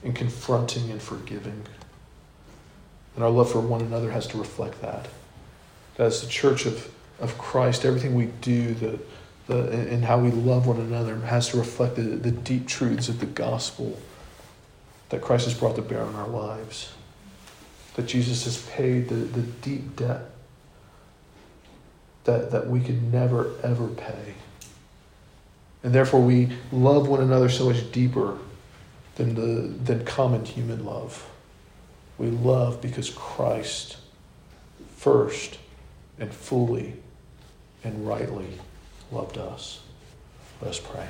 and 0.03 0.17
confronting 0.17 0.91
and 0.91 1.01
forgiving. 1.01 1.63
And 3.15 3.23
our 3.23 3.31
love 3.31 3.53
for 3.53 3.61
one 3.61 3.83
another 3.83 4.11
has 4.11 4.27
to 4.29 4.39
reflect 4.39 4.83
that. 4.83 5.07
That 5.97 6.07
as 6.07 6.23
the 6.23 6.27
church 6.27 6.67
of, 6.67 6.93
of 7.21 7.37
Christ, 7.39 7.85
everything 7.85 8.15
we 8.15 8.27
do, 8.41 8.75
the, 8.75 8.99
the, 9.47 9.71
and 9.71 10.05
how 10.05 10.19
we 10.19 10.31
love 10.31 10.67
one 10.67 10.81
another 10.81 11.17
has 11.21 11.49
to 11.49 11.59
reflect 11.59 11.97
the, 11.97 12.03
the 12.03 12.31
deep 12.31 12.67
truths 12.67 13.09
of 13.09 13.21
the 13.21 13.27
gospel 13.27 13.99
that 15.11 15.21
Christ 15.21 15.45
has 15.45 15.55
brought 15.55 15.77
to 15.77 15.83
bear 15.83 16.03
on 16.03 16.15
our 16.15 16.29
lives. 16.29 16.93
That 17.97 18.07
Jesus 18.07 18.45
has 18.45 18.63
paid 18.71 19.09
the, 19.09 19.17
the 19.17 19.43
deep 19.43 19.97
debt 19.97 20.31
that, 22.25 22.51
that 22.51 22.69
we 22.69 22.81
could 22.81 23.13
never, 23.13 23.53
ever 23.63 23.89
pay. 23.89 24.35
And 25.83 25.93
therefore, 25.93 26.21
we 26.21 26.51
love 26.71 27.09
one 27.09 27.21
another 27.21 27.49
so 27.49 27.71
much 27.71 27.91
deeper 27.91 28.39
than, 29.17 29.35
the, 29.35 29.69
than 29.69 30.05
common 30.05 30.45
human 30.45 30.85
love. 30.85 31.29
We 32.19 32.29
love 32.29 32.81
because 32.81 33.11
Christ 33.11 33.97
first 34.97 35.59
and 36.19 36.33
fully 36.33 36.95
and 37.85 38.07
rightly 38.07 38.47
loved 39.11 39.39
us. 39.39 39.81
Let 40.61 40.71
us 40.71 40.81
pray. 40.81 41.07